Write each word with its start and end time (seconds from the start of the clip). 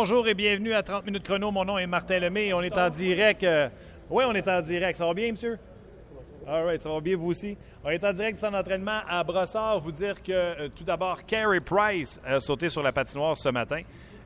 Bonjour 0.00 0.28
et 0.28 0.34
bienvenue 0.34 0.74
à 0.74 0.84
30 0.84 1.06
minutes 1.06 1.24
chrono. 1.24 1.50
Mon 1.50 1.64
nom 1.64 1.76
est 1.76 1.88
Martin 1.88 2.20
Lemay 2.20 2.46
et 2.46 2.54
on 2.54 2.62
est 2.62 2.78
en 2.78 2.88
direct. 2.88 3.42
euh, 3.42 3.68
Oui, 4.08 4.22
on 4.28 4.32
est 4.32 4.46
en 4.46 4.60
direct. 4.60 4.96
Ça 4.96 5.04
va 5.04 5.12
bien, 5.12 5.32
monsieur? 5.32 5.58
All 6.46 6.66
right, 6.66 6.80
ça 6.80 6.88
va 6.88 7.00
bien, 7.00 7.16
vous 7.16 7.30
aussi? 7.30 7.58
On 7.82 7.88
est 7.90 8.04
en 8.04 8.12
direct 8.12 8.34
du 8.36 8.40
centre 8.40 8.52
d'entraînement 8.52 9.00
à 9.08 9.24
Brossard. 9.24 9.80
Vous 9.80 9.90
dire 9.90 10.22
que, 10.22 10.30
euh, 10.30 10.68
tout 10.68 10.84
d'abord, 10.84 11.24
Carey 11.26 11.58
Price 11.58 12.20
a 12.24 12.38
sauté 12.38 12.68
sur 12.68 12.80
la 12.80 12.92
patinoire 12.92 13.36
ce 13.36 13.48
matin. 13.48 13.80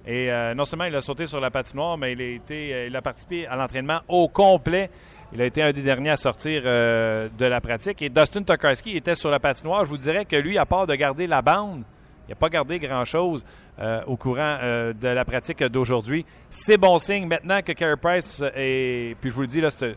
Et 0.07 0.31
euh, 0.31 0.53
non 0.53 0.67
seulement 0.67 0.85
il 0.85 0.95
a 0.95 1.01
sauté 1.01 1.25
sur 1.25 1.41
la 1.41 1.51
patinoire, 1.51 1.97
mais 1.97 2.12
il 2.12 2.20
a, 2.20 2.87
il 2.89 2.95
a 2.95 3.01
participé 3.01 3.47
à 3.47 3.57
l'entraînement 3.57 4.01
au 4.09 4.29
complet. 4.29 4.91
Il 5.33 5.41
a 5.41 5.47
été 5.47 5.62
un 5.62 5.73
des 5.73 5.81
derniers 5.81 6.11
à 6.11 6.17
sortir 6.17 6.65
de 6.65 7.45
la 7.47 7.61
pratique. 7.62 8.03
Et 8.03 8.11
Dustin 8.11 8.43
Tokarski 8.43 8.95
était 8.95 9.15
sur 9.15 9.31
la 9.31 9.41
patinoire. 9.41 9.87
Je 9.87 9.91
vous 9.91 9.97
dirais 9.97 10.27
que 10.27 10.37
lui, 10.37 10.59
à 10.59 10.67
part 10.67 10.87
de 10.87 10.95
garder 10.95 11.27
la 11.27 11.41
bande, 11.41 11.84
il 12.29 12.31
n'a 12.31 12.37
pas 12.37 12.49
gardé 12.49 12.79
grand-chose 12.79 13.45
euh, 13.79 14.03
au 14.07 14.17
courant 14.17 14.59
euh, 14.62 14.93
de 14.93 15.09
la 15.09 15.25
pratique 15.25 15.62
d'aujourd'hui. 15.65 16.25
C'est 16.51 16.77
bon 16.77 16.98
signe 16.98 17.27
maintenant 17.27 17.62
que 17.62 17.73
Carey 17.73 17.97
Price 17.97 18.43
est. 18.55 19.17
Puis 19.21 19.31
je 19.31 19.35
vous 19.35 19.43
le 19.43 19.47
dis, 19.48 19.61
là, 19.61 19.71
c'est 19.71 19.97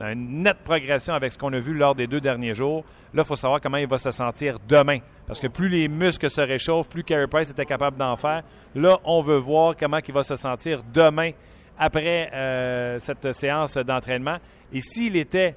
une 0.00 0.42
nette 0.42 0.58
progression 0.64 1.14
avec 1.14 1.32
ce 1.32 1.38
qu'on 1.38 1.52
a 1.52 1.60
vu 1.60 1.74
lors 1.74 1.94
des 1.94 2.06
deux 2.06 2.20
derniers 2.20 2.54
jours. 2.54 2.84
Là, 3.12 3.22
il 3.22 3.26
faut 3.26 3.36
savoir 3.36 3.60
comment 3.60 3.76
il 3.76 3.86
va 3.86 3.98
se 3.98 4.10
sentir 4.10 4.58
demain. 4.68 4.98
Parce 5.26 5.40
que 5.40 5.46
plus 5.46 5.68
les 5.68 5.88
muscles 5.88 6.28
se 6.28 6.40
réchauffent, 6.40 6.88
plus 6.88 7.04
Carey 7.04 7.26
Price 7.26 7.50
était 7.50 7.66
capable 7.66 7.96
d'en 7.96 8.16
faire. 8.16 8.42
Là, 8.74 8.98
on 9.04 9.22
veut 9.22 9.36
voir 9.36 9.76
comment 9.76 9.98
il 10.06 10.14
va 10.14 10.22
se 10.22 10.36
sentir 10.36 10.82
demain 10.92 11.30
après 11.78 12.30
euh, 12.32 12.98
cette 13.00 13.32
séance 13.32 13.76
d'entraînement. 13.76 14.38
Et 14.72 14.80
s'il 14.80 15.16
était 15.16 15.54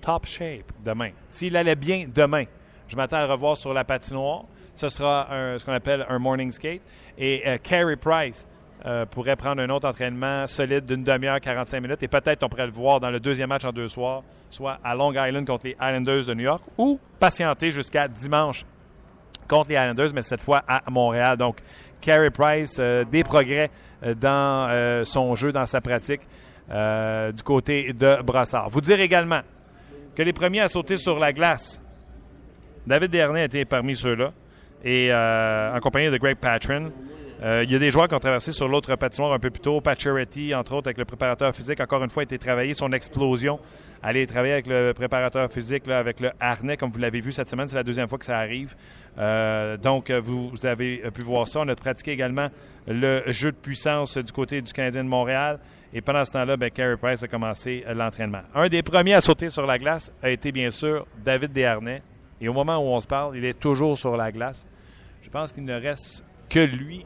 top 0.00 0.26
shape 0.26 0.72
demain, 0.84 1.10
s'il 1.28 1.56
allait 1.56 1.76
bien 1.76 2.06
demain, 2.12 2.44
je 2.88 2.96
m'attends 2.96 3.18
à 3.18 3.26
le 3.26 3.32
revoir 3.32 3.56
sur 3.56 3.72
la 3.72 3.84
patinoire. 3.84 4.44
Ce 4.76 4.88
sera 4.88 5.26
ce 5.58 5.64
qu'on 5.64 5.72
appelle 5.72 6.06
un 6.08 6.18
morning 6.18 6.52
skate. 6.52 6.82
Et 7.18 7.42
euh, 7.46 7.58
Carey 7.62 7.96
Price 7.96 8.46
euh, 8.84 9.06
pourrait 9.06 9.36
prendre 9.36 9.62
un 9.62 9.70
autre 9.70 9.88
entraînement 9.88 10.46
solide 10.46 10.84
d'une 10.84 11.02
demi-heure, 11.02 11.40
45 11.40 11.80
minutes. 11.80 12.02
Et 12.02 12.08
peut-être 12.08 12.42
on 12.44 12.48
pourrait 12.48 12.66
le 12.66 12.72
voir 12.72 13.00
dans 13.00 13.10
le 13.10 13.18
deuxième 13.18 13.48
match 13.48 13.64
en 13.64 13.72
deux 13.72 13.88
soirs, 13.88 14.22
soit 14.50 14.78
à 14.84 14.94
Long 14.94 15.12
Island 15.12 15.46
contre 15.46 15.66
les 15.66 15.76
Islanders 15.80 16.26
de 16.26 16.34
New 16.34 16.44
York, 16.44 16.62
ou 16.76 17.00
patienter 17.18 17.70
jusqu'à 17.70 18.06
dimanche 18.06 18.64
contre 19.48 19.70
les 19.70 19.76
Islanders, 19.76 20.10
mais 20.14 20.22
cette 20.22 20.42
fois 20.42 20.62
à 20.68 20.82
Montréal. 20.90 21.36
Donc, 21.36 21.58
Carey 22.00 22.30
Price, 22.30 22.76
euh, 22.78 23.04
des 23.04 23.24
progrès 23.24 23.70
euh, 24.02 24.14
dans 24.14 25.04
son 25.04 25.34
jeu, 25.34 25.52
dans 25.52 25.66
sa 25.66 25.80
pratique 25.80 26.22
du 26.68 27.42
côté 27.44 27.92
de 27.92 28.20
Brassard. 28.22 28.68
Vous 28.70 28.80
dire 28.80 29.00
également 29.00 29.40
que 30.16 30.22
les 30.22 30.32
premiers 30.32 30.62
à 30.62 30.68
sauter 30.68 30.96
sur 30.96 31.18
la 31.18 31.32
glace, 31.32 31.80
David 32.86 33.10
Dernay 33.10 33.44
était 33.44 33.64
parmi 33.64 33.94
ceux-là, 33.94 34.32
et 34.84 35.08
euh, 35.10 35.76
en 35.76 35.80
compagnie 35.80 36.10
de 36.10 36.16
Greg 36.16 36.36
Patron. 36.36 36.92
Euh, 37.42 37.64
il 37.64 37.70
y 37.70 37.74
a 37.74 37.78
des 37.78 37.90
joueurs 37.90 38.08
qui 38.08 38.14
ont 38.14 38.18
traversé 38.18 38.50
sur 38.50 38.66
l'autre 38.66 38.96
patinoire 38.96 39.32
un 39.32 39.38
peu 39.38 39.50
plus 39.50 39.60
tôt. 39.60 39.80
Pacioretty, 39.82 40.54
entre 40.54 40.74
autres, 40.74 40.88
avec 40.88 40.98
le 40.98 41.04
préparateur 41.04 41.54
physique, 41.54 41.80
encore 41.80 42.02
une 42.02 42.08
fois, 42.08 42.22
a 42.22 42.24
été 42.24 42.38
travaillé 42.38 42.72
son 42.72 42.92
explosion. 42.92 43.60
Aller 44.02 44.26
travailler 44.26 44.54
avec 44.54 44.66
le 44.66 44.92
préparateur 44.94 45.52
physique, 45.52 45.86
avec 45.88 46.20
le 46.20 46.30
harnais, 46.40 46.78
comme 46.78 46.90
vous 46.90 46.98
l'avez 46.98 47.20
vu 47.20 47.32
cette 47.32 47.48
semaine. 47.48 47.68
C'est 47.68 47.76
la 47.76 47.82
deuxième 47.82 48.08
fois 48.08 48.18
que 48.18 48.24
ça 48.24 48.38
arrive. 48.38 48.74
Euh, 49.18 49.76
donc, 49.76 50.08
euh, 50.08 50.20
vous, 50.20 50.50
avez 50.64 51.02
pu 51.12 51.22
voir 51.22 51.46
ça. 51.46 51.60
On 51.60 51.68
a 51.68 51.74
pratiqué 51.74 52.12
également 52.12 52.48
le 52.86 53.22
jeu 53.26 53.52
de 53.52 53.56
puissance 53.56 54.16
du 54.16 54.32
côté 54.32 54.62
du 54.62 54.72
Canadien 54.72 55.04
de 55.04 55.08
Montréal. 55.08 55.58
Et 55.92 56.00
pendant 56.00 56.24
ce 56.24 56.32
temps-là, 56.32 56.56
ben, 56.56 56.70
Carey 56.70 56.96
Price 56.96 57.22
a 57.22 57.28
commencé 57.28 57.84
euh, 57.86 57.94
l'entraînement. 57.94 58.42
Un 58.54 58.68
des 58.68 58.82
premiers 58.82 59.14
à 59.14 59.20
sauter 59.20 59.48
sur 59.48 59.66
la 59.66 59.78
glace 59.78 60.10
a 60.22 60.30
été, 60.30 60.52
bien 60.52 60.70
sûr, 60.70 61.06
David 61.22 61.52
Desharnais. 61.52 62.02
Et 62.40 62.48
au 62.48 62.52
moment 62.52 62.76
où 62.78 62.94
on 62.94 63.00
se 63.00 63.06
parle, 63.06 63.36
il 63.36 63.44
est 63.44 63.58
toujours 63.58 63.96
sur 63.96 64.16
la 64.16 64.30
glace. 64.32 64.66
Je 65.26 65.30
pense 65.32 65.52
qu'il 65.52 65.64
ne 65.64 65.74
reste 65.74 66.22
que 66.48 66.60
lui 66.60 67.04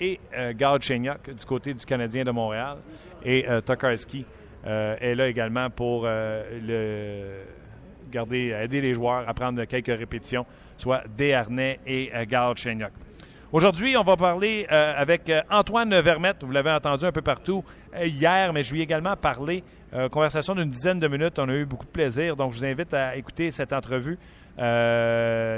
et 0.00 0.20
euh, 0.32 0.52
Gard 0.56 0.78
du 0.78 1.10
côté 1.44 1.74
du 1.74 1.84
Canadien 1.84 2.22
de 2.22 2.30
Montréal. 2.30 2.76
Et 3.24 3.48
euh, 3.48 3.60
Tokarski 3.60 4.24
euh, 4.64 4.94
est 5.00 5.16
là 5.16 5.26
également 5.26 5.68
pour 5.68 6.04
euh, 6.04 7.42
garder, 8.12 8.56
aider 8.62 8.80
les 8.80 8.94
joueurs 8.94 9.28
à 9.28 9.34
prendre 9.34 9.64
quelques 9.64 9.88
répétitions, 9.88 10.46
soit 10.76 11.02
Desharnais 11.08 11.80
et 11.84 12.12
euh, 12.14 12.24
Gard 12.26 12.56
Chenyok. 12.56 12.92
Aujourd'hui, 13.50 13.96
on 13.96 14.02
va 14.02 14.14
parler 14.14 14.66
euh, 14.70 14.92
avec 14.94 15.30
euh, 15.30 15.40
Antoine 15.50 15.98
Vermette. 16.00 16.44
Vous 16.44 16.52
l'avez 16.52 16.70
entendu 16.70 17.06
un 17.06 17.12
peu 17.12 17.22
partout 17.22 17.64
euh, 17.96 18.04
hier, 18.04 18.52
mais 18.52 18.62
je 18.62 18.74
lui 18.74 18.80
ai 18.80 18.82
également 18.82 19.16
parlé. 19.16 19.64
conversation 20.12 20.54
d'une 20.54 20.68
dizaine 20.68 20.98
de 20.98 21.08
minutes. 21.08 21.38
On 21.38 21.48
a 21.48 21.54
eu 21.54 21.64
beaucoup 21.64 21.86
de 21.86 21.90
plaisir. 21.90 22.36
Donc, 22.36 22.52
je 22.52 22.58
vous 22.58 22.64
invite 22.66 22.92
à 22.92 23.16
écouter 23.16 23.50
cette 23.50 23.72
entrevue 23.72 24.18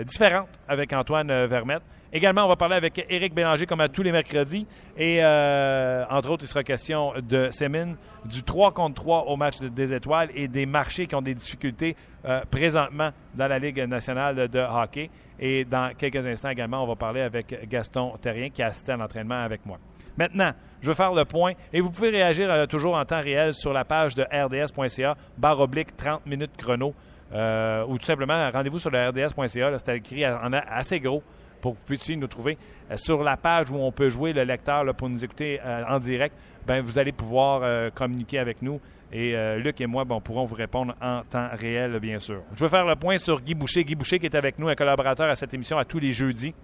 différente 0.05 0.49
avec 0.69 0.93
Antoine 0.93 1.47
Vermette. 1.47 1.83
Également, 2.13 2.45
on 2.45 2.49
va 2.49 2.57
parler 2.57 2.75
avec 2.75 3.07
Éric 3.09 3.33
Bélanger 3.35 3.67
comme 3.67 3.81
à 3.81 3.89
tous 3.89 4.03
les 4.03 4.11
mercredis. 4.11 4.67
Et 4.97 5.19
euh, 5.23 6.05
entre 6.11 6.31
autres, 6.31 6.45
il 6.45 6.49
sera 6.49 6.65
question 6.65 7.13
de 7.23 7.49
Sémine, 7.53 7.97
du 8.25 8.43
3 8.43 8.73
contre 8.73 9.01
3 9.03 9.27
au 9.29 9.37
match 9.37 9.61
de- 9.61 9.69
des 9.69 9.93
étoiles 9.95 10.29
et 10.35 10.49
des 10.49 10.67
marchés 10.67 11.07
qui 11.07 11.15
ont 11.15 11.23
des 11.23 11.35
difficultés 11.35 11.95
euh, 12.25 12.41
présentement 12.51 13.11
dans 13.35 13.47
la 13.47 13.59
Ligue 13.61 13.79
nationale 13.87 14.49
de 14.49 14.59
hockey. 14.59 15.09
Et 15.39 15.65
dans 15.65 15.93
quelques 15.97 16.27
instants 16.27 16.49
également, 16.51 16.83
on 16.83 16.87
va 16.89 16.97
parler 16.97 17.21
avec 17.21 17.69
Gaston 17.69 18.15
Terrien 18.21 18.51
qui 18.51 18.63
a 18.63 18.67
assisté 18.67 18.91
à 18.93 18.97
l'entraînement 18.97 19.43
avec 19.45 19.65
moi. 19.65 19.79
Maintenant, 20.19 20.51
je 20.83 20.89
veux 20.89 20.95
faire 20.95 21.13
le 21.15 21.25
point 21.25 21.53
et 21.73 21.81
vous 21.81 21.91
pouvez 21.91 22.11
réagir 22.11 22.51
euh, 22.51 22.67
toujours 22.67 22.97
en 22.97 23.05
temps 23.05 23.21
réel 23.21 23.55
sur 23.55 23.73
la 23.73 23.85
page 23.85 24.17
de 24.17 24.25
rds.ca, 24.25 25.17
barre 25.39 25.61
oblique 25.61 25.97
30 25.97 26.27
minutes 26.27 26.57
chrono, 26.59 26.93
ou 27.33 27.99
tout 27.99 28.05
simplement 28.05 28.51
rendez-vous 28.51 28.81
sur 28.81 28.91
le 28.91 29.09
rds.ca, 29.11 29.79
c'est 29.79 29.97
écrit 29.97 30.27
en 30.27 30.53
assez 30.53 30.99
gros 30.99 31.23
pour 31.61 31.75
que 31.75 31.79
vous 31.79 31.87
puissiez 31.87 32.17
nous 32.17 32.27
trouver 32.27 32.59
euh, 32.91 32.97
sur 32.97 33.23
la 33.23 33.37
page 33.37 33.71
où 33.71 33.77
on 33.77 33.93
peut 33.93 34.09
jouer 34.09 34.33
le 34.33 34.43
lecteur 34.43 34.85
pour 34.95 35.09
nous 35.09 35.25
écouter 35.25 35.61
euh, 35.65 35.85
en 35.89 35.99
direct. 35.99 36.35
Ben, 36.67 36.83
vous 36.83 36.99
allez 36.99 37.13
pouvoir 37.13 37.61
euh, 37.63 37.91
communiquer 37.91 38.39
avec 38.39 38.63
nous 38.63 38.81
et 39.13 39.35
Luc 39.57 39.81
et 39.81 39.89
moi 39.89 40.05
bon, 40.05 40.21
pourrons 40.21 40.45
vous 40.45 40.55
répondre 40.55 40.95
en 41.03 41.23
temps 41.23 41.49
réel, 41.55 41.99
bien 41.99 42.21
sûr. 42.21 42.43
Je 42.55 42.63
veux 42.63 42.69
faire 42.69 42.85
le 42.85 42.95
point 42.95 43.19
sur 43.19 43.41
Guy 43.41 43.55
Boucher. 43.55 43.83
Guy 43.83 43.97
Boucher 43.97 44.21
qui 44.21 44.27
est 44.27 44.37
avec 44.37 44.57
nous, 44.57 44.69
un 44.69 44.77
collaborateur 44.77 45.29
à 45.29 45.35
cette 45.35 45.53
émission 45.53 45.79
à 45.79 45.85
tous 45.85 45.99
les 45.99 46.13
jeudis. 46.13 46.55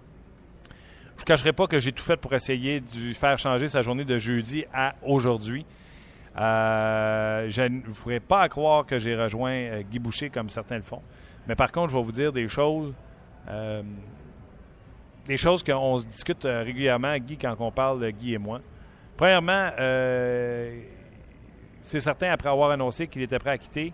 Je 1.17 1.23
ne 1.23 1.25
cacherai 1.25 1.51
pas 1.51 1.67
que 1.67 1.77
j'ai 1.77 1.91
tout 1.91 2.05
fait 2.05 2.15
pour 2.15 2.33
essayer 2.33 2.79
de 2.79 3.13
faire 3.15 3.37
changer 3.37 3.67
sa 3.67 3.81
journée 3.81 4.05
de 4.05 4.17
jeudi 4.17 4.63
à 4.73 4.95
aujourd'hui. 5.05 5.65
Je 6.37 7.67
ne 7.67 7.81
vous 7.85 7.93
ferai 7.93 8.21
pas 8.21 8.47
croire 8.47 8.85
que 8.85 8.97
j'ai 8.97 9.13
rejoint 9.13 9.81
Guy 9.81 9.99
Boucher 9.99 10.29
comme 10.29 10.49
certains 10.49 10.77
le 10.77 10.83
font. 10.83 11.01
Mais 11.49 11.55
par 11.55 11.69
contre, 11.69 11.89
je 11.91 11.97
vais 11.97 12.03
vous 12.03 12.13
dire 12.13 12.31
des 12.31 12.47
choses. 12.47 12.93
Des 15.27 15.37
choses 15.37 15.61
qu'on 15.61 15.97
se 15.97 16.05
discute 16.05 16.45
euh, 16.45 16.63
régulièrement, 16.63 17.15
Guy, 17.17 17.37
quand 17.37 17.55
on 17.59 17.71
parle 17.71 17.99
de 17.99 18.09
Guy 18.09 18.33
et 18.33 18.37
moi. 18.37 18.61
Premièrement, 19.17 19.71
euh, 19.79 20.79
c'est 21.81 21.99
certain, 21.99 22.31
après 22.31 22.49
avoir 22.49 22.71
annoncé 22.71 23.07
qu'il 23.07 23.21
était 23.21 23.39
prêt 23.39 23.51
à 23.51 23.57
quitter, 23.57 23.93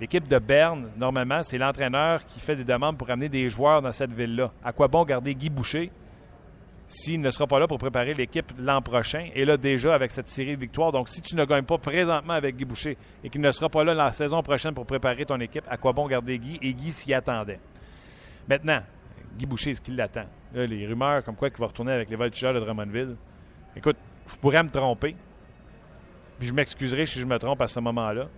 l'équipe 0.00 0.26
de 0.26 0.38
Berne, 0.38 0.90
normalement, 0.96 1.42
c'est 1.42 1.58
l'entraîneur 1.58 2.24
qui 2.26 2.40
fait 2.40 2.56
des 2.56 2.64
demandes 2.64 2.98
pour 2.98 3.08
amener 3.10 3.28
des 3.28 3.48
joueurs 3.48 3.80
dans 3.80 3.92
cette 3.92 4.12
ville-là. 4.12 4.50
À 4.64 4.72
quoi 4.72 4.88
bon 4.88 5.04
garder 5.04 5.34
Guy 5.34 5.50
Boucher 5.50 5.90
s'il 6.88 7.22
ne 7.22 7.30
sera 7.30 7.46
pas 7.46 7.58
là 7.58 7.66
pour 7.66 7.78
préparer 7.78 8.12
l'équipe 8.12 8.52
l'an 8.58 8.82
prochain? 8.82 9.28
Et 9.34 9.44
là 9.44 9.56
déjà 9.56 9.94
avec 9.94 10.10
cette 10.10 10.26
série 10.26 10.56
de 10.56 10.60
victoires. 10.60 10.90
Donc, 10.90 11.08
si 11.08 11.22
tu 11.22 11.36
ne 11.36 11.44
gagnes 11.44 11.64
pas 11.64 11.78
présentement 11.78 12.34
avec 12.34 12.56
Guy 12.56 12.64
Boucher 12.64 12.96
et 13.22 13.30
qu'il 13.30 13.40
ne 13.40 13.50
sera 13.52 13.68
pas 13.68 13.84
là 13.84 13.94
la 13.94 14.12
saison 14.12 14.42
prochaine 14.42 14.74
pour 14.74 14.84
préparer 14.84 15.24
ton 15.24 15.38
équipe, 15.38 15.64
à 15.70 15.76
quoi 15.76 15.92
bon 15.92 16.08
garder 16.08 16.38
Guy? 16.38 16.58
Et 16.60 16.74
Guy 16.74 16.92
s'y 16.92 17.14
attendait. 17.14 17.60
Maintenant, 18.48 18.80
Guy 19.36 19.46
Boucher, 19.46 19.70
est-ce 19.70 19.80
qu'il 19.80 19.96
l'attend? 19.96 20.26
Les 20.54 20.86
rumeurs 20.86 21.24
comme 21.24 21.36
quoi 21.36 21.50
qu'il 21.50 21.60
va 21.60 21.66
retourner 21.66 21.92
avec 21.92 22.10
les 22.10 22.16
Voltigeurs 22.16 22.54
de 22.54 22.60
Drummondville. 22.60 23.16
Écoute, 23.76 23.96
je 24.26 24.36
pourrais 24.36 24.62
me 24.62 24.70
tromper. 24.70 25.16
Puis 26.38 26.48
je 26.48 26.52
m'excuserai 26.52 27.06
si 27.06 27.20
je 27.20 27.26
me 27.26 27.38
trompe 27.38 27.60
à 27.62 27.68
ce 27.68 27.80
moment-là. 27.80 28.28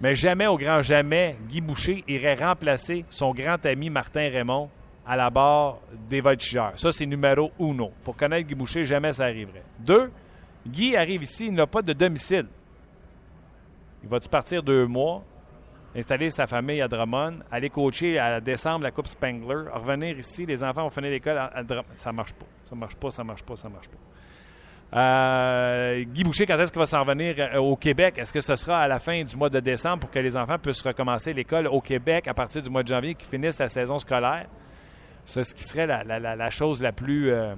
Mais 0.00 0.14
jamais, 0.14 0.46
au 0.46 0.56
grand 0.56 0.80
jamais, 0.82 1.36
Guy 1.48 1.60
Boucher 1.60 2.04
irait 2.06 2.36
remplacer 2.36 3.04
son 3.10 3.32
grand 3.32 3.64
ami 3.66 3.90
Martin 3.90 4.28
Raymond 4.30 4.70
à 5.04 5.16
la 5.16 5.30
barre 5.30 5.78
des 6.08 6.20
Voltigeurs. 6.20 6.72
Ça, 6.76 6.92
c'est 6.92 7.06
numéro 7.06 7.50
uno. 7.58 7.90
Pour 8.04 8.16
connaître 8.16 8.46
Guy 8.46 8.54
Boucher, 8.54 8.84
jamais 8.84 9.12
ça 9.12 9.24
arriverait. 9.24 9.64
Deux, 9.80 10.10
Guy 10.66 10.96
arrive 10.96 11.22
ici, 11.22 11.46
il 11.46 11.54
n'a 11.54 11.66
pas 11.66 11.82
de 11.82 11.92
domicile. 11.92 12.46
Il 14.02 14.08
va-tu 14.08 14.28
partir 14.28 14.62
deux 14.62 14.86
mois, 14.86 15.24
installer 15.98 16.30
sa 16.30 16.46
famille 16.46 16.80
à 16.80 16.88
Drummond, 16.88 17.40
aller 17.50 17.68
coacher 17.70 18.18
à 18.18 18.40
décembre 18.40 18.84
la 18.84 18.90
Coupe 18.90 19.08
Spangler, 19.08 19.64
revenir 19.72 20.18
ici, 20.18 20.46
les 20.46 20.62
enfants 20.64 20.82
vont 20.84 20.90
finir 20.90 21.10
l'école 21.10 21.36
à, 21.38 21.46
à 21.54 21.62
Drummond. 21.62 21.84
Ça 21.96 22.12
marche 22.12 22.32
pas. 22.32 22.46
Ça 22.70 22.76
marche 22.76 22.94
pas, 22.96 23.10
ça 23.10 23.24
marche 23.24 23.42
pas, 23.42 23.56
ça 23.56 23.68
marche 23.68 23.88
pas. 23.88 23.96
Euh, 24.98 26.02
Guy 26.04 26.24
Boucher, 26.24 26.46
quand 26.46 26.58
est-ce 26.58 26.72
qu'il 26.72 26.78
va 26.80 26.86
s'en 26.86 27.00
revenir 27.02 27.34
euh, 27.38 27.58
au 27.58 27.76
Québec? 27.76 28.14
Est-ce 28.16 28.32
que 28.32 28.40
ce 28.40 28.56
sera 28.56 28.78
à 28.80 28.88
la 28.88 28.98
fin 28.98 29.22
du 29.22 29.36
mois 29.36 29.50
de 29.50 29.60
décembre 29.60 30.00
pour 30.00 30.10
que 30.10 30.18
les 30.18 30.34
enfants 30.36 30.58
puissent 30.58 30.80
recommencer 30.82 31.34
l'école 31.34 31.66
au 31.66 31.80
Québec 31.82 32.26
à 32.26 32.32
partir 32.34 32.62
du 32.62 32.70
mois 32.70 32.82
de 32.82 32.88
janvier, 32.88 33.14
qu'ils 33.14 33.28
finissent 33.28 33.58
la 33.58 33.68
saison 33.68 33.98
scolaire? 33.98 34.46
C'est 35.26 35.44
ce 35.44 35.54
qui 35.54 35.62
serait 35.64 35.86
la, 35.86 36.04
la- 36.04 36.18
la- 36.18 36.36
la 36.36 36.50
chose 36.50 36.80
la 36.80 36.92
plus, 36.92 37.30
euh, 37.30 37.54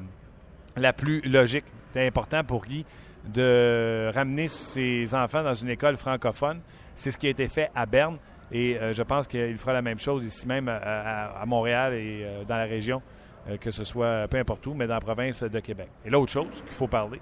la 0.77 0.93
plus 0.93 1.21
logique. 1.21 1.65
C'est 1.93 2.05
important 2.05 2.43
pour 2.43 2.65
Guy 2.65 2.85
de 3.33 4.11
ramener 4.13 4.49
ses 4.49 5.15
enfants 5.15 5.45
dans 5.45 5.55
une 5.55 5.69
école 5.71 5.97
francophone. 5.99 6.61
C'est 6.97 7.13
ce 7.13 7.19
qui 7.19 7.29
a 7.29 7.31
été 7.31 7.49
fait 7.49 7.71
à 7.77 7.87
Berne 7.87 8.17
et 8.53 8.77
euh, 8.77 8.93
je 8.93 9.03
pense 9.03 9.27
qu'il 9.27 9.57
fera 9.57 9.73
la 9.73 9.83
même 9.83 9.99
chose 9.99 10.25
ici 10.25 10.47
même 10.47 10.69
à, 10.69 11.45
Montréal 11.47 11.95
et 11.95 12.23
euh, 12.25 12.45
dans 12.45 12.57
la 12.57 12.65
région 12.65 13.01
euh, 13.49 13.57
que 13.57 13.71
ce 13.71 13.85
soit 13.85 14.27
peu 14.29 14.39
importe 14.39 14.67
où, 14.67 14.75
mais 14.75 14.87
dans 14.87 14.95
la 14.95 15.01
province 15.01 15.43
de 15.43 15.61
Québec. 15.61 15.89
Et 16.05 16.11
l'autre 16.11 16.33
chose 16.33 16.51
qu'il 16.51 16.75
faut 16.75 16.89
parler, 16.89 17.21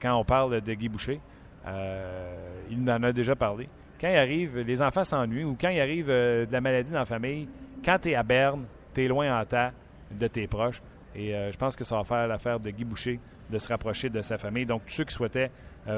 quand 0.00 0.14
on 0.14 0.24
parle 0.24 0.60
de 0.60 0.74
Guy 0.74 0.88
Boucher, 0.88 1.20
il 1.66 2.90
en 2.90 3.02
a 3.02 3.12
déjà 3.12 3.34
parlé. 3.34 3.68
Quand 4.00 4.08
il 4.08 4.16
arrive, 4.16 4.58
les 4.60 4.80
enfants 4.80 5.04
s'ennuient 5.04 5.44
ou 5.44 5.56
quand 5.60 5.68
il 5.68 5.80
arrive 5.80 6.06
de 6.06 6.48
la 6.50 6.60
maladie 6.60 6.92
dans 6.92 7.00
la 7.00 7.04
famille, 7.04 7.48
quand 7.84 7.98
tu 7.98 8.10
es 8.10 8.14
à 8.14 8.22
Berne, 8.22 8.64
tu 8.94 9.04
es 9.04 9.08
loin 9.08 9.40
en 9.40 9.44
temps 9.44 9.70
de 10.10 10.26
tes 10.28 10.46
proches. 10.46 10.80
Et 11.16 11.32
je 11.32 11.56
pense 11.56 11.74
que 11.74 11.82
ça 11.82 11.96
va 11.96 12.04
faire 12.04 12.28
l'affaire 12.28 12.60
de 12.60 12.70
Guy 12.70 12.84
Boucher 12.84 13.18
de 13.50 13.58
se 13.58 13.68
rapprocher 13.68 14.08
de 14.08 14.22
sa 14.22 14.38
famille. 14.38 14.64
Donc, 14.64 14.86
tous 14.86 14.92
ceux 14.92 15.04
qui 15.04 15.14
souhaitaient 15.14 15.50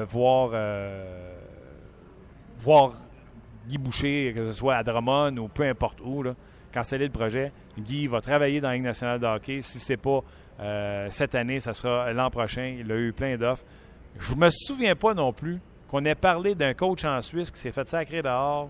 voir, 0.09 0.49
voir 2.57 2.93
Guy 3.67 3.77
Boucher, 3.77 4.33
que 4.35 4.45
ce 4.45 4.53
soit 4.53 4.75
à 4.75 4.83
Drummond 4.83 5.37
ou 5.37 5.47
peu 5.47 5.63
importe 5.63 5.99
où, 6.01 6.23
là, 6.23 6.35
canceller 6.73 7.05
le 7.05 7.11
projet. 7.11 7.51
Guy 7.77 8.07
va 8.07 8.21
travailler 8.21 8.59
dans 8.59 8.69
la 8.69 8.75
Ligue 8.75 8.83
nationale 8.83 9.19
de 9.19 9.25
hockey. 9.25 9.61
Si 9.61 9.79
ce 9.79 9.93
n'est 9.93 9.97
pas 9.97 10.21
euh, 10.59 11.07
cette 11.11 11.35
année, 11.35 11.59
ça 11.59 11.73
sera 11.73 12.11
l'an 12.13 12.29
prochain. 12.29 12.75
Il 12.79 12.91
a 12.91 12.97
eu 12.97 13.13
plein 13.13 13.37
d'offres. 13.37 13.63
Je 14.19 14.35
me 14.35 14.49
souviens 14.49 14.95
pas 14.95 15.13
non 15.13 15.31
plus 15.33 15.59
qu'on 15.87 16.03
ait 16.05 16.15
parlé 16.15 16.55
d'un 16.55 16.73
coach 16.73 17.05
en 17.05 17.21
Suisse 17.21 17.51
qui 17.51 17.59
s'est 17.59 17.71
fait 17.71 17.87
sacrer 17.87 18.21
dehors 18.21 18.69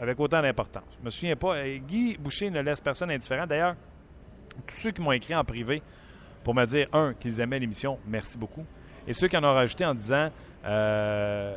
avec 0.00 0.18
autant 0.18 0.40
d'importance. 0.40 0.84
Je 0.98 1.04
me 1.04 1.10
souviens 1.10 1.36
pas. 1.36 1.62
Guy 1.66 2.16
Boucher 2.18 2.50
ne 2.50 2.60
laisse 2.60 2.80
personne 2.80 3.10
indifférent. 3.10 3.46
D'ailleurs, 3.46 3.76
tous 4.66 4.76
ceux 4.76 4.90
qui 4.90 5.00
m'ont 5.00 5.12
écrit 5.12 5.34
en 5.34 5.44
privé 5.44 5.82
pour 6.42 6.54
me 6.54 6.64
dire, 6.64 6.88
un, 6.92 7.12
qu'ils 7.14 7.40
aimaient 7.40 7.58
l'émission, 7.58 7.98
merci 8.06 8.38
beaucoup. 8.38 8.64
Et 9.06 9.12
ceux 9.12 9.28
qui 9.28 9.36
en 9.36 9.44
ont 9.44 9.52
rajouté 9.52 9.84
en 9.84 9.94
disant, 9.94 10.30
euh, 10.64 11.56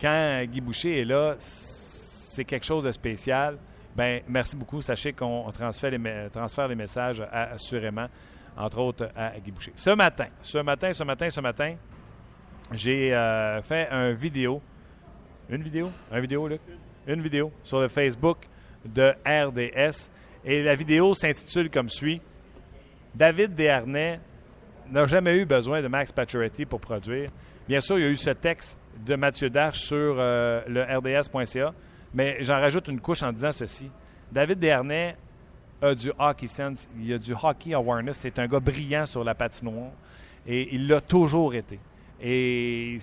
quand 0.00 0.44
Guy 0.44 0.60
Boucher 0.60 1.00
est 1.00 1.04
là, 1.04 1.36
c'est 1.38 2.44
quelque 2.44 2.66
chose 2.66 2.84
de 2.84 2.92
spécial. 2.92 3.58
Ben, 3.96 4.22
merci 4.28 4.56
beaucoup. 4.56 4.80
Sachez 4.80 5.12
qu'on 5.12 5.50
transfère 5.50 5.90
les, 5.90 6.74
messages 6.76 7.20
assurément, 7.32 8.06
entre 8.56 8.78
autres 8.78 9.08
à 9.16 9.38
Guy 9.38 9.50
Boucher. 9.50 9.72
Ce 9.74 9.90
matin, 9.90 10.28
ce 10.42 10.58
matin, 10.58 10.92
ce 10.92 11.04
matin, 11.04 11.30
ce 11.30 11.40
matin, 11.40 11.74
j'ai 12.72 13.14
euh, 13.14 13.60
fait 13.62 13.88
un 13.90 14.12
vidéo. 14.12 14.60
Une 15.48 15.62
vidéo? 15.62 15.90
Un 16.12 16.20
vidéo, 16.20 16.46
Luc? 16.46 16.60
Une 17.06 17.22
vidéo 17.22 17.50
sur 17.64 17.80
le 17.80 17.88
Facebook 17.88 18.38
de 18.84 19.14
RDS. 19.26 20.10
Et 20.44 20.62
la 20.62 20.74
vidéo 20.74 21.14
s'intitule 21.14 21.70
comme 21.70 21.88
suit 21.88 22.20
David 23.14 23.54
Desharnais 23.54 24.20
n'a 24.90 25.06
jamais 25.06 25.36
eu 25.36 25.44
besoin 25.44 25.82
de 25.82 25.88
Max 25.88 26.12
Pacioretty 26.12 26.64
pour 26.64 26.80
produire. 26.80 27.28
Bien 27.66 27.80
sûr, 27.80 27.98
il 27.98 28.02
y 28.02 28.06
a 28.06 28.10
eu 28.10 28.16
ce 28.16 28.30
texte 28.30 28.78
de 29.04 29.16
Mathieu 29.16 29.50
Darche 29.50 29.80
sur 29.80 30.16
euh, 30.18 30.62
le 30.68 30.82
RDS.ca. 30.82 31.72
Mais 32.14 32.38
j'en 32.40 32.60
rajoute 32.60 32.88
une 32.88 33.00
couche 33.00 33.22
en 33.22 33.32
disant 33.32 33.52
ceci. 33.52 33.90
David 34.30 34.58
Dernay 34.58 35.16
a 35.80 35.94
du 35.94 36.10
hockey 36.18 36.46
sense, 36.46 36.88
il 36.98 37.12
a 37.12 37.18
du 37.18 37.32
hockey 37.32 37.74
awareness. 37.74 38.18
C'est 38.20 38.38
un 38.38 38.46
gars 38.46 38.60
brillant 38.60 39.06
sur 39.06 39.24
la 39.24 39.34
patinoire 39.34 39.92
et 40.46 40.74
il 40.74 40.88
l'a 40.88 41.00
toujours 41.00 41.54
été. 41.54 41.78
Et 42.20 42.98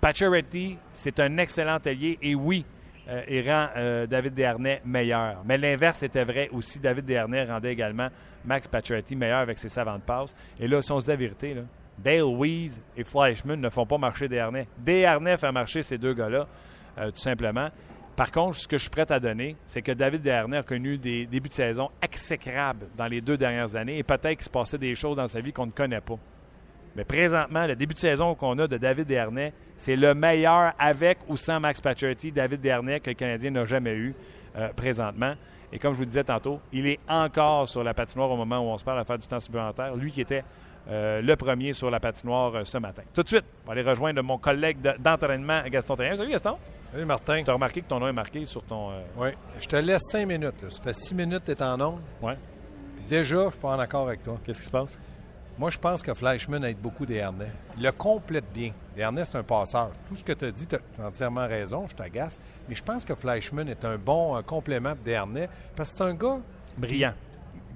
Pacioretty, 0.00 0.78
c'est 0.92 1.18
un 1.20 1.36
excellent 1.38 1.78
allié 1.84 2.18
et 2.22 2.34
oui, 2.34 2.64
euh, 3.08 3.22
il 3.28 3.50
rend 3.50 3.68
euh, 3.76 4.06
David 4.06 4.34
Dernay 4.34 4.80
meilleur. 4.84 5.42
Mais 5.44 5.58
l'inverse 5.58 6.02
était 6.02 6.24
vrai 6.24 6.48
aussi. 6.52 6.78
David 6.78 7.04
Dernay 7.04 7.44
rendait 7.44 7.72
également 7.72 8.08
Max 8.44 8.68
Pacioretty 8.68 9.16
meilleur 9.16 9.40
avec 9.40 9.58
ses 9.58 9.68
savantes 9.68 10.04
passes. 10.04 10.34
Et 10.58 10.68
là, 10.68 10.80
si 10.80 10.92
on 10.92 11.00
se 11.00 11.06
dit 11.06 11.10
la 11.10 11.16
vérité, 11.16 11.56
Dale 12.02 12.24
Weiss 12.24 12.80
et 12.96 13.04
Fleischmann 13.04 13.60
ne 13.60 13.68
font 13.68 13.86
pas 13.86 13.98
marcher 13.98 14.28
Dernay. 14.28 14.66
Dernay 14.78 15.36
fait 15.38 15.52
marcher 15.52 15.82
ces 15.82 15.98
deux 15.98 16.14
gars-là, 16.14 16.46
euh, 16.98 17.10
tout 17.10 17.20
simplement. 17.20 17.68
Par 18.16 18.32
contre, 18.32 18.56
ce 18.56 18.68
que 18.68 18.76
je 18.76 18.82
suis 18.82 18.90
prêt 18.90 19.10
à 19.10 19.18
donner, 19.18 19.56
c'est 19.66 19.82
que 19.82 19.92
David 19.92 20.22
Dernay 20.22 20.58
a 20.58 20.62
connu 20.62 20.98
des 20.98 21.26
débuts 21.26 21.48
de 21.48 21.54
saison 21.54 21.90
exécrables 22.02 22.88
dans 22.96 23.06
les 23.06 23.20
deux 23.20 23.36
dernières 23.36 23.74
années 23.76 23.98
et 23.98 24.02
peut-être 24.02 24.36
qu'il 24.36 24.44
se 24.44 24.50
passait 24.50 24.78
des 24.78 24.94
choses 24.94 25.16
dans 25.16 25.28
sa 25.28 25.40
vie 25.40 25.52
qu'on 25.52 25.66
ne 25.66 25.70
connaît 25.70 26.00
pas. 26.00 26.18
Mais 26.96 27.04
présentement, 27.04 27.66
le 27.66 27.76
début 27.76 27.94
de 27.94 27.98
saison 27.98 28.34
qu'on 28.34 28.58
a 28.58 28.66
de 28.66 28.76
David 28.76 29.06
Dernay, 29.06 29.52
c'est 29.76 29.96
le 29.96 30.12
meilleur 30.12 30.72
avec 30.78 31.18
ou 31.28 31.36
sans 31.36 31.60
Max 31.60 31.80
Pacioretty, 31.80 32.32
David 32.32 32.60
Dernay, 32.60 33.00
que 33.00 33.10
le 33.10 33.14
Canadien 33.14 33.52
n'a 33.52 33.64
jamais 33.64 33.94
eu 33.94 34.14
euh, 34.56 34.68
présentement. 34.74 35.34
Et 35.72 35.78
comme 35.78 35.92
je 35.92 35.98
vous 35.98 36.02
le 36.02 36.08
disais 36.08 36.24
tantôt, 36.24 36.60
il 36.72 36.86
est 36.86 36.98
encore 37.08 37.68
sur 37.68 37.84
la 37.84 37.94
patinoire 37.94 38.30
au 38.30 38.36
moment 38.36 38.58
où 38.58 38.70
on 38.70 38.76
se 38.76 38.84
parle 38.84 38.98
à 38.98 39.04
faire 39.04 39.18
du 39.18 39.26
temps 39.26 39.38
supplémentaire. 39.38 39.94
Lui 39.94 40.10
qui 40.10 40.20
était 40.20 40.42
euh, 40.88 41.20
le 41.20 41.36
premier 41.36 41.72
sur 41.72 41.90
la 41.90 42.00
patinoire 42.00 42.54
euh, 42.54 42.64
ce 42.64 42.78
matin. 42.78 43.02
Tout 43.14 43.22
de 43.22 43.28
suite, 43.28 43.44
on 43.64 43.68
va 43.68 43.72
aller 43.72 43.88
rejoindre 43.88 44.22
mon 44.22 44.38
collègue 44.38 44.78
d'entraînement, 44.98 45.62
Gaston 45.68 45.96
Terrien. 45.96 46.16
Salut 46.16 46.30
Gaston. 46.30 46.56
Salut 46.92 47.04
Martin. 47.04 47.42
Tu 47.42 47.50
as 47.50 47.52
remarqué 47.52 47.82
que 47.82 47.88
ton 47.88 48.00
nom 48.00 48.08
est 48.08 48.12
marqué 48.12 48.44
sur 48.44 48.62
ton. 48.62 48.90
Euh, 48.90 49.00
oui. 49.16 49.28
Je 49.60 49.66
te 49.66 49.76
laisse 49.76 50.02
cinq 50.10 50.26
minutes. 50.26 50.68
Ça 50.68 50.82
fait 50.82 50.94
six 50.94 51.14
minutes 51.14 51.44
que 51.44 51.52
tu 51.52 51.58
es 51.58 51.62
en 51.62 51.80
onde. 51.80 52.00
Oui. 52.22 52.32
Déjà, 53.08 53.44
je 53.44 53.50
suis 53.50 53.60
pas 53.60 53.76
en 53.76 53.78
accord 53.78 54.08
avec 54.08 54.22
toi. 54.22 54.38
Qu'est-ce 54.44 54.60
qui 54.60 54.66
se 54.66 54.70
passe? 54.70 54.98
Moi, 55.58 55.70
je 55.70 55.78
pense 55.78 56.02
que 56.02 56.14
Fleischmann 56.14 56.64
aide 56.64 56.78
beaucoup 56.78 57.04
des. 57.04 57.24
Il 57.76 57.82
le 57.82 57.92
complète 57.92 58.50
bien. 58.52 58.72
Desharnais, 58.96 59.24
c'est 59.24 59.36
un 59.36 59.42
passeur. 59.42 59.90
Tout 60.08 60.16
ce 60.16 60.24
que 60.24 60.32
tu 60.32 60.46
as 60.46 60.50
dit, 60.50 60.66
tu 60.66 60.76
as 60.76 61.06
entièrement 61.06 61.46
raison, 61.46 61.86
je 61.86 61.94
t'agace. 61.94 62.40
Mais 62.68 62.74
je 62.74 62.82
pense 62.82 63.04
que 63.04 63.14
Fleischmann 63.14 63.68
est 63.68 63.84
un 63.84 63.98
bon 63.98 64.40
complément 64.42 64.94
pour 64.94 65.04
Desharnais 65.04 65.48
parce 65.76 65.90
que 65.90 65.98
c'est 65.98 66.04
un 66.04 66.14
gars... 66.14 66.38
Brillant 66.78 67.14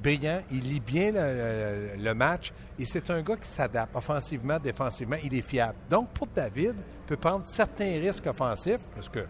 brillant, 0.04 0.42
il 0.52 0.60
lit 0.60 0.80
bien 0.80 1.12
le, 1.12 2.12
match 2.12 2.52
et 2.78 2.84
c'est 2.84 3.10
un 3.10 3.22
gars 3.22 3.36
qui 3.36 3.48
s'adapte 3.48 3.96
offensivement, 3.96 4.58
défensivement, 4.58 5.16
il 5.24 5.34
est 5.34 5.42
fiable. 5.42 5.78
Donc, 5.88 6.10
pour 6.10 6.26
David, 6.28 6.74
il 6.76 7.06
peut 7.06 7.16
prendre 7.16 7.46
certains 7.46 7.98
risques 7.98 8.26
offensifs 8.26 8.82
parce 8.94 9.08
que 9.08 9.20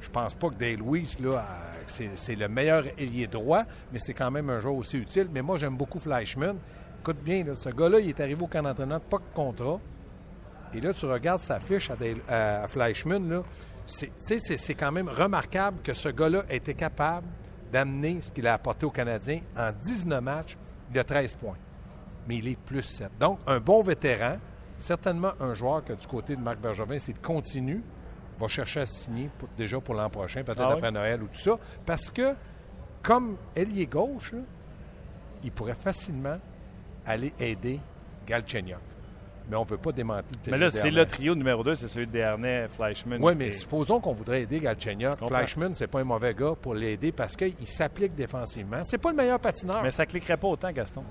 je 0.00 0.08
pense 0.08 0.34
pas 0.34 0.48
que 0.48 0.54
Dale 0.54 0.82
Weiss, 0.82 1.20
là, 1.20 1.46
c'est 1.86 2.34
le 2.34 2.48
meilleur 2.48 2.84
ailier 2.98 3.26
droit, 3.28 3.62
mais 3.92 3.98
c'est 3.98 4.14
quand 4.14 4.30
même 4.30 4.50
un 4.50 4.58
joueur 4.58 4.74
aussi 4.74 4.96
utile. 4.96 5.28
Mais 5.32 5.42
moi, 5.42 5.58
j'aime 5.58 5.76
beaucoup 5.76 6.00
Fleischmann. 6.00 6.56
Écoute 7.00 7.18
bien, 7.22 7.44
ce 7.54 7.68
gars-là, 7.68 8.00
il 8.00 8.08
est 8.08 8.20
arrivé 8.20 8.42
au 8.42 8.48
camp 8.48 8.62
d'entraînement, 8.62 8.98
pas 8.98 9.18
de 9.18 9.34
contrat. 9.34 9.78
Et 10.74 10.80
là, 10.80 10.92
tu 10.92 11.06
regardes 11.06 11.42
sa 11.42 11.60
fiche 11.60 11.90
à, 11.90 12.62
à 12.64 12.68
Fleischmann, 12.68 13.42
c'est 13.86 14.74
quand 14.74 14.90
même 14.90 15.08
remarquable 15.08 15.78
que 15.84 15.92
ce 15.92 16.08
gars-là 16.08 16.44
ait 16.48 16.56
été 16.56 16.74
capable 16.74 17.26
d'amener 17.72 18.20
ce 18.20 18.30
qu'il 18.30 18.46
a 18.46 18.54
apporté 18.54 18.86
aux 18.86 18.90
Canadiens 18.90 19.40
en 19.56 19.72
19 19.72 20.22
matchs, 20.22 20.56
il 20.92 20.98
a 20.98 21.04
13 21.04 21.34
points. 21.34 21.56
Mais 22.28 22.36
il 22.36 22.48
est 22.48 22.56
plus 22.56 22.82
7. 22.82 23.10
Donc, 23.18 23.38
un 23.46 23.58
bon 23.58 23.82
vétéran, 23.82 24.36
certainement 24.76 25.32
un 25.40 25.54
joueur 25.54 25.84
que 25.84 25.94
du 25.94 26.06
côté 26.06 26.36
de 26.36 26.40
Marc 26.40 26.58
Bergevin, 26.58 26.98
s'il 26.98 27.18
continue, 27.18 27.82
va 28.38 28.46
chercher 28.46 28.80
à 28.80 28.86
signer 28.86 29.30
déjà 29.56 29.80
pour 29.80 29.94
l'an 29.94 30.10
prochain, 30.10 30.44
peut-être 30.44 30.66
ah 30.68 30.72
après 30.72 30.90
Noël 30.90 31.22
ou 31.22 31.26
tout 31.28 31.40
ça. 31.40 31.58
Parce 31.84 32.10
que, 32.10 32.34
comme 33.02 33.36
ailier 33.56 33.86
gauche, 33.86 34.34
il 35.42 35.50
pourrait 35.50 35.74
facilement 35.74 36.38
aller 37.06 37.32
aider 37.40 37.80
Galchenyuk 38.26 38.91
mais 39.48 39.56
on 39.56 39.64
ne 39.64 39.68
veut 39.68 39.76
pas 39.76 39.92
démanteler 39.92 40.38
le 40.46 40.50
Mais 40.52 40.58
là, 40.58 40.70
c'est 40.70 40.90
le 40.90 41.04
trio 41.06 41.34
numéro 41.34 41.62
2, 41.62 41.74
c'est 41.74 41.88
celui 41.88 42.06
de 42.06 42.12
Dernay, 42.12 42.68
Fleischmann. 42.68 43.22
Oui, 43.22 43.34
mais 43.36 43.50
supposons 43.50 44.00
qu'on 44.00 44.12
voudrait 44.12 44.42
aider 44.42 44.60
Galchenyuk. 44.60 45.18
Fleischmann, 45.26 45.74
c'est 45.74 45.86
pas 45.86 46.00
un 46.00 46.04
mauvais 46.04 46.34
gars 46.34 46.54
pour 46.60 46.74
l'aider 46.74 47.12
parce 47.12 47.36
qu'il 47.36 47.66
s'applique 47.66 48.14
défensivement. 48.14 48.82
C'est 48.84 48.98
pas 48.98 49.10
le 49.10 49.16
meilleur 49.16 49.40
patineur. 49.40 49.82
Mais 49.82 49.90
ça 49.90 50.04
ne 50.04 50.08
cliquerait 50.08 50.36
pas 50.36 50.48
autant, 50.48 50.70
Gaston. 50.72 51.04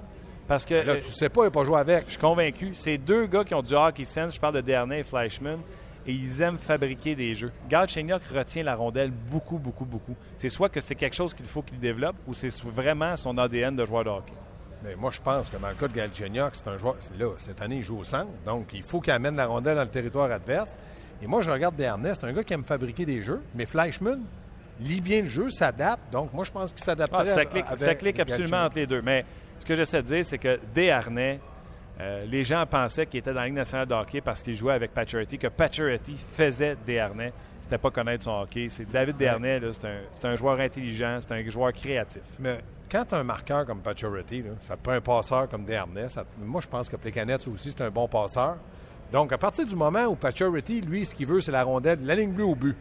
Parce 0.48 0.66
que. 0.66 0.76
Là, 0.76 0.96
tu 0.96 1.04
sais 1.04 1.30
pas, 1.30 1.42
il 1.42 1.46
n'a 1.46 1.52
pas 1.52 1.64
joué 1.64 1.80
avec. 1.80 2.06
Je 2.06 2.12
suis 2.12 2.20
convaincu. 2.20 2.72
C'est 2.74 2.98
deux 2.98 3.26
gars 3.28 3.44
qui 3.44 3.54
ont 3.54 3.62
du 3.62 3.74
hockey 3.74 4.04
sense. 4.04 4.36
Je 4.36 4.40
parle 4.40 4.56
de 4.56 4.62
Dernay 4.62 5.00
et 5.00 5.04
Fleischmann. 5.04 5.60
Et 6.08 6.14
ils 6.14 6.42
aiment 6.42 6.58
fabriquer 6.58 7.16
des 7.16 7.36
jeux. 7.36 7.52
Galchenyuk 7.70 8.24
retient 8.34 8.64
la 8.64 8.76
rondelle 8.76 9.12
beaucoup, 9.12 9.60
beaucoup, 9.60 9.86
beaucoup. 9.86 10.16
C'est 10.36 10.50
soit 10.50 10.70
que 10.70 10.82
c'est 10.82 10.96
quelque 10.96 11.16
chose 11.16 11.34
qu'il 11.34 11.46
faut 11.46 11.62
qu'il 11.62 11.78
développe 11.78 12.16
ou 12.28 12.34
c'est 12.34 12.52
vraiment 12.64 13.16
son 13.16 13.38
ADN 13.38 13.76
de 13.76 13.86
joueur 13.86 14.04
de 14.04 14.10
hockey. 14.10 14.32
Mais 14.84 14.96
moi, 14.96 15.12
je 15.12 15.22
pense 15.22 15.50
que 15.50 15.58
dans 15.58 15.70
le 15.70 15.76
cas 15.76 15.88
de 15.88 15.94
Galchenyuk, 15.94 16.54
c'est 16.54 16.68
un 16.68 16.78
joueur. 16.78 16.96
Là, 17.18 17.28
cette 17.38 17.62
année, 17.62 17.78
il 17.78 17.84
joue 17.84 18.00
au 18.00 18.04
centre. 18.04 18.32
Donc, 18.46 18.70
il 18.74 18.84
faut 18.84 19.00
qu'il 19.00 19.14
amène 19.14 19.36
la 19.36 19.46
rondelle 19.46 19.76
dans 19.76 19.84
le 19.84 19.90
territoire 19.90 20.32
adverse. 20.32 20.78
Et 21.22 21.28
moi, 21.28 21.42
je 21.42 21.50
regarde 21.50 21.76
Dernest, 21.76 22.22
c'est 22.22 22.28
un 22.28 22.34
gars 22.34 22.44
qui 22.44 22.54
aime 22.54 22.64
fabriquer 22.64 23.06
des 23.06 23.22
jeux. 23.22 23.42
Mais 23.54 23.66
Fleischmann 23.66 24.24
lit 24.80 25.02
bien 25.02 25.22
le 25.22 25.28
jeu, 25.28 25.50
s'adapte. 25.52 26.12
Donc, 26.12 26.34
moi, 26.34 26.44
je 26.44 26.52
pense 26.52 26.72
qu'il 26.72 26.84
s'adapte 26.84 27.14
ah, 27.16 27.26
ça 27.26 27.46
clique, 27.46 27.66
ça 27.78 27.96
clique 27.96 28.20
absolument 28.20 28.64
entre 28.66 28.78
les 28.78 28.88
deux. 28.88 29.02
Mais 29.02 29.24
ce 29.60 29.66
que 29.66 29.76
j'essaie 29.76 30.02
de 30.02 30.08
dire, 30.08 30.26
c'est 30.26 30.40
que 30.40 30.60
Desharnais, 30.74 31.40
euh, 32.00 32.22
les 32.26 32.44
gens 32.44 32.66
pensaient 32.66 33.06
qu'il 33.06 33.20
était 33.20 33.34
dans 33.34 33.42
la 33.42 33.46
Ligue 33.46 33.56
nationale 33.56 33.86
de 33.86 33.94
hockey 33.94 34.22
parce 34.22 34.42
qu'il 34.42 34.56
jouait 34.56 34.74
avec 34.74 34.92
Pacioretty, 34.92 35.38
que 35.38 35.48
Pacioretty 35.48 36.18
faisait 36.18 36.76
Desharnais. 36.86 37.32
C'était 37.60 37.78
pas 37.78 37.92
connaître 37.92 38.24
son 38.24 38.42
hockey. 38.42 38.68
C'est 38.70 38.90
David 38.90 39.18
Desharnais, 39.18 39.62
c'est 39.72 39.88
un, 39.88 40.32
un, 40.32 40.36
joueur 40.36 40.60
intelligent, 40.60 41.20
c'est 41.22 41.34
un 41.34 41.48
joueur 41.48 41.72
créatif. 41.72 42.24
Mais 42.40 42.60
quand 42.92 43.06
tu 43.06 43.16
as 43.16 43.20
un 43.20 43.24
marqueur 43.24 43.66
comme 43.66 43.80
Pacioretty, 43.80 44.44
ça 44.60 44.76
te 44.76 44.82
prend 44.82 44.94
un 44.94 45.02
passeur 45.02 45.48
comme 45.48 45.64
Dernay. 45.64 46.08
moi, 46.38 46.60
je 46.60 46.68
pense 46.68 46.90
que 46.90 46.98
Plekanec 46.98 47.48
aussi, 47.48 47.72
c'est 47.72 47.82
un 47.82 47.90
bon 47.90 48.08
passeur. 48.08 48.58
Donc, 49.12 49.32
à 49.32 49.38
partir 49.38 49.66
du 49.66 49.76
moment 49.76 50.04
où 50.06 50.16
Pacioretty, 50.16 50.82
lui, 50.82 51.06
ce 51.06 51.16
qu'il 51.16 51.26
veut, 51.26 51.40
c'est 51.40 51.52
la 51.52 51.64
rondelle, 51.64 52.00
la 52.04 52.16
ligne 52.16 52.34
bleue 52.34 52.46
au 52.46 52.56
but. 52.56 52.76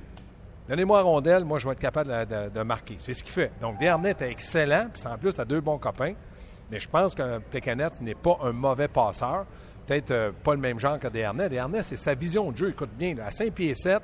Donnez-moi 0.68 0.98
la 0.98 1.04
rondelle, 1.04 1.44
moi, 1.44 1.58
je 1.58 1.66
vais 1.66 1.72
être 1.72 1.80
capable 1.80 2.10
de, 2.10 2.62
marquer. 2.62 2.96
C'est 2.98 3.14
ce 3.14 3.22
qu'il 3.22 3.32
fait. 3.32 3.52
Donc, 3.60 3.78
Dernay 3.78 4.10
est 4.10 4.22
excellent, 4.22 4.88
puis 4.92 5.02
en 5.06 5.16
plus, 5.16 5.32
tu 5.32 5.40
as 5.40 5.44
deux 5.44 5.60
bons 5.60 5.78
copains. 5.78 6.14
Mais 6.70 6.78
je 6.78 6.88
pense 6.88 7.14
que 7.14 7.38
Plekanec 7.38 8.00
n'est 8.00 8.14
pas 8.14 8.38
un 8.42 8.52
mauvais 8.52 8.88
passeur. 8.88 9.46
Peut-être 9.86 10.10
euh, 10.12 10.30
pas 10.44 10.54
le 10.54 10.60
même 10.60 10.78
genre 10.78 10.98
que 11.00 11.08
Dernay. 11.08 11.48
Dernay, 11.48 11.82
c'est 11.82 11.96
sa 11.96 12.14
vision 12.14 12.52
de 12.52 12.56
jeu. 12.56 12.68
Écoute 12.70 12.90
bien, 12.96 13.16
à 13.18 13.30
5 13.32 13.52
pieds 13.52 13.74
7, 13.74 14.00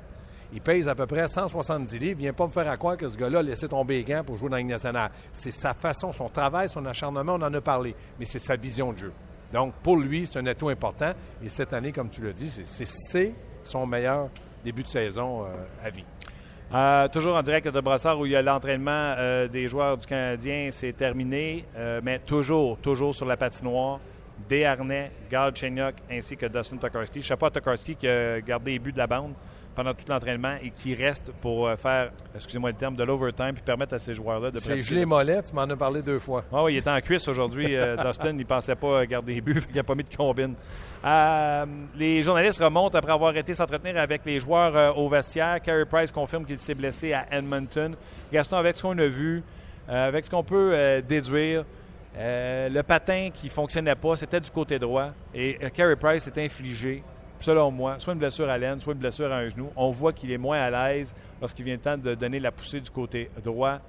Il 0.53 0.61
pèse 0.61 0.87
à 0.87 0.95
peu 0.95 1.05
près 1.05 1.27
170 1.27 1.99
livres. 1.99 2.19
Il 2.19 2.23
vient 2.23 2.33
pas 2.33 2.47
me 2.47 2.51
faire 2.51 2.69
à 2.69 2.77
croire 2.77 2.97
que 2.97 3.07
ce 3.09 3.17
gars-là 3.17 3.39
a 3.39 3.43
laissé 3.43 3.67
tomber 3.67 3.97
les 3.97 4.03
gants 4.03 4.23
pour 4.23 4.37
jouer 4.37 4.49
dans 4.49 4.57
la 4.57 4.63
nationale. 4.63 5.11
C'est 5.31 5.51
sa 5.51 5.73
façon, 5.73 6.13
son 6.13 6.29
travail, 6.29 6.69
son 6.69 6.85
acharnement, 6.85 7.33
on 7.33 7.41
en 7.41 7.53
a 7.53 7.61
parlé. 7.61 7.95
Mais 8.19 8.25
c'est 8.25 8.39
sa 8.39 8.55
vision 8.55 8.93
de 8.93 8.97
jeu. 8.97 9.11
Donc, 9.51 9.73
pour 9.83 9.97
lui, 9.97 10.27
c'est 10.27 10.39
un 10.39 10.45
atout 10.45 10.69
important. 10.69 11.11
Et 11.43 11.49
cette 11.49 11.73
année, 11.73 11.91
comme 11.91 12.09
tu 12.09 12.21
l'as 12.21 12.33
dit, 12.33 12.49
c'est 12.49 13.35
son 13.63 13.85
meilleur 13.85 14.29
début 14.63 14.83
de 14.83 14.87
saison 14.87 15.43
euh, 15.43 15.47
à 15.83 15.89
vie. 15.89 16.05
Euh, 16.73 17.07
toujours 17.07 17.35
en 17.37 17.43
direct 17.43 17.67
de 17.67 17.79
Brossard 17.79 18.19
où 18.19 18.25
il 18.25 18.33
y 18.33 18.35
a 18.35 18.41
l'entraînement 18.41 19.13
euh, 19.17 19.47
des 19.47 19.69
joueurs 19.69 19.97
du 19.97 20.05
Canadien, 20.05 20.69
c'est 20.71 20.91
terminé, 20.91 21.63
mais 22.03 22.19
toujours, 22.19 22.77
toujours 22.77 23.15
sur 23.15 23.25
la 23.25 23.37
patinoire. 23.37 23.99
Desharnais, 24.49 25.11
Gal 25.31 25.55
Chenyok 25.55 25.95
ainsi 26.11 26.37
que 26.37 26.45
Dustin 26.45 26.77
Tokarski. 26.77 27.23
Sais 27.23 27.35
pas 27.35 27.49
Tokarski 27.49 27.95
qui 27.95 28.07
a 28.07 28.39
gardé 28.41 28.71
les 28.71 28.79
buts 28.79 28.91
de 28.91 28.97
la 28.97 29.07
bande 29.07 29.33
pendant 29.77 29.93
tout 29.93 30.05
l'entraînement 30.09 30.55
et 30.63 30.71
qui 30.71 30.95
reste 30.95 31.31
pour 31.39 31.67
euh, 31.67 31.75
faire, 31.75 32.09
excusez-moi 32.33 32.71
le 32.71 32.75
terme, 32.75 32.95
de 32.95 33.03
l'overtime 33.03 33.53
puis 33.53 33.61
permettre 33.63 33.93
à 33.93 33.99
ces 33.99 34.15
joueurs-là 34.15 34.49
de 34.49 34.57
C'est 34.57 34.81
gelé 34.81 35.05
mollet, 35.05 35.43
tu 35.43 35.53
m'en 35.53 35.61
as 35.61 35.75
parlé 35.75 36.01
deux 36.01 36.17
fois. 36.17 36.43
Ah 36.51 36.63
oui, 36.63 36.73
il 36.73 36.77
était 36.77 36.89
en 36.89 36.99
cuisse 36.99 37.27
aujourd'hui, 37.27 37.75
euh, 37.75 37.95
Dustin. 38.03 38.31
Il 38.31 38.37
ne 38.37 38.43
pensait 38.43 38.75
pas 38.75 39.05
garder 39.05 39.35
les 39.35 39.41
buts, 39.41 39.61
il 39.69 39.75
n'a 39.75 39.83
pas 39.83 39.93
mis 39.93 40.03
de 40.03 40.15
combine. 40.15 40.55
Euh, 41.05 41.65
les 41.95 42.23
journalistes 42.23 42.59
remontent 42.59 42.97
après 42.97 43.11
avoir 43.11 43.37
été 43.37 43.53
s'entretenir 43.53 43.97
avec 43.97 44.25
les 44.25 44.39
joueurs 44.39 44.97
au 44.97 45.07
vestiaire. 45.09 45.61
Carey 45.61 45.85
Price 45.85 46.11
confirme 46.11 46.43
qu'il 46.43 46.57
s'est 46.57 46.73
blessé 46.73 47.13
à 47.13 47.27
Edmonton. 47.29 47.95
Gaston, 48.33 48.57
avec 48.57 48.77
ce 48.77 48.81
qu'on 48.81 48.97
a 48.97 49.05
vu, 49.05 49.43
avec 49.87 50.25
ce 50.25 50.31
qu'on 50.31 50.43
peut 50.43 51.03
déduire, 51.07 51.65
le 52.17 52.81
patin 52.81 53.29
qui 53.31 53.45
ne 53.45 53.51
fonctionnait 53.51 53.95
pas, 53.95 54.15
c'était 54.15 54.39
du 54.39 54.49
côté 54.49 54.79
droit. 54.79 55.11
Et 55.35 55.59
Carey 55.71 55.95
Price 55.95 56.23
s'est 56.23 56.43
infligé 56.43 57.03
selon 57.39 57.71
moi, 57.71 57.99
soit 57.99 58.13
une 58.13 58.19
blessure 58.19 58.49
à 58.49 58.57
l'aine, 58.57 58.79
soit 58.79 58.93
une 58.93 58.99
blessure 58.99 59.31
à 59.31 59.37
un 59.37 59.49
genou. 59.49 59.69
On 59.75 59.91
voit 59.91 60.13
qu'il 60.13 60.31
est 60.31 60.37
moins 60.37 60.59
à 60.59 60.69
l'aise 60.69 61.13
lorsqu'il 61.39 61.65
vient 61.65 61.75
le 61.75 61.81
temps 61.81 61.97
de 61.97 62.15
donner 62.15 62.39
la 62.39 62.51
poussée 62.51 62.81
du 62.81 62.91
côté 62.91 63.29
droit 63.43 63.79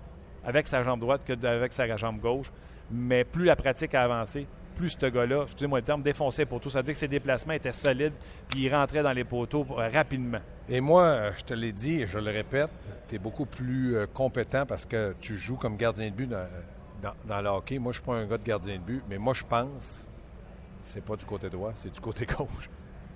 avec 0.44 0.66
sa 0.66 0.82
jambe 0.82 1.00
droite 1.00 1.22
que 1.26 1.46
avec 1.46 1.72
sa 1.72 1.96
jambe 1.96 2.20
gauche. 2.20 2.50
Mais 2.90 3.24
plus 3.24 3.44
la 3.44 3.56
pratique 3.56 3.94
a 3.94 4.02
avancé, 4.02 4.46
plus 4.74 4.96
ce 4.98 5.06
gars-là, 5.06 5.42
excusez-moi 5.42 5.80
le 5.80 5.84
terme, 5.84 6.02
défoncé 6.02 6.46
pour 6.46 6.60
tout. 6.60 6.70
Ça 6.70 6.78
veut 6.78 6.84
dire 6.84 6.94
que 6.94 7.00
ses 7.00 7.08
déplacements 7.08 7.52
étaient 7.52 7.72
solides 7.72 8.14
puis 8.48 8.60
il 8.62 8.74
rentrait 8.74 9.02
dans 9.02 9.12
les 9.12 9.24
poteaux 9.24 9.66
euh, 9.70 9.88
rapidement. 9.92 10.40
Et 10.68 10.80
moi, 10.80 11.32
je 11.36 11.44
te 11.44 11.54
l'ai 11.54 11.72
dit 11.72 12.02
et 12.02 12.06
je 12.06 12.18
le 12.18 12.30
répète, 12.30 12.70
tu 13.08 13.16
es 13.16 13.18
beaucoup 13.18 13.46
plus 13.46 13.96
euh, 13.96 14.06
compétent 14.06 14.64
parce 14.66 14.86
que 14.86 15.14
tu 15.20 15.36
joues 15.36 15.56
comme 15.56 15.76
gardien 15.76 16.08
de 16.08 16.14
but 16.14 16.28
dans, 16.28 17.12
dans, 17.26 17.40
le 17.40 17.48
hockey. 17.48 17.78
Moi, 17.78 17.92
je 17.92 17.98
ne 17.98 18.02
suis 18.02 18.10
pas 18.10 18.16
un 18.16 18.26
gars 18.26 18.38
de 18.38 18.44
gardien 18.44 18.76
de 18.76 18.82
but, 18.82 19.02
mais 19.08 19.18
moi, 19.18 19.34
je 19.34 19.44
pense 19.44 20.06
c'est 20.82 21.04
pas 21.04 21.16
du 21.16 21.24
côté 21.24 21.50
droit, 21.50 21.72
c'est 21.74 21.92
du 21.92 22.00
côté 22.00 22.26
gauche. 22.38 22.70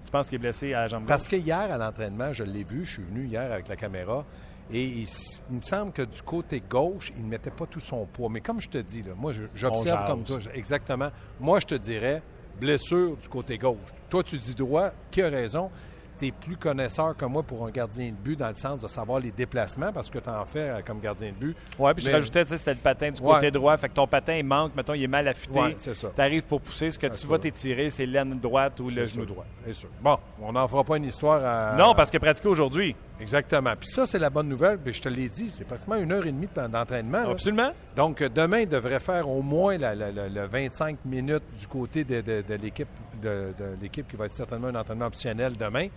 Je 0.04 0.10
pense 0.10 0.28
qu'il 0.28 0.36
est 0.36 0.38
blessé 0.38 0.74
à 0.74 0.82
la 0.82 0.88
jambe 0.88 1.06
Parce 1.06 1.28
que 1.28 1.36
hier, 1.36 1.58
à 1.58 1.78
l'entraînement, 1.78 2.32
je 2.32 2.44
l'ai 2.44 2.64
vu, 2.64 2.84
je 2.84 2.94
suis 2.94 3.02
venu 3.02 3.26
hier 3.26 3.50
avec 3.50 3.68
la 3.68 3.76
caméra, 3.76 4.24
et 4.70 4.84
il, 4.84 5.06
me 5.50 5.60
semble 5.62 5.92
que 5.92 6.02
du 6.02 6.22
côté 6.22 6.62
gauche, 6.68 7.12
il 7.16 7.24
ne 7.24 7.28
mettait 7.28 7.50
pas 7.50 7.66
tout 7.66 7.80
son 7.80 8.06
poids. 8.06 8.28
Mais 8.30 8.40
comme 8.40 8.60
je 8.60 8.68
te 8.68 8.78
dis, 8.78 9.02
là, 9.02 9.12
moi, 9.16 9.32
j'observe 9.54 10.06
comme 10.06 10.24
toi. 10.24 10.38
Exactement. 10.54 11.10
Moi, 11.40 11.60
je 11.60 11.66
te 11.66 11.74
dirais 11.74 12.22
blessure 12.58 13.16
du 13.16 13.28
côté 13.28 13.58
gauche. 13.58 13.78
Toi, 14.08 14.22
tu 14.22 14.38
dis 14.38 14.54
droit. 14.54 14.90
Qui 15.10 15.22
a 15.22 15.28
raison? 15.28 15.70
Tu 16.18 16.26
es 16.26 16.32
plus 16.32 16.56
connaisseur 16.56 17.16
que 17.16 17.24
moi 17.24 17.42
pour 17.42 17.66
un 17.66 17.70
gardien 17.70 18.08
de 18.08 18.16
but 18.16 18.38
dans 18.38 18.48
le 18.48 18.54
sens 18.54 18.80
de 18.80 18.88
savoir 18.88 19.20
les 19.20 19.30
déplacements 19.30 19.92
parce 19.92 20.10
que 20.10 20.18
tu 20.18 20.28
en 20.28 20.44
fais 20.44 20.60
euh, 20.60 20.80
comme 20.84 21.00
gardien 21.00 21.30
de 21.30 21.34
but. 21.36 21.56
Oui, 21.78 21.92
puis 21.94 22.04
je 22.04 22.10
rajoutais, 22.10 22.44
c'était 22.44 22.74
le 22.74 22.80
patin 22.80 23.10
du 23.10 23.20
côté 23.20 23.50
droit. 23.50 23.76
Fait 23.76 23.88
que 23.88 23.94
ton 23.94 24.06
patin, 24.06 24.34
il 24.34 24.44
manque, 24.44 24.74
mettons, 24.74 24.94
il 24.94 25.02
est 25.02 25.08
mal 25.08 25.26
affûté. 25.28 25.60
c'est 25.78 25.94
ça. 25.94 26.08
Tu 26.14 26.20
arrives 26.20 26.44
pour 26.44 26.60
pousser. 26.60 26.90
Ce 26.90 26.98
que 26.98 27.06
tu 27.06 27.26
vas 27.26 27.38
t'étirer, 27.38 27.90
c'est 27.90 28.06
l'aine 28.06 28.32
droite 28.32 28.78
ou 28.80 28.90
le 28.90 29.06
genou 29.06 29.24
droit. 29.24 29.46
C'est 29.66 29.74
sûr. 29.74 29.88
Bon, 30.00 30.18
on 30.40 30.52
n'en 30.52 30.68
fera 30.68 30.84
pas 30.84 30.96
une 30.96 31.04
histoire 31.04 31.42
à. 31.44 31.76
Non, 31.76 31.94
parce 31.94 32.10
que 32.10 32.18
pratiqué 32.18 32.48
aujourd'hui. 32.48 32.94
Exactement. 33.22 33.74
Puis 33.78 33.88
ça, 33.88 34.04
c'est 34.04 34.18
la 34.18 34.30
bonne 34.30 34.48
nouvelle. 34.48 34.78
Puis 34.78 34.92
je 34.92 35.02
te 35.02 35.08
l'ai 35.08 35.28
dit, 35.28 35.50
c'est 35.50 35.64
pratiquement 35.64 35.96
une 35.96 36.12
heure 36.12 36.26
et 36.26 36.32
demie 36.32 36.48
d'entraînement. 36.54 37.30
Absolument. 37.30 37.72
Donc, 37.96 38.20
euh, 38.20 38.28
demain, 38.28 38.60
il 38.60 38.68
devrait 38.68 39.00
faire 39.00 39.28
au 39.28 39.42
moins 39.42 39.78
le 39.78 40.46
25 40.46 41.04
minutes 41.04 41.44
du 41.58 41.66
côté 41.66 42.04
de, 42.04 42.20
de 42.20 42.54
l'équipe 42.54 42.88
de, 43.22 43.54
l'équipe 43.80 44.08
qui 44.08 44.16
va 44.16 44.26
être 44.26 44.32
certainement 44.32 44.68
un 44.68 44.74
entraînement 44.74 45.06
optionnel 45.06 45.56
demain 45.56 45.88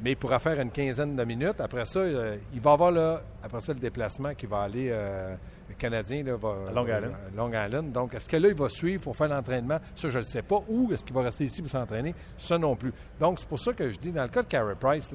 mais 0.00 0.12
il 0.12 0.16
pourra 0.16 0.40
faire 0.40 0.60
une 0.60 0.72
quinzaine 0.72 1.14
de 1.14 1.22
minutes. 1.24 1.60
Après 1.60 1.84
ça, 1.84 2.00
euh, 2.00 2.36
il 2.52 2.60
va 2.60 2.72
avoir 2.72 2.90
là, 2.90 3.22
après 3.40 3.60
ça 3.60 3.72
le 3.72 3.78
déplacement 3.78 4.34
qui 4.34 4.46
va 4.46 4.62
aller 4.62 4.88
euh, 4.90 5.36
le 5.68 5.74
Canadien 5.76 6.24
là, 6.24 6.34
va, 6.34 6.56
à 6.68 6.72
Long 6.72 6.84
Island. 6.84 7.14
Long 7.36 7.48
Island. 7.50 7.92
Donc, 7.92 8.14
est-ce 8.14 8.28
que 8.28 8.36
là, 8.36 8.48
il 8.48 8.54
va 8.54 8.68
suivre 8.68 9.00
pour 9.00 9.16
faire 9.16 9.28
l'entraînement? 9.28 9.78
Ça, 9.94 10.08
je 10.08 10.14
ne 10.14 10.18
le 10.18 10.24
sais 10.24 10.42
pas. 10.42 10.60
Ou 10.68 10.92
est-ce 10.92 11.04
qu'il 11.04 11.14
va 11.14 11.22
rester 11.22 11.44
ici 11.44 11.62
pour 11.62 11.70
s'entraîner? 11.70 12.16
Ça 12.36 12.58
non 12.58 12.74
plus. 12.74 12.92
Donc, 13.20 13.38
c'est 13.38 13.48
pour 13.48 13.60
ça 13.60 13.72
que 13.74 13.92
je 13.92 13.98
dis, 13.98 14.10
dans 14.10 14.24
le 14.24 14.28
cas 14.28 14.42
de 14.42 14.48
Carey 14.48 14.74
Price, 14.80 15.10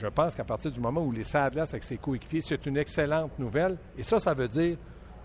je 0.00 0.06
pense 0.06 0.34
qu'à 0.34 0.44
partir 0.44 0.70
du 0.70 0.80
moment 0.80 1.02
où 1.02 1.12
il 1.12 1.20
est 1.20 1.24
Sadlas 1.24 1.68
avec 1.68 1.84
ses 1.84 1.98
coéquipiers, 1.98 2.40
c'est 2.40 2.64
une 2.64 2.78
excellente 2.78 3.38
nouvelle. 3.38 3.76
Et 3.98 4.02
ça, 4.02 4.18
ça 4.18 4.32
veut 4.32 4.48
dire 4.48 4.78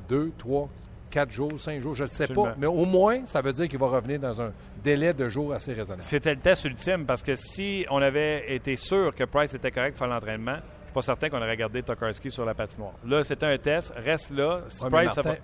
deux, 0.10 0.34
trois, 0.38 0.70
quatre 1.10 1.32
jours, 1.32 1.58
cinq 1.58 1.80
jours, 1.82 1.96
je 1.96 2.04
ne 2.04 2.10
sais 2.10 2.28
pas. 2.28 2.56
Mais 2.58 2.68
au 2.68 2.84
moins, 2.84 3.26
ça 3.26 3.42
veut 3.42 3.54
dire 3.54 3.70
qu'il 3.70 3.80
va 3.80 3.88
revenir 3.88 4.20
dans 4.20 4.42
un 4.42 4.52
délai 4.84 5.14
de 5.14 5.30
jours 5.30 5.54
assez 5.54 5.72
raisonnable. 5.74 6.04
C'était 6.04 6.34
le 6.34 6.40
test 6.40 6.66
ultime 6.66 7.06
parce 7.06 7.24
que 7.24 7.36
si 7.36 7.86
on 7.90 8.02
avait 8.02 8.54
été 8.54 8.76
sûr 8.76 9.16
que 9.16 9.24
Price 9.24 9.54
était 9.54 9.72
correct 9.72 9.92
pour 9.92 10.00
faire 10.00 10.14
l'entraînement, 10.14 10.58
pas 10.96 11.02
certain 11.02 11.30
qu'on 11.30 11.42
aurait 11.42 11.58
gardé 11.58 11.84
Tokarski 11.84 12.32
sur 12.32 12.46
la 12.46 12.54
patinoire. 12.54 12.94
Là, 13.06 13.22
c'était 13.26 13.46
un 13.46 13.58
test. 13.58 13.94
Reste 13.98 14.32
là. 14.32 14.62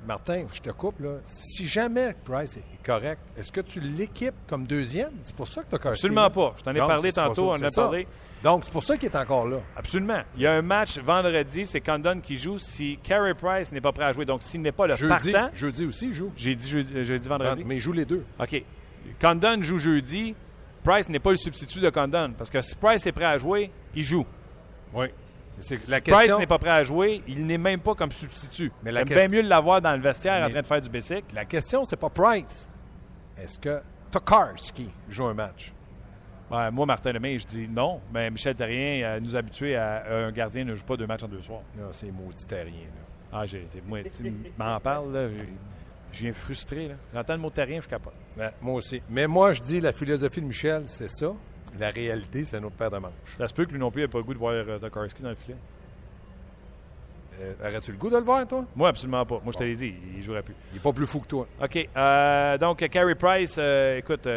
Martin, 0.07 0.45
je 0.53 0.61
te 0.61 0.69
coupe. 0.69 1.01
Là. 1.01 1.17
Si 1.25 1.67
jamais 1.67 2.15
Price 2.23 2.55
est 2.55 2.85
correct, 2.85 3.19
est-ce 3.37 3.51
que 3.51 3.59
tu 3.59 3.81
l'équipes 3.81 4.47
comme 4.47 4.65
deuxième? 4.65 5.11
C'est 5.23 5.35
pour 5.35 5.49
ça 5.49 5.61
que 5.63 5.71
Tokarski... 5.71 6.05
Absolument 6.05 6.29
pas. 6.29 6.53
Je 6.57 6.63
t'en 6.63 6.73
ai 6.73 6.79
parlé 6.79 7.11
tantôt. 7.11 7.51
On 7.51 7.61
a 7.61 7.69
parlé. 7.69 8.07
Donc, 8.41 8.63
c'est 8.63 8.71
pour 8.71 8.83
ça 8.83 8.95
qu'il 8.95 9.09
est 9.09 9.15
encore 9.17 9.45
là. 9.45 9.57
Absolument. 9.75 10.21
Il 10.37 10.41
y 10.41 10.47
a 10.47 10.53
un 10.53 10.61
match 10.61 10.97
vendredi, 10.99 11.65
c'est 11.65 11.81
Condon 11.81 12.21
qui 12.21 12.37
joue 12.37 12.57
si 12.57 12.97
Carey 13.03 13.33
Price 13.33 13.73
n'est 13.73 13.81
pas 13.81 13.91
prêt 13.91 14.05
à 14.05 14.13
jouer. 14.13 14.23
Donc, 14.23 14.43
s'il 14.43 14.61
n'est 14.61 14.71
pas 14.71 14.87
le 14.87 14.95
jeudi, 14.95 15.33
partant... 15.33 15.53
Jeudi 15.53 15.85
aussi, 15.85 16.07
il 16.07 16.13
joue. 16.13 16.31
J'ai 16.37 16.55
dit 16.55 16.69
jeudi, 16.69 17.27
vendredi. 17.27 17.63
Mais 17.65 17.75
il 17.75 17.81
joue 17.81 17.93
les 17.93 18.05
deux. 18.05 18.23
OK. 18.39 18.63
Condon 19.19 19.61
joue 19.61 19.77
jeudi. 19.77 20.33
Price 20.83 21.09
n'est 21.09 21.19
pas 21.19 21.31
le 21.31 21.37
substitut 21.37 21.81
de 21.81 21.89
Condon. 21.89 22.31
Parce 22.37 22.49
que 22.49 22.61
si 22.61 22.73
Price 22.75 23.05
est 23.05 23.11
prêt 23.11 23.25
à 23.25 23.37
jouer, 23.37 23.69
il 23.93 24.05
joue. 24.05 24.25
Oui. 24.93 25.07
Si 25.61 25.77
Price 25.77 26.37
n'est 26.37 26.47
pas 26.47 26.57
prêt 26.57 26.69
à 26.71 26.83
jouer, 26.83 27.21
il 27.27 27.45
n'est 27.45 27.57
même 27.57 27.79
pas 27.79 27.95
comme 27.95 28.11
substitut. 28.11 28.71
Mais 28.83 28.91
la 28.91 29.03
bien 29.03 29.27
mieux 29.27 29.41
l'avoir 29.41 29.81
dans 29.81 29.95
le 29.95 30.01
vestiaire 30.01 30.45
en 30.45 30.49
train 30.49 30.61
de 30.61 30.67
faire 30.67 30.81
du 30.81 30.89
basic. 30.89 31.25
La 31.33 31.45
question, 31.45 31.83
c'est 31.83 31.97
pas 31.97 32.09
Price. 32.09 32.69
Est-ce 33.37 33.57
que 33.57 33.81
Tokarski 34.11 34.89
joue 35.09 35.25
un 35.25 35.33
match? 35.33 35.73
moi, 36.71 36.85
Martin 36.85 37.13
Lemay, 37.13 37.39
je 37.39 37.47
dis 37.47 37.67
non. 37.67 38.01
Mais 38.13 38.29
Michel 38.29 38.55
Terrien 38.55 39.03
euh, 39.03 39.19
nous 39.21 39.35
habitué 39.35 39.75
à 39.77 40.03
un 40.25 40.31
gardien 40.31 40.65
ne 40.65 40.75
joue 40.75 40.83
pas 40.83 40.97
deux 40.97 41.07
matchs 41.07 41.23
en 41.23 41.29
deux 41.29 41.41
soirs. 41.41 41.61
Non, 41.77 41.87
c'est 41.91 42.11
maudit 42.11 42.45
Terrien. 42.45 42.89
Ah, 43.31 43.45
j'ai, 43.45 43.65
moi, 43.87 43.99
tu 44.03 44.33
m'en 44.57 44.79
parles, 44.79 45.13
là. 45.13 45.29
Je 46.11 46.19
viens 46.19 46.33
frustré. 46.33 46.91
J'entends 47.13 47.33
le 47.33 47.39
mot 47.39 47.49
terrien, 47.49 47.77
je 47.77 47.81
suis 47.83 47.89
capable. 47.89 48.15
moi 48.61 48.75
aussi. 48.75 49.01
Mais 49.09 49.27
moi, 49.27 49.53
je 49.53 49.61
dis 49.61 49.79
la 49.79 49.93
philosophie 49.93 50.41
de 50.41 50.45
Michel, 50.45 50.83
c'est 50.87 51.09
ça. 51.09 51.31
La 51.79 51.89
réalité, 51.89 52.45
c'est 52.45 52.59
notre 52.59 52.75
paire 52.75 52.91
de 52.91 52.97
manches. 52.97 53.35
Ça 53.37 53.47
se 53.47 53.53
peut 53.53 53.65
que 53.65 53.71
lui 53.71 53.79
non 53.79 53.91
plus 53.91 54.01
n'ait 54.01 54.07
pas 54.07 54.17
le 54.17 54.23
goût 54.23 54.33
de 54.33 54.39
voir 54.39 54.53
euh, 54.53 54.79
dans 54.79 55.29
le 55.29 55.35
filet. 55.35 55.57
Euh, 57.39 57.53
Aurais-tu 57.67 57.91
le 57.91 57.97
goût 57.97 58.09
de 58.09 58.17
le 58.17 58.23
voir, 58.23 58.45
toi? 58.47 58.65
Moi, 58.75 58.89
absolument 58.89 59.25
pas. 59.25 59.39
Moi, 59.43 59.51
je 59.53 59.57
te 59.57 59.63
l'ai 59.63 59.75
dit, 59.75 59.93
il 60.15 60.23
jouerait 60.23 60.41
plus. 60.41 60.55
Il 60.71 60.75
n'est 60.75 60.81
pas 60.81 60.91
plus 60.91 61.05
fou 61.05 61.19
que 61.19 61.27
toi. 61.27 61.47
OK. 61.61 61.89
Euh, 61.95 62.57
donc, 62.57 62.87
Carey 62.89 63.15
Price, 63.15 63.55
euh, 63.57 63.97
écoute, 63.97 64.27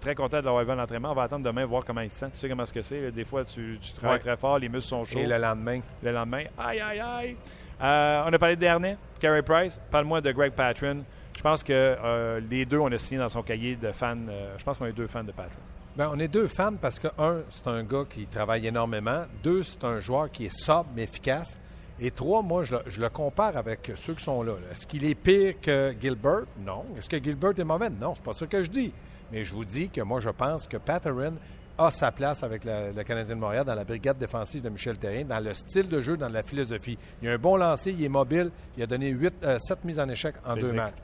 très 0.00 0.14
content 0.14 0.40
de 0.40 0.44
l'avoir 0.44 0.64
vu 0.64 0.70
à 0.70 0.74
l'entraînement. 0.74 1.10
On 1.10 1.14
va 1.14 1.24
attendre 1.24 1.44
demain 1.44 1.64
voir 1.64 1.84
comment 1.84 2.00
il 2.00 2.10
se 2.10 2.16
sent. 2.16 2.30
Tu 2.32 2.38
sais 2.38 2.48
comment 2.48 2.64
ce 2.64 2.72
que 2.72 2.82
c'est. 2.82 3.10
Des 3.10 3.24
fois, 3.24 3.44
tu, 3.44 3.78
travailles 3.96 4.20
très 4.20 4.36
fort, 4.36 4.58
les 4.58 4.68
muscles 4.68 4.88
sont 4.88 5.04
chauds. 5.04 5.18
Et 5.18 5.26
le 5.26 5.38
lendemain? 5.38 5.80
Le 6.02 6.12
lendemain, 6.12 6.44
aïe, 6.58 6.80
aïe, 6.80 7.00
aïe. 7.00 7.36
on 7.80 8.32
a 8.32 8.38
parlé 8.38 8.56
de 8.56 8.60
dernier, 8.60 8.96
Carey 9.20 9.42
Price. 9.42 9.78
Parle-moi 9.90 10.20
de 10.20 10.32
Greg 10.32 10.52
Patron. 10.52 11.04
Je 11.36 11.42
pense 11.42 11.62
que 11.62 12.38
les 12.48 12.64
deux, 12.64 12.78
on 12.78 12.90
a 12.90 12.98
signé 12.98 13.20
dans 13.20 13.28
son 13.28 13.42
cahier 13.42 13.76
de 13.76 13.92
fans. 13.92 14.16
je 14.56 14.64
pense 14.64 14.78
qu'on 14.78 14.86
est 14.86 14.92
deux 14.92 15.06
fans 15.06 15.24
de 15.24 15.32
Patron. 15.32 15.60
Bien, 15.96 16.10
on 16.12 16.18
est 16.18 16.28
deux 16.28 16.46
fans 16.46 16.74
parce 16.78 16.98
que, 16.98 17.08
un, 17.16 17.38
c'est 17.48 17.68
un 17.68 17.82
gars 17.82 18.04
qui 18.08 18.26
travaille 18.26 18.66
énormément. 18.66 19.24
Deux, 19.42 19.62
c'est 19.62 19.82
un 19.82 19.98
joueur 19.98 20.30
qui 20.30 20.44
est 20.44 20.54
sobre 20.54 20.90
mais 20.94 21.04
efficace. 21.04 21.58
Et 21.98 22.10
trois, 22.10 22.42
moi, 22.42 22.64
je, 22.64 22.76
le 22.98 23.08
compare 23.08 23.56
avec 23.56 23.92
ceux 23.94 24.12
qui 24.12 24.22
sont 24.22 24.42
là. 24.42 24.52
Est-ce 24.70 24.86
qu'il 24.86 25.06
est 25.06 25.14
pire 25.14 25.54
que 25.62 25.94
Gilbert? 25.98 26.42
Non. 26.58 26.84
Est-ce 26.98 27.08
que 27.08 27.16
Gilbert 27.16 27.58
est 27.58 27.64
mauvais? 27.64 27.88
Non, 27.88 28.14
c'est 28.14 28.22
pas 28.22 28.34
ça 28.34 28.46
que 28.46 28.62
je 28.62 28.68
dis. 28.68 28.92
Mais 29.32 29.42
je 29.42 29.54
vous 29.54 29.64
dis 29.64 29.88
que 29.88 30.02
moi, 30.02 30.20
je 30.20 30.28
pense 30.28 30.66
que 30.66 30.76
Patterin 30.76 31.32
a 31.78 31.90
sa 31.90 32.12
place 32.12 32.42
avec 32.42 32.66
le 32.66 33.02
Canadien 33.02 33.34
de 33.34 33.40
Montréal 33.40 33.64
dans 33.64 33.74
la 33.74 33.84
brigade 33.84 34.18
défensive 34.18 34.60
de 34.60 34.68
Michel 34.68 34.98
Terrien, 34.98 35.24
dans 35.24 35.42
le 35.42 35.54
style 35.54 35.88
de 35.88 36.02
jeu, 36.02 36.18
dans 36.18 36.28
la 36.28 36.42
philosophie. 36.42 36.98
Il 37.22 37.28
a 37.30 37.32
un 37.32 37.38
bon 37.38 37.56
lancer, 37.56 37.92
il 37.92 38.04
est 38.04 38.10
mobile, 38.10 38.50
il 38.76 38.82
a 38.82 38.86
donné 38.86 39.08
8, 39.08 39.34
7 39.40 39.44
euh, 39.44 39.74
mises 39.84 39.98
en 39.98 40.08
échec 40.10 40.34
en 40.44 40.56
deux 40.56 40.74
matchs. 40.74 40.94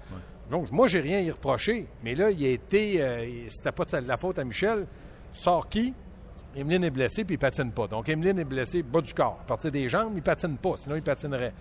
Donc, 0.53 0.71
moi, 0.71 0.87
j'ai 0.87 1.01
rien 1.01 1.17
à 1.17 1.21
y 1.23 1.31
reprocher. 1.31 1.87
Mais 2.05 2.15
là, 2.15 2.31
il 2.31 2.45
a 2.45 2.51
été. 2.51 3.03
Euh, 3.03 3.49
c'était 3.49 3.73
pas 3.73 3.87
de 3.87 4.07
la 4.07 4.19
faute 4.19 4.39
à 4.39 4.45
Michel. 4.45 4.87
Sort 5.33 5.67
qui? 5.67 5.95
Emeline 6.55 6.85
est 6.85 6.91
blessée 6.91 7.25
puis 7.25 7.37
il 7.37 7.39
patine 7.39 7.73
pas. 7.73 7.87
Donc, 7.87 8.07
Emeline 8.11 8.39
est 8.39 8.45
blessée 8.45 8.83
bas 8.83 9.01
du 9.01 9.15
corps. 9.15 9.39
À 9.41 9.47
partir 9.47 9.71
des 9.73 9.89
jambes, 9.89 10.13
il 10.15 10.23
patine 10.23 10.59
pas. 10.59 10.75
Sinon, 10.77 10.97
il 10.97 11.03
patinerait. 11.03 11.55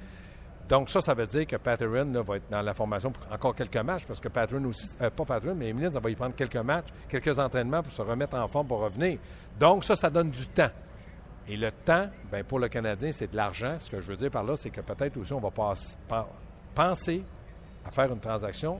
Donc, 0.67 0.89
ça, 0.89 1.01
ça 1.01 1.13
veut 1.13 1.25
dire 1.25 1.47
que 1.47 1.55
Patterson 1.55 2.21
va 2.27 2.35
être 2.35 2.49
dans 2.51 2.61
la 2.61 2.73
formation 2.73 3.13
pour 3.13 3.23
encore 3.31 3.55
quelques 3.55 3.77
matchs, 3.77 4.03
parce 4.05 4.19
que 4.19 4.27
Patterson 4.27 4.65
aussi, 4.65 4.89
euh, 5.01 5.09
pas 5.09 5.23
Patterson, 5.23 5.55
mais 5.57 5.69
Emeline, 5.69 5.93
ça 5.93 6.01
va 6.01 6.09
y 6.09 6.15
prendre 6.15 6.35
quelques 6.35 6.57
matchs, 6.57 6.87
quelques 7.07 7.39
entraînements 7.39 7.81
pour 7.81 7.93
se 7.93 8.01
remettre 8.01 8.35
en 8.35 8.49
forme 8.49 8.67
pour 8.67 8.79
revenir. 8.79 9.19
Donc, 9.57 9.85
ça, 9.85 9.95
ça 9.95 10.09
donne 10.09 10.31
du 10.31 10.47
temps. 10.47 10.71
Et 11.47 11.55
le 11.55 11.71
temps, 11.71 12.09
ben 12.29 12.43
pour 12.43 12.59
le 12.59 12.67
Canadien, 12.67 13.13
c'est 13.13 13.31
de 13.31 13.37
l'argent. 13.37 13.77
Ce 13.79 13.89
que 13.89 14.01
je 14.01 14.07
veux 14.07 14.17
dire 14.17 14.31
par 14.31 14.43
là, 14.43 14.57
c'est 14.57 14.69
que 14.69 14.81
peut-être 14.81 15.15
aussi 15.15 15.31
on 15.31 15.39
va 15.39 15.49
penser 16.75 17.23
à 17.85 17.91
faire 17.91 18.11
une 18.11 18.19
transaction 18.19 18.79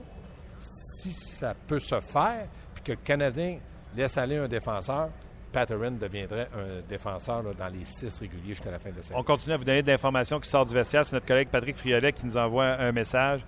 si 0.58 1.12
ça 1.12 1.54
peut 1.54 1.80
se 1.80 1.98
faire, 2.00 2.46
puis 2.74 2.84
que 2.84 2.92
le 2.92 2.98
Canadien 2.98 3.58
laisse 3.96 4.16
aller 4.16 4.36
un 4.36 4.48
défenseur, 4.48 5.08
Patterin 5.52 5.90
deviendrait 5.92 6.48
un 6.54 6.80
défenseur 6.88 7.42
dans 7.42 7.68
les 7.68 7.84
six 7.84 8.18
réguliers 8.20 8.50
jusqu'à 8.50 8.70
la 8.70 8.78
fin 8.78 8.90
de 8.90 8.96
la 8.96 9.02
saison. 9.02 9.18
On 9.18 9.22
continue 9.22 9.54
à 9.54 9.58
vous 9.58 9.64
donner 9.64 9.82
d'informations 9.82 10.40
qui 10.40 10.48
sortent 10.48 10.68
du 10.68 10.74
vestiaire. 10.74 11.04
C'est 11.04 11.14
notre 11.14 11.26
collègue 11.26 11.48
Patrick 11.48 11.76
Friolet 11.76 12.12
qui 12.12 12.24
nous 12.24 12.36
envoie 12.36 12.64
un 12.64 12.92
message. 12.92 13.44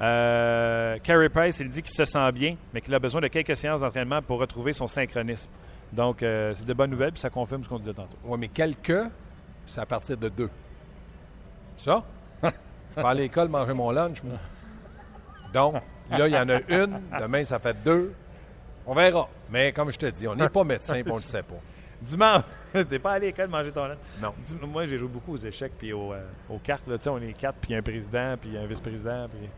Euh, 0.00 0.98
Carey 1.02 1.28
Price, 1.28 1.58
il 1.60 1.68
dit 1.68 1.82
qu'il 1.82 1.92
se 1.92 2.04
sent 2.04 2.32
bien, 2.32 2.56
mais 2.72 2.80
qu'il 2.80 2.94
a 2.94 2.98
besoin 2.98 3.20
de 3.20 3.28
quelques 3.28 3.56
séances 3.56 3.80
d'entraînement 3.80 4.22
pour 4.22 4.38
retrouver 4.38 4.72
son 4.72 4.86
synchronisme. 4.86 5.50
Donc, 5.92 6.22
euh, 6.22 6.52
c'est 6.54 6.64
de 6.64 6.72
bonnes 6.72 6.90
nouvelles, 6.90 7.12
puis 7.12 7.20
ça 7.20 7.28
confirme 7.28 7.64
ce 7.64 7.68
qu'on 7.68 7.78
disait 7.78 7.92
tantôt. 7.92 8.16
Oui, 8.24 8.38
mais 8.38 8.48
quelques, 8.48 9.02
c'est 9.66 9.80
à 9.80 9.86
partir 9.86 10.16
de 10.16 10.28
deux. 10.28 10.50
Ça? 11.76 12.02
je 12.42 13.02
vais 13.02 13.06
à 13.06 13.14
l'école 13.14 13.48
manger 13.48 13.74
mon 13.74 13.90
lunch, 13.90 14.22
moi. 14.22 14.38
Donc, 15.52 15.74
là, 16.10 16.28
il 16.28 16.32
y 16.32 16.38
en 16.38 16.48
a 16.48 16.60
une. 16.68 17.00
Demain, 17.20 17.44
ça 17.44 17.58
fait 17.58 17.76
deux. 17.84 18.14
On 18.86 18.94
verra. 18.94 19.28
Mais 19.50 19.72
comme 19.72 19.92
je 19.92 19.98
te 19.98 20.06
dis, 20.06 20.26
on 20.26 20.34
n'est 20.34 20.48
pas 20.48 20.64
médecin 20.64 20.96
et 20.96 21.04
on 21.06 21.14
ne 21.14 21.16
le 21.16 21.22
sait 21.22 21.42
pas. 21.42 21.56
Dimanche, 22.00 22.42
t'es 22.88 22.98
pas 22.98 23.12
allé 23.12 23.26
à 23.26 23.30
l'école 23.30 23.48
manger 23.48 23.70
ton 23.70 23.86
lunch? 23.86 23.98
Non. 24.20 24.34
moi, 24.66 24.86
j'ai 24.86 24.98
joué 24.98 25.08
beaucoup 25.08 25.34
aux 25.34 25.36
échecs 25.36 25.72
puis 25.78 25.92
aux, 25.92 26.12
euh, 26.12 26.20
aux 26.50 26.58
cartes. 26.58 26.88
Là. 26.88 26.96
On 27.06 27.22
est 27.22 27.32
quatre, 27.32 27.58
puis 27.60 27.74
un 27.74 27.82
président, 27.82 28.34
puis 28.40 28.58
un 28.58 28.66
vice-président. 28.66 29.28
Puis 29.28 29.48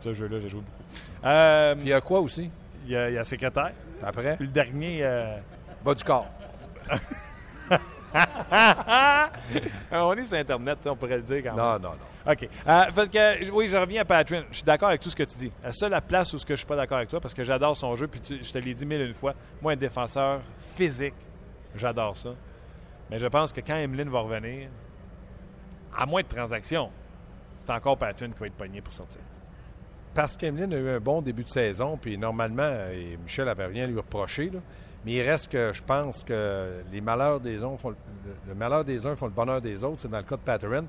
ce 0.00 0.12
jeu-là, 0.12 0.38
j'ai 0.40 0.50
joué 0.50 0.60
beaucoup. 0.60 0.82
Euh, 1.24 1.74
il 1.78 1.88
y 1.88 1.92
a 1.94 2.00
quoi 2.02 2.20
aussi? 2.20 2.50
Il 2.84 2.92
y 2.92 2.96
a, 2.96 3.08
il 3.08 3.14
y 3.14 3.18
a 3.18 3.24
secrétaire. 3.24 3.72
Après? 4.02 4.36
Puis 4.36 4.46
le 4.46 4.52
dernier... 4.52 5.00
Euh, 5.02 5.38
Bas 5.82 5.94
du 5.94 6.04
corps. 6.04 6.28
on 9.90 10.12
est 10.14 10.24
sur 10.24 10.36
Internet, 10.36 10.78
on 10.86 10.96
pourrait 10.96 11.16
le 11.16 11.22
dire 11.22 11.42
quand 11.42 11.54
même. 11.54 11.64
Non, 11.64 11.72
non, 11.78 11.90
non. 11.90 12.13
OK. 12.26 12.48
Euh, 12.66 12.84
fait 12.92 13.10
que, 13.10 13.50
oui, 13.50 13.68
je 13.68 13.76
reviens 13.76 14.02
à 14.02 14.04
Patrick. 14.04 14.46
Je 14.50 14.56
suis 14.56 14.64
d'accord 14.64 14.88
avec 14.88 15.00
tout 15.00 15.10
ce 15.10 15.16
que 15.16 15.24
tu 15.24 15.36
dis. 15.36 15.52
La 15.62 15.72
seule 15.72 15.98
place 16.06 16.32
où 16.32 16.38
je 16.38 16.52
ne 16.52 16.56
suis 16.56 16.66
pas 16.66 16.76
d'accord 16.76 16.98
avec 16.98 17.10
toi, 17.10 17.20
parce 17.20 17.34
que 17.34 17.44
j'adore 17.44 17.76
son 17.76 17.94
jeu, 17.96 18.08
puis 18.08 18.20
je 18.24 18.50
te 18.50 18.58
l'ai 18.58 18.72
dit 18.72 18.86
mille 18.86 19.02
une 19.02 19.14
fois, 19.14 19.34
moi, 19.60 19.72
un 19.72 19.76
défenseur 19.76 20.40
physique, 20.58 21.14
j'adore 21.74 22.16
ça. 22.16 22.30
Mais 23.10 23.18
je 23.18 23.26
pense 23.26 23.52
que 23.52 23.60
quand 23.60 23.76
Emeline 23.76 24.08
va 24.08 24.20
revenir, 24.20 24.70
à 25.96 26.06
moins 26.06 26.22
de 26.22 26.28
transactions, 26.28 26.90
c'est 27.64 27.72
encore 27.72 27.98
Patrick 27.98 28.32
qui 28.32 28.40
va 28.40 28.46
être 28.46 28.54
pogné 28.54 28.80
pour 28.80 28.92
sortir. 28.92 29.20
Parce 30.14 30.36
qu'Emeline 30.36 30.72
a 30.72 30.78
eu 30.78 30.88
un 30.90 31.00
bon 31.00 31.20
début 31.20 31.44
de 31.44 31.48
saison, 31.48 31.98
puis 31.98 32.16
normalement, 32.16 32.88
et 32.90 33.18
Michel 33.22 33.46
n'avait 33.46 33.66
rien 33.66 33.84
à 33.84 33.86
lui 33.86 33.96
reprocher, 33.96 34.48
là, 34.48 34.60
mais 35.04 35.12
il 35.12 35.22
reste 35.22 35.48
que 35.48 35.72
je 35.72 35.82
pense 35.82 36.22
que 36.22 36.82
les 36.90 37.00
malheurs 37.00 37.40
des 37.40 37.62
uns 37.62 37.76
font 37.76 37.90
le, 37.90 38.54
malheur 38.54 38.84
des 38.84 39.04
uns 39.06 39.14
font 39.16 39.26
le 39.26 39.32
bonheur 39.32 39.60
des 39.60 39.84
autres. 39.84 39.98
C'est 39.98 40.10
dans 40.10 40.18
le 40.18 40.24
cas 40.24 40.36
de 40.36 40.42
Patterson. 40.42 40.86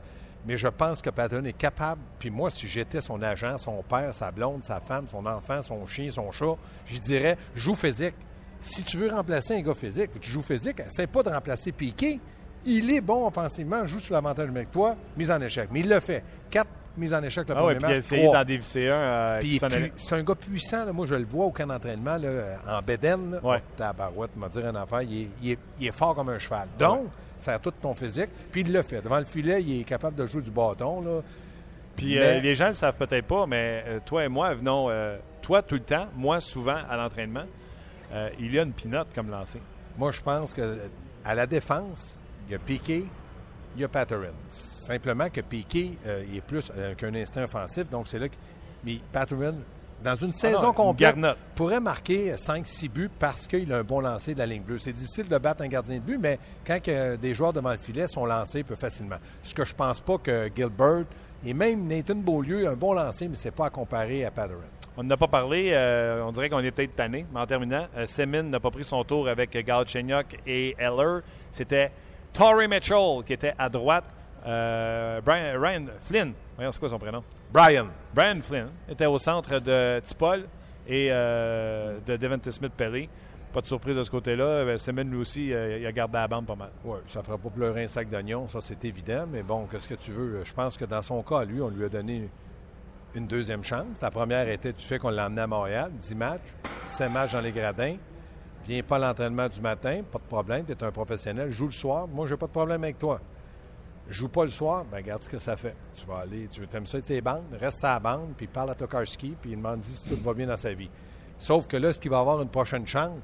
Mais 0.48 0.58
je 0.58 0.68
pense 0.68 1.02
que 1.02 1.10
Patterson 1.10 1.44
est 1.46 1.58
capable. 1.58 2.02
Puis 2.20 2.30
moi, 2.30 2.50
si 2.50 2.68
j'étais 2.68 3.02
son 3.02 3.22
agent, 3.22 3.58
son 3.58 3.84
père, 3.84 4.14
sa 4.14 4.32
blonde, 4.32 4.64
sa 4.64 4.80
femme, 4.80 5.08
son 5.08 5.26
enfant, 5.26 5.62
son 5.62 5.86
chien, 5.86 6.10
son 6.12 6.32
chat, 6.32 6.56
je 6.86 7.00
dirais 7.00 7.38
joue 7.56 7.76
physique. 7.76 8.16
Si 8.62 8.84
tu 8.84 8.98
veux 8.98 9.12
remplacer 9.12 9.56
un 9.58 9.62
gars 9.62 9.76
physique, 9.76 10.12
tu 10.20 10.32
joues 10.32 10.42
physique, 10.42 10.82
c'est 10.88 11.08
pas 11.08 11.24
de 11.24 11.30
remplacer 11.30 11.72
Piqué. 11.72 12.20
Il 12.66 12.90
est 12.92 13.02
bon 13.02 13.28
offensivement, 13.28 13.86
joue 13.86 14.00
sur 14.00 14.14
l'avantage 14.14 14.50
avec 14.50 14.72
toi, 14.72 14.96
mise 15.18 15.30
en 15.30 15.42
échec. 15.42 15.70
Mais 15.72 15.82
il 15.82 15.90
le 15.90 16.00
fait. 16.00 16.24
Quatre 16.50 16.70
mise 16.98 17.14
en 17.14 17.24
échec 17.24 17.48
le 17.48 17.56
ah 17.56 17.60
premier 17.60 17.80
match. 17.80 17.84
Puis 17.84 17.92
il 17.92 17.96
a 17.96 17.98
essayé 17.98 18.32
d'en 18.32 18.44
dévisser 18.44 18.90
un. 18.90 18.94
Euh, 18.94 19.42
c'est 19.96 20.16
un 20.16 20.24
gars 20.24 20.36
puissant. 20.36 20.94
Moi, 20.94 21.05
je 21.05 21.16
le 21.16 21.25
vois 21.25 21.46
au 21.46 21.51
camp 21.51 21.68
d'entraînement 21.68 22.18
en 22.68 22.81
Bédène. 22.81 23.40
Ouais. 23.44 23.62
Tabarouette, 23.77 24.36
m'a 24.36 24.50
dire 24.50 24.66
un 24.68 24.75
affaire. 24.75 25.01
Il 25.01 25.58
est, 25.81 25.92
fort 25.92 26.16
comme 26.16 26.29
un 26.29 26.40
cheval. 26.40 26.68
Donc, 26.77 27.08
ça 27.38 27.55
a 27.55 27.60
tout 27.60 27.72
ton 27.72 27.94
physique. 27.94 28.29
Puis 28.51 28.62
il 28.62 28.72
le 28.72 28.81
fait. 28.81 29.01
Devant 29.01 29.20
le 29.20 29.25
filet, 29.25 29.62
il 29.62 29.81
est 29.81 29.84
capable 29.84 30.16
de 30.16 30.25
jouer 30.25 30.42
du 30.42 30.51
bâton. 30.51 31.01
Là. 31.01 31.22
Puis 31.96 32.20
euh, 32.20 32.40
les 32.40 32.55
gens 32.55 32.66
ne 32.66 32.70
le 32.70 32.75
savent 32.75 32.98
peut-être 32.98 33.25
pas, 33.25 33.46
mais 33.46 33.84
euh, 33.88 34.00
toi 34.05 34.25
et 34.25 34.27
moi, 34.27 34.53
venons, 34.53 34.90
toi 35.42 35.62
tout 35.62 35.75
le 35.75 35.81
temps, 35.81 36.08
moi 36.16 36.40
souvent 36.40 36.77
à 36.90 36.98
l'entraînement, 36.98 37.46
il 38.40 38.53
y 38.53 38.60
a 38.60 38.64
une 38.64 38.74
pinote 38.74 39.08
comme 39.14 39.29
lancé. 39.29 39.62
Moi, 39.98 40.12
je 40.12 40.22
pense 40.22 40.53
que 40.53 40.77
à 41.24 41.34
la 41.34 41.48
défense, 41.48 42.18
il 42.48 42.51
y 42.51 42.55
a 42.55 42.60
Piqué, 42.60 43.05
il 43.75 43.81
y 43.81 43.83
a 43.83 43.88
Patterson. 43.88 44.33
Simplement 44.48 45.29
que 45.29 45.42
Piquet 45.42 45.92
euh, 46.05 46.24
il 46.29 46.38
est 46.38 46.42
plus 46.42 46.72
euh, 46.75 46.96
qu'un 46.96 47.14
instinct 47.16 47.44
offensif, 47.44 47.90
donc 47.90 48.07
c'est 48.07 48.20
là 48.20 48.29
que. 48.29 48.35
Mais 48.83 49.00
Patterson, 49.11 49.55
dans 50.03 50.16
une 50.16 50.29
ah 50.29 50.38
saison 50.38 50.74
complète, 50.74 51.16
pourrait 51.55 51.79
marquer 51.79 52.33
5-6 52.35 52.90
buts 52.90 53.09
parce 53.18 53.48
qu'il 53.48 53.72
a 53.74 53.77
un 53.77 53.83
bon 53.83 54.00
lancer 54.00 54.33
de 54.33 54.40
la 54.40 54.46
ligne 54.46 54.61
bleue. 54.61 54.77
C'est 54.77 54.94
difficile 54.94 55.27
de 55.27 55.38
battre 55.38 55.64
un 55.64 55.68
gardien 55.68 55.96
de 55.96 56.01
but, 56.01 56.20
mais 56.20 56.38
quand 56.66 56.79
des 57.20 57.33
joueurs 57.33 57.53
devant 57.53 57.72
le 57.72 57.79
filet 57.79 58.07
sont 58.07 58.25
lancés 58.25 58.64
peu 58.64 58.75
facilement. 58.75 59.18
Ce 59.42 59.55
que 59.55 59.66
je 59.66 59.74
pense 59.74 60.01
pas 60.01 60.20
que 60.20 60.50
Gilbert 60.55 61.05
et 61.44 61.53
même 61.53 61.88
Nathan 61.88 62.16
Beaulieu 62.16 62.68
a 62.68 62.72
un 62.72 62.75
bon 62.75 62.94
lancer, 62.94 63.27
mais 63.27 63.35
c'est 63.35 63.51
pas 63.51 63.68
à 63.68 63.70
comparer 63.72 64.24
à 64.24 64.29
Patterson. 64.29 64.61
On 64.98 65.03
n'a 65.03 65.18
pas 65.18 65.27
parlé, 65.27 65.72
euh, 65.74 66.24
on 66.24 66.31
dirait 66.31 66.50
qu'on 66.50 66.59
est 66.59 66.72
peut-être 66.72 66.96
tanné, 66.96 67.25
mais 67.33 67.40
en 67.40 67.46
terminant, 67.46 67.88
Semin 68.07 68.44
n'a 68.44 68.59
pas 68.59 68.72
pris 68.72 68.85
son 68.85 69.03
tour 69.03 69.27
avec 69.27 69.51
Galchenyuk 69.51 70.38
et 70.46 70.75
Eller. 70.77 71.20
C'était 71.51 71.92
Torrey 72.36 72.68
Mitchell, 72.68 73.24
qui 73.26 73.32
était 73.32 73.54
à 73.58 73.70
droite. 73.70 74.04
Euh, 74.46 75.22
Brian, 75.22 75.60
Ryan 75.60 75.86
Flynn, 76.04 76.34
voyons, 76.56 76.72
c'est 76.74 76.80
quoi 76.80 76.90
son 76.90 77.00
prénom? 77.00 77.24
Brian. 77.52 77.88
Brian 78.14 78.42
Flynn 78.42 78.68
était 78.90 79.06
au 79.06 79.18
centre 79.18 79.60
de 79.60 80.02
Tipol 80.02 80.46
et 80.86 81.08
euh, 81.12 81.98
de 82.06 82.18
Devante 82.18 82.52
Smith-Pelly. 82.52 83.08
Pas 83.54 83.62
de 83.62 83.68
surprise 83.68 83.96
de 83.96 84.04
ce 84.04 84.12
côté-là. 84.12 84.44
Euh, 84.44 84.78
Semen, 84.78 85.10
lui 85.10 85.18
aussi, 85.18 85.46
il 85.48 85.86
a 85.86 85.92
gardé 85.94 86.18
la 86.18 86.28
bande 86.28 86.46
pas 86.46 86.56
mal. 86.56 86.72
Oui, 86.84 86.98
ça 87.08 87.20
ne 87.20 87.24
fera 87.24 87.38
pas 87.38 87.50
pleurer 87.50 87.86
un 87.86 87.88
sac 87.88 88.10
d'oignons, 88.10 88.50
ça 88.50 88.60
c'est 88.60 88.84
évident. 88.84 89.26
Mais 89.32 89.42
bon, 89.42 89.66
qu'est-ce 89.72 89.88
que 89.88 89.96
tu 89.96 90.12
veux? 90.12 90.44
Je 90.44 90.54
pense 90.54 90.78
que 90.78 90.84
dans 90.84 91.02
son 91.02 91.24
cas, 91.24 91.46
lui, 91.46 91.62
on 91.62 91.70
lui 91.70 91.86
a 91.86 91.90
donné 91.90 92.30
une 93.16 93.28
deuxième 93.28 93.64
chance. 93.64 93.86
La 94.02 94.12
première 94.12 94.50
était 94.50 94.74
du 94.74 94.84
fait 94.84 95.00
qu'on 95.00 95.10
l'a 95.10 95.28
emmené 95.28 95.42
à 95.42 95.48
Montréal, 95.48 95.90
10 96.02 96.16
matchs, 96.16 96.42
7 96.84 97.14
matchs 97.14 97.32
dans 97.32 97.40
les 97.40 97.54
gradins. 97.54 97.96
Viens 98.68 98.82
pas 98.82 98.96
à 98.96 99.00
l'entraînement 99.00 99.48
du 99.48 99.62
matin, 99.62 100.01
pas 100.12 100.18
de 100.18 100.24
problème, 100.24 100.66
tu 100.66 100.72
es 100.72 100.84
un 100.84 100.92
professionnel, 100.92 101.51
joue 101.51 101.68
le 101.68 101.72
soir, 101.72 102.08
moi 102.08 102.25
j'ai 102.28 102.38
pas 102.38 102.48
de 102.48 102.51
problème 102.51 102.84
avec 102.84 102.98
toi. 102.98 103.22
Joue 104.10 104.30
pas 104.30 104.44
le 104.44 104.51
soir, 104.51 104.86
ben 104.86 104.98
regarde 104.98 105.24
ce 105.24 105.30
que 105.30 105.40
ça 105.40 105.56
fait. 105.56 105.75
Tu 105.94 106.06
vas 106.06 106.20
aller, 106.20 106.48
tu 106.48 106.62
aimes 106.74 106.86
ça 106.86 107.00
ses 107.01 107.22
bandes, 107.22 107.44
reste 107.60 107.84
à 107.84 107.94
la 107.94 108.00
bande, 108.00 108.34
puis 108.38 108.48
parle 108.48 108.72
à 108.72 108.75
Tokarski, 108.75 109.36
puis 109.40 109.51
il 109.51 109.58
demande 109.58 109.84
si 109.84 110.08
tout 110.08 110.22
va 110.22 110.34
bien 110.34 110.48
dans 110.48 110.58
sa 110.58 110.74
vie. 110.74 110.90
Sauf 111.38 111.68
que 111.68 111.78
là, 111.78 111.90
est-ce 111.90 112.00
qu'il 112.00 112.12
va 112.12 112.20
avoir 112.20 112.42
une 112.42 112.50
prochaine 112.50 112.88
chance? 112.88 113.20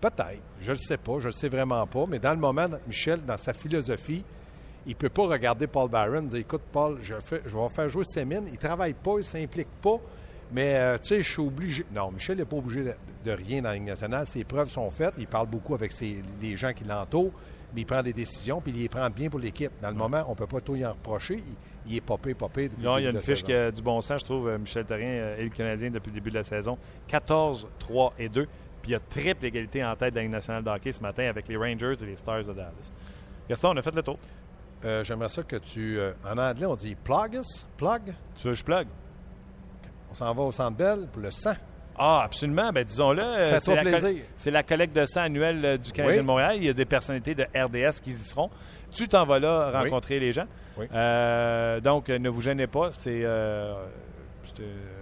Peut-être. 0.00 0.42
Je 0.60 0.68
ne 0.68 0.76
le 0.76 0.78
sais 0.78 0.96
pas, 0.96 1.18
je 1.18 1.26
le 1.26 1.32
sais 1.32 1.48
vraiment 1.48 1.86
pas. 1.86 2.06
Mais 2.08 2.18
dans 2.18 2.32
le 2.32 2.38
moment, 2.38 2.68
Michel, 2.86 3.24
dans 3.24 3.36
sa 3.36 3.52
philosophie, 3.52 4.24
il 4.86 4.90
ne 4.90 4.96
peut 4.96 5.08
pas 5.08 5.26
regarder 5.26 5.66
Paul 5.66 5.88
Barron 5.88 6.22
dire 6.22 6.40
Écoute, 6.40 6.62
Paul, 6.72 6.98
je 7.00 7.14
vais 7.14 7.68
faire 7.68 7.88
jouer 7.88 8.04
Sémine. 8.04 8.44
Il 8.46 8.54
ne 8.54 8.58
travaille 8.58 8.94
pas, 8.94 9.12
il 9.12 9.18
ne 9.18 9.22
s'implique 9.22 9.70
pas. 9.80 9.98
Mais, 10.52 10.74
euh, 10.76 10.98
tu 10.98 11.08
sais, 11.08 11.22
je 11.22 11.30
suis 11.30 11.40
obligé. 11.40 11.86
Non, 11.92 12.10
Michel 12.10 12.36
n'est 12.36 12.44
pas 12.44 12.56
obligé 12.56 12.94
de, 13.24 13.30
rien 13.30 13.62
dans 13.62 13.70
la 13.70 13.74
Ligue 13.74 13.86
nationale. 13.86 14.26
Ses 14.26 14.44
preuves 14.44 14.68
sont 14.68 14.90
faites. 14.90 15.14
Il 15.18 15.26
parle 15.26 15.46
beaucoup 15.46 15.74
avec 15.74 15.92
les 16.00 16.56
gens 16.56 16.72
qui 16.74 16.84
l'entourent, 16.84 17.32
mais 17.74 17.80
il 17.80 17.86
prend 17.86 18.02
des 18.02 18.12
décisions, 18.12 18.60
puis 18.60 18.72
il 18.74 18.82
les 18.82 18.88
prend 18.88 19.08
bien 19.08 19.30
pour 19.30 19.40
l'équipe. 19.40 19.72
Dans 19.80 19.88
le 19.88 19.96
moment, 19.96 20.24
on 20.26 20.32
ne 20.32 20.36
peut 20.36 20.46
pas 20.46 20.60
tout 20.60 20.76
y 20.76 20.84
en 20.84 20.90
reprocher. 20.90 21.42
Il, 21.86 21.96
est 21.96 22.00
popé, 22.02 22.34
popé. 22.34 22.70
Non, 22.78 22.98
il 22.98 23.04
y 23.04 23.06
a 23.06 23.10
une 23.10 23.18
fiche 23.18 23.42
qui 23.42 23.52
a 23.52 23.70
du 23.70 23.82
bon 23.82 24.00
sens, 24.02 24.20
je 24.20 24.24
trouve, 24.26 24.48
euh, 24.48 24.58
Michel 24.58 24.84
Terrien 24.84 25.08
euh, 25.08 25.38
et 25.38 25.44
le 25.44 25.50
Canadien 25.50 25.90
depuis 25.90 26.10
le 26.10 26.14
début 26.14 26.30
de 26.30 26.36
la 26.36 26.44
saison. 26.44 26.76
14, 27.08 27.68
3 27.78 28.14
et 28.18 28.28
2. 28.28 28.44
Puis 28.82 28.90
il 28.90 28.92
y 28.92 28.94
a 28.94 29.00
triple 29.00 29.46
égalité 29.46 29.82
en 29.82 29.96
tête 29.96 30.10
de 30.10 30.16
la 30.16 30.22
Ligue 30.22 30.32
nationale 30.32 30.62
de 30.62 30.68
hockey 30.68 30.92
ce 30.92 31.00
matin 31.00 31.24
avec 31.24 31.48
les 31.48 31.56
Rangers 31.56 31.94
et 32.02 32.06
les 32.06 32.16
Stars 32.16 32.44
de 32.44 32.52
Dallas. 32.52 32.92
Gaston, 33.48 33.70
on 33.70 33.76
a 33.76 33.82
fait 33.82 33.94
le 33.94 34.02
tour. 34.02 34.18
J'aimerais 34.82 35.28
ça 35.28 35.44
que 35.44 35.56
tu. 35.56 36.00
en 36.24 36.36
anglais, 36.36 36.66
on 36.66 36.74
dit 36.74 36.96
plug 36.96 37.40
Plug? 37.76 38.02
Tu 38.36 38.48
veux 38.48 38.52
que 38.52 38.58
je 38.58 38.64
plug? 38.64 38.88
On 40.12 40.14
s'en 40.14 40.34
va 40.34 40.42
au 40.42 40.52
Centre 40.52 40.76
Bell 40.76 41.06
pour 41.10 41.22
le 41.22 41.30
sang. 41.30 41.54
Ah, 41.96 42.20
absolument. 42.24 42.70
Ben, 42.70 42.84
disons-le. 42.84 43.22
Euh, 43.24 43.58
c'est 43.58 44.50
la, 44.50 44.58
la 44.58 44.62
collecte 44.62 44.94
de 44.94 45.06
sang 45.06 45.22
annuelle 45.22 45.64
euh, 45.64 45.78
du 45.78 45.90
Canadien 45.90 46.20
de 46.20 46.26
Montréal. 46.26 46.56
Il 46.56 46.64
y 46.64 46.68
a 46.68 46.74
des 46.74 46.84
personnalités 46.84 47.34
de 47.34 47.44
RDS 47.44 48.00
qui 48.02 48.10
y 48.10 48.12
seront. 48.12 48.50
Tu 48.90 49.08
t'en 49.08 49.24
vas 49.24 49.38
là 49.38 49.70
rencontrer 49.70 50.20
les 50.20 50.32
gens. 50.32 50.44
Euh, 50.78 51.80
donc, 51.80 52.08
ne 52.08 52.28
vous 52.28 52.42
gênez 52.42 52.66
pas. 52.66 52.90
C'est 52.92 53.24
un 53.24 53.76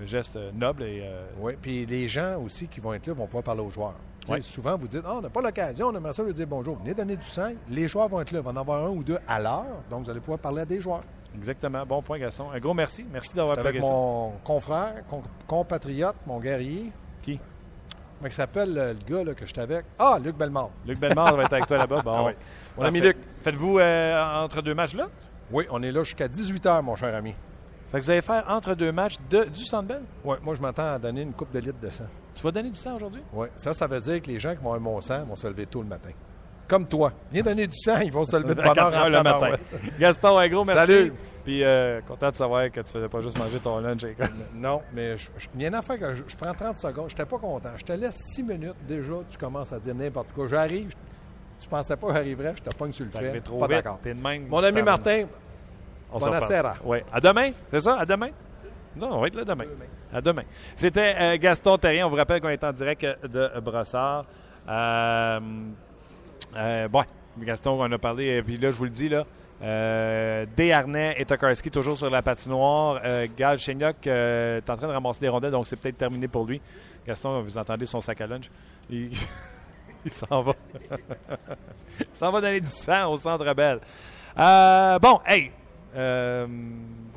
geste 0.05 0.39
noble. 0.55 0.85
Et, 0.85 1.03
Oui, 1.41 1.55
puis 1.61 1.87
les 1.87 2.07
gens 2.07 2.41
aussi 2.41 2.69
qui 2.69 2.79
vont 2.79 2.95
être 2.95 3.09
là 3.09 3.13
vont 3.15 3.27
pouvoir 3.27 3.43
parler 3.43 3.63
aux 3.63 3.71
joueurs. 3.71 3.97
Souvent, 4.43 4.77
vous 4.77 4.87
dites, 4.87 5.03
ah, 5.05 5.15
on 5.17 5.23
n'a 5.23 5.31
pas 5.31 5.41
l'occasion, 5.43 5.89
on 5.89 5.97
aimerait 5.97 6.13
ça 6.13 6.23
lui 6.23 6.33
dire 6.33 6.47
bonjour. 6.47 6.79
Venez 6.79 6.95
donner 6.95 7.17
du 7.17 7.27
sang. 7.27 7.51
Les 7.69 7.89
joueurs 7.89 8.07
vont 8.07 8.21
être 8.21 8.31
là. 8.31 8.39
Il 8.39 8.45
va 8.45 8.53
en 8.53 8.57
avoir 8.57 8.85
un 8.85 8.91
ou 8.91 9.03
deux 9.03 9.19
à 9.27 9.41
l'heure. 9.41 9.83
Donc, 9.91 10.05
vous 10.05 10.11
allez 10.11 10.21
pouvoir 10.21 10.39
parler 10.39 10.63
à 10.63 10.67
des 10.67 10.81
joueurs. 10.81 11.01
Exactement. 11.37 11.85
Bon 11.87 12.03
point, 12.03 12.19
Gaston. 12.19 12.51
Un 12.51 12.59
gros 12.59 12.75
merci. 12.75 13.05
Merci 13.11 13.35
d'avoir 13.35 13.59
Avec 13.59 13.81
mon 13.81 14.33
confrère, 14.45 15.03
compatriote, 15.47 16.17
mon 16.27 16.41
guerrier. 16.41 16.93
Qui? 17.23 17.39
Comment 18.19 18.29
il 18.29 18.33
s'appelle 18.33 18.75
le 18.75 18.95
gars 19.09 19.25
là, 19.25 19.35
que 19.35 19.47
je 19.47 19.53
suis 19.53 19.61
avec? 19.61 19.85
Ah, 19.99 20.19
Luc 20.23 20.37
Bellemare. 20.37 20.71
Luc 20.87 20.99
Bellemare 20.99 21.37
va 21.37 21.45
être 21.45 21.53
avec 21.53 21.67
toi 21.67 21.79
là-bas. 21.79 22.03
Bon, 22.05 22.27
oui. 22.27 22.33
Mon 22.77 22.85
ami 22.85 23.01
Luc. 23.01 23.17
Faites-vous 23.43 23.79
euh, 23.79 24.43
entre 24.45 24.61
deux 24.63 24.75
matchs 24.75 24.95
là? 24.95 25.09
Oui, 25.51 25.67
on 25.71 25.83
est 25.83 25.91
là 25.91 26.03
jusqu'à 26.03 26.29
18 26.29 26.65
h, 26.67 26.83
mon 26.83 26.97
cher 26.97 27.15
ami. 27.15 27.35
Fait 27.91 27.99
que 27.99 28.05
vous 28.05 28.11
allez 28.11 28.23
faire 28.23 28.45
entre 28.49 28.75
deux 28.75 28.93
matchs 28.93 29.17
de, 29.29 29.45
du 29.45 29.65
Sandbell? 29.65 30.03
Oui, 30.25 30.37
moi 30.43 30.55
je 30.55 30.61
m'attends 30.61 30.95
à 30.95 30.99
donner 30.99 31.23
une 31.23 31.33
coupe 31.33 31.51
de 31.53 31.59
litres 31.59 31.81
de 31.81 31.91
sang. 31.91 32.05
Tu 32.37 32.43
vas 32.43 32.53
donner 32.53 32.71
du 32.71 32.77
sang 32.77 32.95
aujourd'hui? 32.95 33.23
Oui, 33.33 33.49
ça, 33.57 33.75
ça 33.75 33.87
veut 33.87 34.01
dire 34.01 34.23
que 34.23 34.29
les 34.29 34.39
gens 34.39 34.51
qui 34.55 34.63
vont 34.63 34.73
avoir 34.73 34.81
mon 34.81 35.01
sang 35.01 35.25
vont 35.25 35.35
se 35.35 35.47
lever 35.49 35.67
tôt 35.67 35.83
le 35.83 35.89
matin. 35.89 36.11
Comme 36.71 36.87
toi. 36.87 37.13
Viens 37.33 37.43
donner 37.43 37.67
du 37.67 37.77
sang, 37.77 37.99
ils 37.99 38.13
vont 38.13 38.25
se 38.25 38.37
lever 38.37 38.55
de 38.55 38.63
bonne 38.63 38.79
heure 38.79 39.11
le 39.11 39.23
matin. 39.23 39.51
Gaston, 39.99 40.39
un 40.39 40.49
gros 40.49 40.65
merci. 40.65 40.87
Salut. 40.87 41.13
Puis 41.43 41.65
euh, 41.65 42.01
content 42.07 42.31
de 42.31 42.37
savoir 42.37 42.71
que 42.71 42.81
tu 42.81 42.93
faisais 42.93 43.09
pas 43.09 43.21
juste 43.21 43.37
manger 43.41 43.59
ton 43.59 43.81
lunch. 43.81 44.03
non, 44.55 44.81
mais 44.93 45.17
je, 45.17 45.29
il 45.57 45.63
y 45.63 45.65
a 45.65 45.69
une 45.69 45.75
affaire 45.75 45.99
que 45.99 46.15
je, 46.15 46.23
je 46.29 46.37
prends 46.37 46.55
30 46.55 46.77
secondes. 46.77 47.09
Je 47.09 47.15
n'étais 47.15 47.25
pas 47.25 47.39
content. 47.39 47.71
Je 47.77 47.85
te 47.85 47.93
laisse 47.93 48.17
6 48.35 48.45
minutes. 48.45 48.77
Déjà, 48.87 49.15
tu 49.29 49.37
commences 49.37 49.73
à 49.73 49.81
dire 49.81 49.97
n'importe 49.97 50.31
quoi. 50.31 50.47
J'arrive. 50.47 50.93
Tu 51.59 51.69
pensais 51.69 51.97
pas 51.97 52.07
que 52.07 52.13
j'arriverais. 52.15 52.55
Je 52.57 52.63
te 52.71 52.77
pogne 52.77 52.93
sur 52.93 53.05
le 53.05 53.11
fait. 53.11 53.43
Pas 53.59 53.67
d'accord. 53.67 53.99
Mon 54.49 54.63
ami 54.63 54.83
Martin, 54.83 55.25
on 56.13 56.19
Bonacera. 56.21 56.77
Oui. 56.85 56.99
À 57.13 57.19
demain, 57.19 57.51
c'est 57.69 57.81
ça? 57.81 57.99
À 57.99 58.07
demain? 58.07 58.29
Non, 58.95 59.09
on 59.15 59.21
va 59.21 59.27
être 59.27 59.37
là 59.37 59.45
demain. 59.45 59.65
À 60.13 60.21
demain. 60.21 60.43
C'était 60.77 61.17
euh, 61.19 61.37
Gaston 61.37 61.79
Terrien. 61.79 62.07
On 62.07 62.11
vous 62.11 62.17
rappelle 62.17 62.41
qu'on 62.41 62.49
est 62.49 62.63
en 62.63 62.73
direct 62.73 63.05
de 63.25 63.61
Brossard. 63.61 64.25
Euh, 64.69 65.41
euh, 66.57 66.89
bon, 66.89 67.05
Gaston, 67.39 67.81
on 67.81 67.93
a 67.93 67.99
parlé, 67.99 68.27
et 68.27 68.43
puis 68.43 68.57
là, 68.57 68.71
je 68.71 68.77
vous 68.77 68.85
le 68.85 68.91
dis, 68.91 69.09
là, 69.09 69.25
euh, 69.63 70.47
Desharnais 70.57 71.15
et 71.19 71.25
Tokarski 71.25 71.71
toujours 71.71 71.99
sur 71.99 72.09
la 72.09 72.23
patinoire. 72.23 73.01
Euh, 73.05 73.27
Gal 73.37 73.59
Chenyok 73.59 74.07
euh, 74.07 74.59
est 74.59 74.71
en 74.71 74.77
train 74.77 74.89
de 74.89 74.93
ramasser 74.93 75.21
les 75.23 75.29
rondelles, 75.29 75.51
donc 75.51 75.67
c'est 75.67 75.77
peut-être 75.77 75.99
terminé 75.99 76.29
pour 76.29 76.47
lui. 76.47 76.61
Gaston, 77.07 77.43
vous 77.43 77.59
entendez 77.59 77.87
son 77.87 78.01
sac 78.01 78.21
à 78.21 78.27
lunch? 78.27 78.51
Il, 78.89 79.11
s'en 80.07 80.43
va. 80.43 80.53
il 82.01 82.07
s'en 82.15 82.31
va 82.31 82.41
donner 82.41 82.61
du 82.61 82.69
sang 82.69 83.13
au 83.13 83.17
centre 83.17 83.53
belle. 83.55 83.81
Euh, 84.39 84.99
bon, 84.99 85.21
hey, 85.27 85.53
euh, 85.97 86.47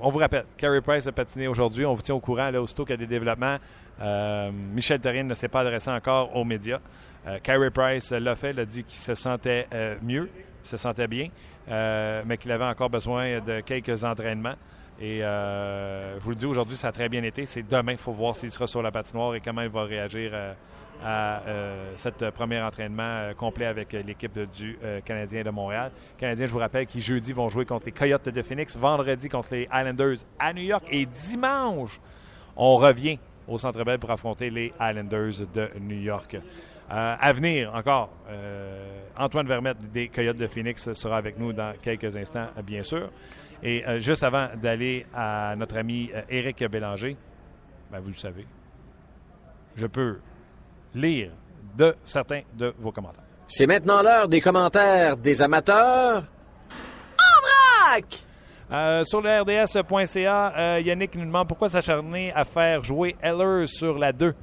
on 0.02 0.10
vous 0.10 0.20
rappelle, 0.20 0.46
Carey 0.58 0.82
Price 0.82 1.08
a 1.08 1.12
patiné 1.12 1.48
aujourd'hui. 1.48 1.86
On 1.86 1.94
vous 1.94 2.02
tient 2.02 2.16
au 2.16 2.20
courant 2.20 2.50
là, 2.50 2.62
aussitôt 2.62 2.84
qu'il 2.84 2.94
y 2.94 2.96
a 2.96 2.98
des 2.98 3.08
développements. 3.08 3.58
Euh, 4.02 4.52
Michel 4.52 5.00
Terrien 5.00 5.24
ne 5.24 5.34
s'est 5.34 5.48
pas 5.48 5.62
adressé 5.62 5.90
encore 5.90 6.36
aux 6.36 6.44
médias. 6.44 6.80
Euh, 7.28 7.40
Carey 7.42 7.72
Price 7.72 8.12
l'a 8.12 8.36
fait, 8.36 8.54
l'a 8.54 8.66
dit 8.66 8.84
qu'il 8.84 9.00
se 9.00 9.16
sentait 9.16 9.68
mieux, 10.02 10.30
se 10.64 10.78
sentait 10.78 11.08
bien, 11.08 11.30
mais 11.68 12.38
qu'il 12.38 12.52
avait 12.52 12.66
encore 12.66 12.90
besoin 12.90 13.40
de 13.40 13.62
quelques 13.62 14.04
entraînements. 14.04 14.56
Et 15.00 15.20
je 15.20 16.20
vous 16.20 16.30
le 16.30 16.36
dis, 16.36 16.46
aujourd'hui, 16.46 16.76
ça 16.76 16.90
a 16.90 16.92
très 16.92 17.10
bien 17.10 17.24
été. 17.24 17.46
C'est 17.46 17.64
demain, 17.64 17.94
il 17.94 17.98
faut 17.98 18.12
voir 18.12 18.36
s'il 18.36 18.52
sera 18.52 18.68
sur 18.68 18.82
la 18.82 18.92
patinoire 18.92 19.36
et 19.36 19.42
comment 19.42 19.62
il 19.62 19.70
va 19.70 19.84
réagir 19.84 20.34
à 21.04 21.42
euh, 21.48 21.94
cet 21.96 22.30
premier 22.32 22.62
entraînement 22.62 23.04
euh, 23.04 23.34
complet 23.34 23.66
avec 23.66 23.94
l'équipe 23.94 24.40
du 24.56 24.78
euh, 24.84 25.02
Canadien 25.02 25.44
de 25.44 25.50
Montréal. 25.50 25.92
Canadiens, 26.18 26.46
je 26.46 26.52
vous 26.52 26.60
rappelle, 26.60 26.86
qui 26.86 27.00
jeudi 27.00 27.34
vont 27.34 27.50
jouer 27.50 27.66
contre 27.66 27.86
les 27.86 27.92
Coyotes 27.92 28.30
de 28.30 28.42
Phoenix, 28.42 28.78
vendredi 28.78 29.30
contre 29.30 29.54
les 29.54 29.68
Islanders 29.74 30.18
à 30.40 30.54
New 30.54 30.64
York 30.64 30.86
et 30.90 31.06
dimanche, 31.06 32.00
on 32.56 32.78
revient 32.78 33.20
au 33.48 33.58
Centre 33.58 33.84
Bell 33.84 34.00
pour 34.00 34.12
affronter 34.12 34.50
les 34.50 34.72
Islanders 34.80 35.46
de 35.54 35.70
New 35.82 36.00
York. 36.00 36.38
À 36.96 37.34
venir 37.34 37.74
encore, 37.74 38.10
Antoine 39.18 39.48
Vermette 39.48 39.92
des 39.92 40.10
Coyotes 40.10 40.38
de 40.38 40.48
Phoenix 40.48 40.94
sera 40.94 41.18
avec 41.18 41.40
nous 41.40 41.54
dans 41.54 41.74
quelques 41.82 42.16
instants, 42.16 42.48
bien 42.64 42.84
sûr. 42.84 43.10
Et 43.64 43.84
juste 44.00 44.24
avant 44.24 44.50
d'aller 44.56 45.06
à 45.14 45.56
notre 45.56 45.78
ami 45.78 46.12
Éric 46.30 46.64
Bélanger, 46.70 47.16
ben, 47.92 48.00
vous 48.00 48.10
le 48.10 48.16
savez, 48.16 48.46
je 49.76 49.88
peux 49.88 50.20
lire 50.96 51.32
de 51.76 51.96
certains 52.06 52.42
de 52.54 52.74
vos 52.80 52.92
commentaires. 52.92 53.24
C'est 53.48 53.68
maintenant 53.68 54.02
l'heure 54.02 54.28
des 54.28 54.42
commentaires 54.42 55.18
des 55.18 55.42
amateurs. 55.42 56.24
En 57.20 57.92
vrac! 57.92 58.24
Euh, 58.72 59.04
sur 59.04 59.22
le 59.22 59.42
RDS.ca, 59.42 60.54
euh, 60.58 60.80
Yannick 60.80 61.16
nous 61.16 61.26
demande 61.26 61.48
pourquoi 61.48 61.70
s'acharner 61.70 62.32
à 62.34 62.46
faire 62.46 62.84
jouer 62.84 63.16
Heller 63.22 63.68
sur 63.68 63.98
la 64.00 64.12
2. 64.12 64.34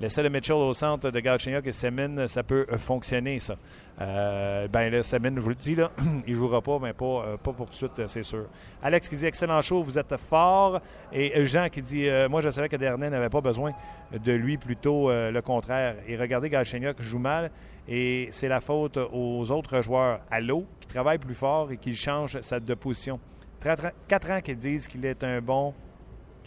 Laisser 0.00 0.22
le 0.22 0.30
Mitchell 0.30 0.54
au 0.54 0.72
centre 0.74 1.10
de 1.10 1.18
Galchenyuk 1.18 1.66
et 1.66 1.72
Semin, 1.72 2.28
ça 2.28 2.44
peut 2.44 2.66
euh, 2.70 2.78
fonctionner, 2.78 3.40
ça. 3.40 3.56
Euh, 4.00 4.68
ben 4.68 4.92
là, 4.92 5.02
Semin, 5.02 5.34
je 5.34 5.40
vous 5.40 5.48
le 5.48 5.56
dis, 5.56 5.74
là, 5.74 5.90
il 6.26 6.36
jouera 6.36 6.62
pas, 6.62 6.78
mais 6.80 6.92
pas, 6.92 7.04
euh, 7.04 7.36
pour 7.36 7.56
tout 7.56 7.64
de 7.64 7.74
suite, 7.74 8.06
c'est 8.06 8.22
sûr. 8.22 8.46
Alex 8.80 9.08
qui 9.08 9.16
dit 9.16 9.26
excellent 9.26 9.60
show, 9.60 9.82
vous 9.82 9.98
êtes 9.98 10.16
fort. 10.16 10.80
Et 11.12 11.44
Jean 11.46 11.68
qui 11.68 11.82
dit 11.82 12.06
moi, 12.30 12.40
je 12.40 12.50
savais 12.50 12.68
que 12.68 12.76
Dernay 12.76 13.10
n'avait 13.10 13.28
pas 13.28 13.40
besoin 13.40 13.72
de 14.12 14.32
lui, 14.32 14.56
plutôt 14.56 15.10
le 15.10 15.40
contraire. 15.40 15.96
Et 16.06 16.16
regardez, 16.16 16.48
Galchenyuk 16.48 17.02
joue 17.02 17.18
mal 17.18 17.50
et 17.88 18.28
c'est 18.30 18.48
la 18.48 18.60
faute 18.60 18.98
aux 18.98 19.50
autres 19.50 19.80
joueurs 19.82 20.20
à 20.30 20.40
l'eau 20.40 20.66
qui 20.78 20.86
travaillent 20.86 21.18
plus 21.18 21.34
fort 21.34 21.72
et 21.72 21.78
qui 21.78 21.94
changent 21.94 22.40
sa 22.42 22.60
de 22.60 22.74
position. 22.74 23.18
Quatre 23.60 24.30
ans 24.30 24.40
qu'ils 24.40 24.58
disent 24.58 24.86
qu'il 24.86 25.04
est 25.04 25.24
un 25.24 25.40
bon 25.40 25.74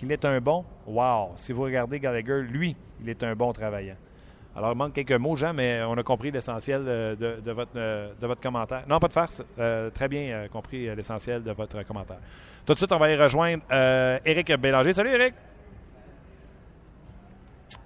qu'il 0.01 0.11
est 0.11 0.25
un 0.25 0.41
bon, 0.41 0.65
wow! 0.87 1.33
Si 1.35 1.53
vous 1.53 1.61
regardez 1.61 1.99
Gallagher, 1.99 2.41
lui, 2.41 2.75
il 3.03 3.07
est 3.07 3.23
un 3.23 3.35
bon 3.35 3.53
travaillant. 3.53 3.97
Alors, 4.55 4.71
il 4.71 4.75
manque 4.75 4.93
quelques 4.93 5.11
mots, 5.11 5.35
Jean, 5.35 5.53
mais 5.53 5.83
on 5.83 5.93
a 5.93 6.01
compris 6.01 6.31
l'essentiel 6.31 6.83
euh, 6.87 7.15
de, 7.15 7.51
votre, 7.51 7.71
euh, 7.75 8.11
de 8.19 8.25
votre 8.25 8.41
commentaire. 8.41 8.83
Non, 8.87 8.97
pas 8.97 9.09
de 9.09 9.13
farce. 9.13 9.43
Euh, 9.59 9.91
très 9.91 10.07
bien 10.07 10.47
compris 10.51 10.93
l'essentiel 10.95 11.43
de 11.43 11.51
votre 11.51 11.83
commentaire. 11.83 12.17
Tout 12.65 12.73
de 12.73 12.77
suite, 12.79 12.91
on 12.91 12.97
va 12.97 13.11
y 13.11 13.15
rejoindre 13.15 13.61
Éric 14.25 14.51
Bélanger. 14.53 14.91
Salut, 14.91 15.11
Éric! 15.11 15.35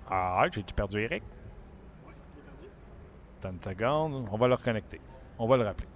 Ah, 0.09 0.45
j'ai-tu 0.49 0.73
perdu 0.73 1.01
Éric? 1.01 1.23
30 3.41 3.61
secondes. 3.61 4.25
On 4.31 4.37
va 4.37 4.47
le 4.47 4.53
reconnecter. 4.53 5.01
On 5.37 5.47
va 5.47 5.57
le 5.57 5.65
rappeler. 5.65 5.87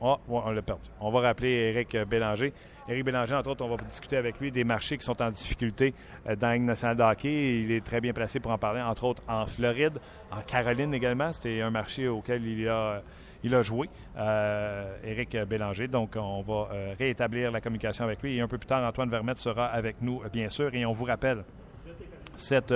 Oh, 0.00 0.16
on 0.28 0.50
l'a 0.50 0.62
perdu. 0.62 0.86
On 1.00 1.10
va 1.10 1.20
rappeler 1.20 1.50
Éric 1.50 1.96
Bélanger. 2.08 2.52
Éric 2.88 3.04
Bélanger, 3.04 3.34
entre 3.34 3.50
autres, 3.50 3.64
on 3.64 3.68
va 3.68 3.76
discuter 3.76 4.16
avec 4.16 4.38
lui 4.38 4.52
des 4.52 4.62
marchés 4.62 4.96
qui 4.96 5.04
sont 5.04 5.20
en 5.20 5.30
difficulté 5.30 5.92
euh, 6.28 6.36
dans 6.36 6.48
la 6.48 6.58
nationale 6.58 6.96
de 6.96 7.02
hockey. 7.02 7.62
Il 7.62 7.72
est 7.72 7.84
très 7.84 8.00
bien 8.00 8.12
placé 8.12 8.38
pour 8.38 8.52
en 8.52 8.58
parler, 8.58 8.80
entre 8.80 9.04
autres 9.04 9.22
en 9.28 9.44
Floride, 9.46 9.98
en 10.30 10.40
Caroline 10.40 10.94
également. 10.94 11.32
C'était 11.32 11.60
un 11.62 11.70
marché 11.70 12.06
auquel 12.06 12.46
il 12.46 12.68
a, 12.68 13.02
il 13.42 13.54
a 13.54 13.62
joué, 13.62 13.90
euh, 14.16 14.96
Éric 15.04 15.36
Bélanger. 15.48 15.88
Donc, 15.88 16.14
on 16.16 16.42
va 16.42 16.68
euh, 16.72 16.94
réétablir 16.96 17.50
la 17.50 17.60
communication 17.60 18.04
avec 18.04 18.22
lui. 18.22 18.36
Et 18.36 18.40
un 18.40 18.48
peu 18.48 18.58
plus 18.58 18.68
tard, 18.68 18.86
Antoine 18.86 19.10
Vermette 19.10 19.40
sera 19.40 19.66
avec 19.66 19.96
nous, 20.00 20.22
bien 20.32 20.48
sûr. 20.48 20.72
Et 20.74 20.86
on 20.86 20.92
vous 20.92 21.04
rappelle 21.04 21.42
cette 22.36 22.72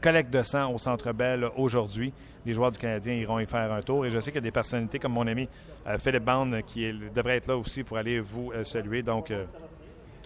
collecte 0.00 0.30
de 0.32 0.42
sang 0.44 0.72
au 0.72 0.78
Centre 0.78 1.12
Bell 1.12 1.48
aujourd'hui 1.56 2.12
les 2.46 2.54
joueurs 2.54 2.70
du 2.70 2.78
Canadien 2.78 3.14
iront 3.14 3.38
y 3.38 3.46
faire 3.46 3.72
un 3.72 3.82
tour. 3.82 4.06
Et 4.06 4.10
je 4.10 4.18
sais 4.20 4.30
qu'il 4.30 4.40
y 4.40 4.44
a 4.44 4.48
des 4.48 4.50
personnalités 4.50 4.98
comme 4.98 5.12
mon 5.12 5.26
ami 5.26 5.48
euh, 5.86 5.98
Philippe 5.98 6.28
qui 6.66 6.92
devrait 7.14 7.36
être 7.36 7.48
là 7.48 7.56
aussi 7.56 7.82
pour 7.82 7.96
aller 7.98 8.20
vous 8.20 8.52
euh, 8.52 8.64
saluer. 8.64 9.02
Donc, 9.02 9.30
euh, 9.30 9.44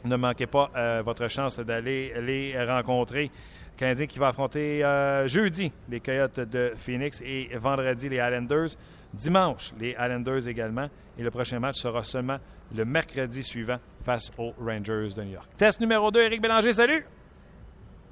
ne 0.05 0.17
manquez 0.17 0.47
pas 0.47 0.71
votre 1.03 1.29
chance 1.29 1.59
d'aller 1.61 2.13
les 2.21 2.63
rencontrer. 2.63 3.23
Le 3.25 3.79
Canadien 3.79 4.07
qui 4.07 4.19
va 4.19 4.29
affronter 4.29 4.83
jeudi 5.25 5.73
les 5.89 6.01
Coyotes 6.01 6.41
de 6.41 6.73
Phoenix 6.77 7.23
et 7.25 7.49
vendredi 7.57 8.11
les 8.11 8.17
Islanders. 8.17 8.77
Dimanche, 9.15 9.73
les 9.81 9.93
Islanders 9.93 10.47
également. 10.47 10.89
Et 11.19 11.23
le 11.23 11.31
prochain 11.31 11.59
match 11.59 11.77
sera 11.77 12.03
seulement 12.03 12.37
le 12.77 12.85
mercredi 12.85 13.43
suivant 13.43 13.79
face 14.03 14.31
aux 14.37 14.53
Rangers 14.61 15.09
de 15.17 15.23
New 15.23 15.33
York. 15.33 15.49
Test 15.57 15.81
numéro 15.81 16.11
2, 16.11 16.21
Éric 16.21 16.43
Bélanger, 16.43 16.75
salut! 16.75 17.07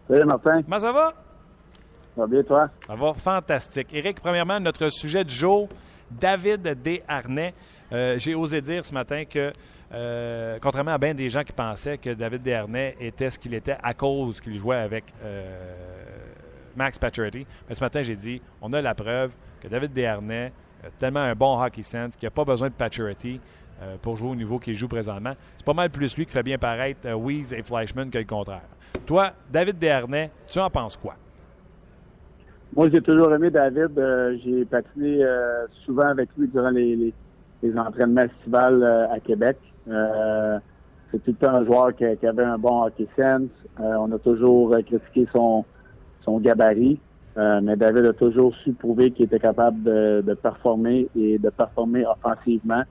Salut 0.08 0.24
Martin. 0.24 0.62
Comment 0.62 0.78
ça 0.78 0.92
va? 0.92 1.12
Ça 2.14 2.20
va 2.22 2.26
bien, 2.26 2.42
toi? 2.42 2.68
Ça 2.86 2.94
va 2.94 3.14
fantastique. 3.14 3.88
Éric, 3.92 4.20
premièrement, 4.20 4.60
notre 4.60 4.90
sujet 4.90 5.24
du 5.24 5.34
jour, 5.34 5.68
David 6.10 6.62
Desharnais. 6.82 7.54
Euh, 7.90 8.18
J'ai 8.18 8.34
osé 8.34 8.60
dire 8.60 8.84
ce 8.84 8.92
matin 8.92 9.24
que, 9.24 9.50
euh, 9.92 10.58
contrairement 10.60 10.92
à 10.92 10.98
bien 10.98 11.14
des 11.14 11.28
gens 11.30 11.42
qui 11.42 11.52
pensaient 11.52 11.96
que 11.96 12.10
David 12.10 12.42
Desharnais 12.42 12.96
était 13.00 13.30
ce 13.30 13.38
qu'il 13.38 13.54
était 13.54 13.76
à 13.82 13.94
cause 13.94 14.40
qu'il 14.40 14.58
jouait 14.58 14.76
avec 14.76 15.04
euh, 15.24 15.74
Max 16.76 16.98
Pacioretty, 16.98 17.46
mais 17.68 17.74
ce 17.74 17.80
matin, 17.82 18.02
j'ai 18.02 18.16
dit, 18.16 18.42
on 18.60 18.72
a 18.72 18.80
la 18.80 18.94
preuve 18.94 19.32
que 19.60 19.68
David 19.68 19.92
Desharnais 19.92 20.52
a 20.84 20.90
tellement 20.90 21.20
un 21.20 21.34
bon 21.34 21.62
hockey 21.62 21.82
sense 21.82 22.16
qu'il 22.16 22.26
n'a 22.26 22.30
pas 22.30 22.44
besoin 22.44 22.68
de 22.68 22.74
Pacioretty 22.74 23.40
pour 24.00 24.16
jouer 24.16 24.30
au 24.30 24.34
niveau 24.36 24.60
qu'il 24.60 24.76
joue 24.76 24.86
présentement. 24.86 25.32
C'est 25.56 25.66
pas 25.66 25.74
mal 25.74 25.90
plus 25.90 26.16
lui 26.16 26.24
qui 26.24 26.30
fait 26.32 26.42
bien 26.42 26.56
paraître 26.56 27.08
Weeze 27.14 27.52
et 27.52 27.62
Fleischmann 27.62 28.10
que 28.10 28.18
le 28.18 28.24
contraire. 28.24 28.62
Toi, 29.04 29.32
David 29.50 29.78
Desharnais, 29.78 30.30
tu 30.48 30.60
en 30.60 30.70
penses 30.70 30.96
quoi? 30.96 31.16
Moi, 32.74 32.88
j'ai 32.90 33.02
toujours 33.02 33.34
aimé 33.34 33.50
David. 33.50 33.98
Euh, 33.98 34.34
j'ai 34.42 34.64
patiné 34.64 35.22
euh, 35.22 35.66
souvent 35.84 36.06
avec 36.06 36.30
lui 36.38 36.48
durant 36.48 36.70
les, 36.70 37.12
les, 37.62 37.78
entraînements 37.78 38.22
estivales 38.22 38.82
euh, 38.82 39.12
à 39.12 39.20
Québec. 39.20 39.58
c'est 39.86 41.18
tout 41.22 41.32
le 41.32 41.34
temps 41.34 41.54
un 41.54 41.64
joueur 41.66 41.94
qui, 41.94 42.04
avait 42.04 42.44
un 42.44 42.56
bon 42.56 42.84
hockey 42.84 43.06
sense. 43.14 43.50
on 43.78 44.10
a 44.10 44.18
toujours 44.18 44.74
critiqué 44.86 45.28
son, 45.34 45.66
son 46.22 46.38
gabarit. 46.38 46.98
mais 47.36 47.76
David 47.76 48.06
a 48.06 48.12
toujours 48.14 48.54
su 48.64 48.72
prouver 48.72 49.10
qu'il 49.10 49.26
était 49.26 49.38
capable 49.38 49.82
de, 49.82 50.22
de, 50.26 50.32
performer 50.32 51.08
et 51.14 51.38
de 51.38 51.50
performer 51.50 52.06
offensivement. 52.06 52.84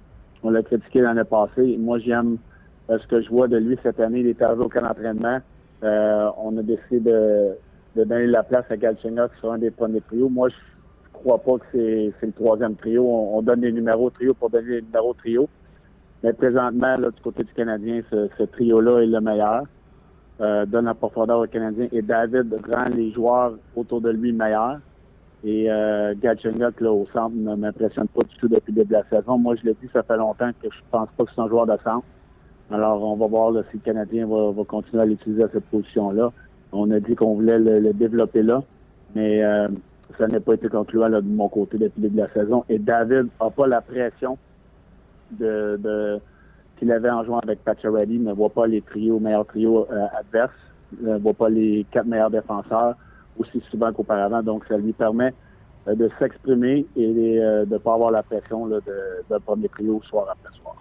On 0.44 0.52
l'a 0.52 0.62
critiqué 0.62 1.02
l'année 1.02 1.24
passée. 1.24 1.78
Moi, 1.80 1.98
j'aime 1.98 2.38
ce 2.88 3.08
que 3.08 3.20
je 3.22 3.30
vois 3.30 3.48
de 3.48 3.58
lui 3.58 3.80
cette 3.82 4.00
année. 4.00 4.20
Il 4.20 4.28
est 4.28 4.42
arrivé 4.44 4.64
au 4.64 4.70
on 5.82 6.58
a 6.58 6.62
décidé 6.62 7.00
de 7.00 7.56
de 7.96 8.04
donner 8.04 8.28
la 8.28 8.44
place 8.44 8.66
à 8.70 8.78
Galchenyuk 8.78 9.32
sur 9.40 9.52
un 9.52 9.58
des 9.58 9.72
premiers 9.72 10.02
trios. 10.02 10.30
Moi, 10.30 10.50
je 10.50 10.56
crois 11.14 11.40
pas 11.40 11.58
que 11.58 11.66
c'est, 12.20 12.26
le 12.26 12.32
troisième 12.32 12.76
trio. 12.76 13.06
On, 13.06 13.42
donne 13.42 13.62
les 13.62 13.72
numéros 13.72 14.10
trio 14.10 14.34
pour 14.34 14.50
donner 14.50 14.76
les 14.76 14.82
numéros 14.82 15.14
trio. 15.14 15.50
Mais 16.24 16.34
présentement, 16.34 16.94
là, 16.98 17.10
du 17.10 17.22
côté 17.22 17.44
du 17.44 17.54
Canadien, 17.54 18.02
ce, 18.10 18.44
trio-là 18.44 19.02
est 19.02 19.08
le 19.08 19.20
meilleur. 19.22 19.64
Euh, 20.40 20.66
donne 20.66 20.86
la 20.86 20.94
profondeur 20.94 21.40
au 21.40 21.48
Canadien 21.48 21.88
et 21.92 22.02
David 22.02 22.56
rend 22.72 22.90
les 22.96 23.12
joueurs 23.12 23.54
autour 23.76 24.02
de 24.02 24.10
lui 24.10 24.32
meilleurs. 24.32 24.80
Et 25.44 25.72
euh, 25.72 26.14
là, 26.24 26.92
au 26.92 27.08
centre, 27.14 27.36
ne 27.36 27.56
m'impressionne 27.56 28.08
pas 28.08 28.22
du 28.22 28.36
tout 28.38 28.48
depuis 28.48 28.72
le 28.72 28.84
début 28.84 28.90
de 28.90 28.94
la 28.94 29.04
saison. 29.10 29.38
Moi, 29.38 29.56
je 29.56 29.66
l'ai 29.66 29.76
dit, 29.82 29.90
ça 29.92 30.04
fait 30.04 30.18
longtemps 30.18 30.52
que 30.62 30.70
je 30.70 30.80
pense 30.92 31.10
pas 31.18 31.26
que 31.26 31.32
c'est 31.36 31.42
un 31.42 31.48
joueur 31.48 31.66
de 31.66 31.78
centre. 31.84 32.06
Alors, 32.72 33.04
on 33.04 33.16
va 33.18 33.28
voir 33.28 33.54
si 33.70 33.78
le 33.78 33.84
Canadien 33.84 34.28
va, 34.28 34.52
va 34.52 34.64
continuer 34.64 35.04
à 35.04 35.06
l'utiliser 35.06 35.44
à 35.44 35.50
cette 35.52 35.66
position-là. 35.66 36.32
On 36.72 36.90
a 36.92 37.00
dit 37.00 37.16
qu'on 37.16 37.36
voulait 37.36 37.60
le, 37.60 37.94
développer 37.94 38.44
là, 38.44 38.64
mais 39.16 39.44
euh, 39.44 39.68
ça 40.18 40.28
n'a 40.28 40.40
pas 40.40 40.54
été 40.54 40.70
concluant 40.70 41.08
là, 41.08 41.22
de 41.22 41.28
mon 41.28 41.50
côté 41.50 41.78
depuis 41.78 42.02
le 42.02 42.10
début 42.10 42.22
de 42.22 42.22
la 42.22 42.34
saison. 42.34 42.64
Et 42.70 42.80
David 42.80 43.28
n'a 43.42 43.50
pas 43.50 43.68
la 43.68 43.82
pression 43.82 44.38
de, 45.32 45.78
de 45.82 46.20
qu'il 46.82 46.92
avait 46.92 47.12
en 47.12 47.24
jouant 47.24 47.40
avec 47.40 47.64
Pacioretty, 47.64 48.18
ne 48.18 48.34
voit 48.34 48.50
pas 48.50 48.66
les 48.66 48.82
trios, 48.82 49.20
meilleurs 49.20 49.46
trios 49.46 49.88
euh, 49.92 50.08
adverses, 50.20 50.52
ne 51.00 51.18
voit 51.20 51.36
pas 51.36 51.48
les 51.48 51.86
quatre 51.92 52.08
meilleurs 52.08 52.32
défenseurs 52.32 52.96
aussi 53.38 53.62
souvent 53.70 53.94
qu'auparavant. 53.94 54.42
Donc, 54.42 54.66
ça 54.68 54.78
lui 54.78 54.92
permet 54.92 55.32
euh, 55.88 55.94
de 55.94 56.10
s'exprimer 56.18 56.88
et 56.96 57.08
de 57.08 57.66
ne 57.72 57.78
pas 57.78 57.94
avoir 57.94 58.10
la 58.10 58.24
pression 58.24 58.68
d'un 58.68 58.80
de, 58.80 59.38
premier 59.46 59.70
trio 59.70 60.02
soir 60.10 60.26
après 60.32 60.58
soir. 60.58 60.76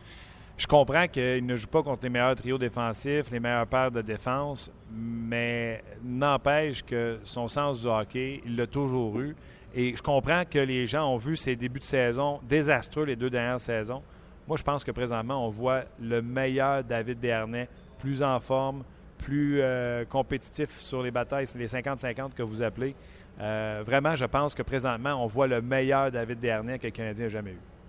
Je 0.61 0.66
comprends 0.66 1.09
qu'il 1.09 1.46
ne 1.46 1.57
joue 1.57 1.68
pas 1.68 1.83
contre 1.83 2.03
les 2.03 2.11
meilleurs 2.11 2.35
trios 2.35 2.59
défensifs, 2.59 3.31
les 3.31 3.40
meilleures 3.40 3.66
paires 3.66 3.90
de 3.90 4.03
défense, 4.03 4.70
mais 4.92 5.83
n'empêche 6.05 6.83
que 6.83 7.18
son 7.23 7.49
sens 7.49 7.81
du 7.81 7.87
hockey, 7.87 8.42
il 8.44 8.57
l'a 8.57 8.66
toujours 8.66 9.18
eu. 9.20 9.35
Et 9.75 9.96
je 9.96 10.03
comprends 10.03 10.42
que 10.44 10.59
les 10.59 10.87
gens 10.87 11.14
ont 11.14 11.16
vu 11.16 11.35
ses 11.35 11.57
débuts 11.57 11.81
de 11.81 11.85
saison 11.85 12.40
désastreux 12.46 13.05
les 13.05 13.16
deux 13.16 13.31
dernières 13.31 13.59
saisons. 13.59 14.03
Moi, 14.46 14.59
je 14.59 14.62
pense 14.62 14.85
que 14.85 14.90
présentement, 14.90 15.46
on 15.46 15.49
voit 15.49 15.85
le 15.99 16.20
meilleur 16.20 16.85
David 16.85 17.20
Dernay, 17.20 17.66
plus 17.99 18.23
en 18.23 18.38
forme, 18.38 18.85
plus 19.16 19.62
euh, 19.62 20.05
compétitif 20.05 20.79
sur 20.79 21.03
les 21.03 21.11
batailles, 21.11 21.46
c'est 21.46 21.59
les 21.59 21.68
50-50 21.68 22.35
que 22.35 22.42
vous 22.42 22.61
appelez. 22.61 22.94
Euh, 23.40 23.83
vraiment, 23.87 24.14
je 24.14 24.27
pense 24.27 24.55
que 24.55 24.62
présentement, 24.62 25.25
on 25.25 25.27
voit 25.27 25.46
le 25.46 25.62
meilleur 25.62 26.11
David 26.11 26.38
Dernay 26.38 26.79
que 26.79 26.87
le 26.87 26.92
Canadien 26.92 27.25
n'a 27.25 27.31
jamais 27.31 27.53
eu 27.53 27.80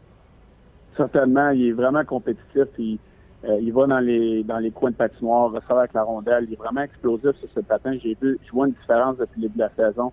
certainement, 1.01 1.49
il 1.49 1.67
est 1.67 1.71
vraiment 1.71 2.03
compétitif. 2.05 2.67
Il, 2.77 2.99
euh, 3.43 3.59
il 3.59 3.73
va 3.73 3.87
dans 3.87 3.99
les 3.99 4.43
dans 4.43 4.59
les 4.59 4.71
coins 4.71 4.91
de 4.91 4.95
patinoire, 4.95 5.51
ressort 5.51 5.79
avec 5.79 5.93
la 5.93 6.03
rondelle. 6.03 6.45
Il 6.47 6.53
est 6.53 6.57
vraiment 6.57 6.81
explosif 6.81 7.35
sur 7.39 7.49
ce 7.55 7.59
patin. 7.61 7.97
J'ai 8.01 8.15
vu, 8.21 8.37
je 8.45 8.51
vois 8.51 8.67
une 8.67 8.73
différence 8.73 9.17
depuis 9.17 9.41
le 9.41 9.47
début 9.47 9.59
de 9.59 9.63
la 9.63 9.71
saison. 9.75 10.11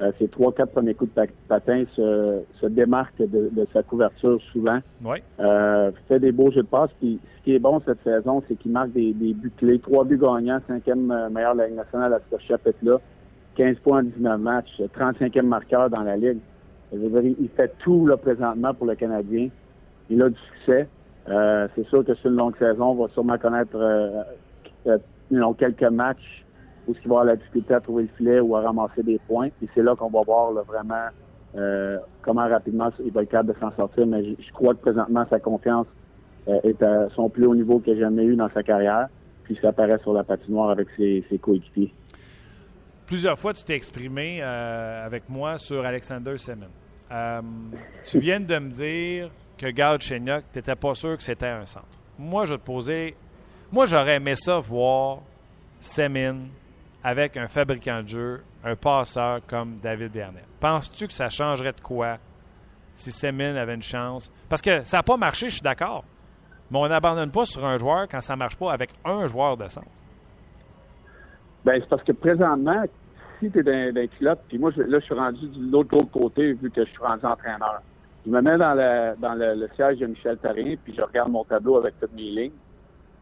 Euh, 0.00 0.10
ses 0.18 0.26
trois, 0.28 0.52
quatre 0.52 0.72
premiers 0.72 0.94
coups 0.94 1.14
de 1.14 1.26
patin 1.48 1.84
se, 1.94 2.40
se 2.60 2.66
démarquent 2.66 3.18
de, 3.18 3.50
de, 3.52 3.66
sa 3.74 3.82
couverture 3.82 4.40
souvent. 4.50 4.78
Oui. 5.04 5.18
Euh, 5.38 5.92
fait 6.08 6.18
des 6.18 6.32
beaux 6.32 6.50
jeux 6.50 6.62
de 6.62 6.66
passe. 6.66 6.90
Puis 6.98 7.20
ce 7.38 7.44
qui 7.44 7.54
est 7.54 7.58
bon 7.58 7.80
cette 7.84 8.02
saison, 8.02 8.42
c'est 8.48 8.56
qu'il 8.56 8.72
marque 8.72 8.92
des, 8.92 9.12
des, 9.12 9.34
buts 9.34 9.52
clés. 9.56 9.78
Trois 9.78 10.04
buts 10.04 10.18
gagnants, 10.18 10.60
cinquième 10.66 11.10
euh, 11.10 11.28
meilleur 11.28 11.52
de 11.52 11.58
la 11.58 11.66
Ligue 11.66 11.76
nationale 11.76 12.14
à 12.14 12.20
ce 12.30 12.38
chapitre-là. 12.38 12.98
15 13.56 13.76
points 13.80 13.98
en 13.98 14.02
19 14.04 14.40
matchs, 14.40 14.80
35e 14.98 15.42
marqueur 15.42 15.90
dans 15.90 16.00
la 16.00 16.16
Ligue. 16.16 16.38
il 16.90 17.50
fait 17.54 17.70
tout 17.80 18.06
là, 18.06 18.16
présentement 18.16 18.72
pour 18.72 18.86
le 18.86 18.94
Canadien 18.94 19.50
il 20.10 20.22
a 20.22 20.28
du 20.28 20.38
succès. 20.38 20.88
Euh, 21.28 21.68
c'est 21.74 21.86
sûr 21.86 22.04
que 22.04 22.14
c'est 22.14 22.28
une 22.28 22.36
longue 22.36 22.56
saison. 22.58 22.90
On 22.90 23.06
va 23.06 23.08
sûrement 23.12 23.38
connaître 23.38 23.76
euh, 23.76 24.22
euh 24.86 24.98
quelques 25.56 25.82
matchs 25.84 26.44
où 26.86 26.92
il 26.92 27.08
va 27.08 27.14
avoir 27.14 27.24
la 27.24 27.36
difficulté 27.36 27.74
à 27.74 27.80
trouver 27.80 28.02
le 28.02 28.08
filet 28.16 28.40
ou 28.40 28.56
à 28.56 28.60
ramasser 28.60 29.02
des 29.02 29.18
points. 29.26 29.48
Et 29.62 29.68
c'est 29.74 29.82
là 29.82 29.94
qu'on 29.94 30.10
va 30.10 30.20
voir 30.26 30.52
vraiment 30.64 31.06
euh, 31.56 31.98
comment 32.22 32.48
rapidement 32.48 32.90
il 33.04 33.12
va 33.12 33.22
être 33.22 33.30
capable 33.30 33.54
de 33.54 33.60
s'en 33.60 33.74
sortir. 33.76 34.06
Mais 34.06 34.24
je, 34.24 34.52
crois 34.52 34.74
que 34.74 34.80
présentement, 34.80 35.24
sa 35.30 35.38
confiance 35.38 35.86
est 36.64 36.82
à 36.82 37.08
son 37.14 37.30
plus 37.30 37.46
haut 37.46 37.54
niveau 37.54 37.78
qu'il 37.78 37.94
a 37.94 38.00
jamais 38.00 38.24
eu 38.24 38.34
dans 38.34 38.50
sa 38.50 38.64
carrière. 38.64 39.08
Puis 39.44 39.56
ça 39.62 39.68
apparaît 39.68 39.98
sur 40.00 40.12
la 40.12 40.24
patinoire 40.24 40.70
avec 40.70 40.88
ses, 40.96 41.24
coéquipiers. 41.40 41.94
Plusieurs 43.06 43.38
fois, 43.38 43.52
tu 43.52 43.62
t'es 43.62 43.76
exprimé 43.76 44.42
avec 44.42 45.28
moi 45.28 45.56
sur 45.56 45.86
Alexander 45.86 46.36
Semen. 46.36 46.68
tu 48.04 48.18
viens 48.18 48.40
de 48.40 48.58
me 48.58 48.70
dire 48.70 49.30
que 49.56 49.66
Gal 49.70 50.00
Chenyok, 50.00 50.44
tu 50.52 50.58
n'étais 50.58 50.74
pas 50.74 50.94
sûr 50.94 51.16
que 51.16 51.22
c'était 51.22 51.48
un 51.48 51.66
centre. 51.66 51.86
Moi, 52.18 52.46
je 52.46 52.54
vais 52.54 52.58
te 52.58 52.64
poser. 52.64 53.16
Moi, 53.70 53.86
j'aurais 53.86 54.16
aimé 54.16 54.34
ça 54.36 54.58
voir 54.58 55.18
Semin 55.80 56.36
avec 57.02 57.36
un 57.36 57.48
fabricant 57.48 58.02
de 58.02 58.08
jeu, 58.08 58.44
un 58.64 58.76
passeur 58.76 59.40
comme 59.46 59.76
David 59.76 60.12
Dernay. 60.12 60.44
Penses-tu 60.60 61.06
que 61.06 61.12
ça 61.12 61.28
changerait 61.28 61.72
de 61.72 61.80
quoi 61.80 62.16
si 62.94 63.10
Semin 63.10 63.56
avait 63.56 63.74
une 63.74 63.82
chance? 63.82 64.30
Parce 64.48 64.62
que 64.62 64.84
ça 64.84 64.98
n'a 64.98 65.02
pas 65.02 65.16
marché, 65.16 65.48
je 65.48 65.54
suis 65.54 65.62
d'accord. 65.62 66.04
Mais 66.70 66.78
on 66.78 66.88
n'abandonne 66.88 67.30
pas 67.30 67.44
sur 67.44 67.64
un 67.64 67.76
joueur 67.76 68.08
quand 68.08 68.20
ça 68.20 68.34
ne 68.34 68.38
marche 68.38 68.56
pas 68.56 68.72
avec 68.72 68.90
un 69.04 69.26
joueur 69.26 69.56
de 69.56 69.68
centre. 69.68 69.86
Bien, 71.64 71.74
c'est 71.80 71.88
parce 71.88 72.02
que 72.02 72.12
présentement, 72.12 72.84
si 73.40 73.50
tu 73.50 73.58
es 73.58 73.92
dans 73.92 74.08
culotte, 74.18 74.40
puis 74.48 74.58
moi, 74.58 74.70
là, 74.76 74.98
je 74.98 75.04
suis 75.04 75.14
rendu 75.14 75.48
de 75.48 75.70
l'autre 75.70 75.98
côté 76.10 76.52
vu 76.54 76.70
que 76.70 76.84
je 76.84 76.90
suis 76.90 77.02
rendu 77.02 77.24
entraîneur 77.24 77.82
je 78.24 78.30
me 78.30 78.40
mets 78.40 78.56
dans 78.56 78.74
le, 78.74 79.14
dans 79.20 79.34
le, 79.34 79.68
siège 79.74 79.98
de 79.98 80.06
Michel 80.06 80.38
Tarien, 80.38 80.76
puis 80.82 80.94
je 80.96 81.02
regarde 81.02 81.30
mon 81.30 81.44
tableau 81.44 81.76
avec 81.78 81.98
toutes 82.00 82.14
mes 82.14 82.22
lignes. 82.22 82.52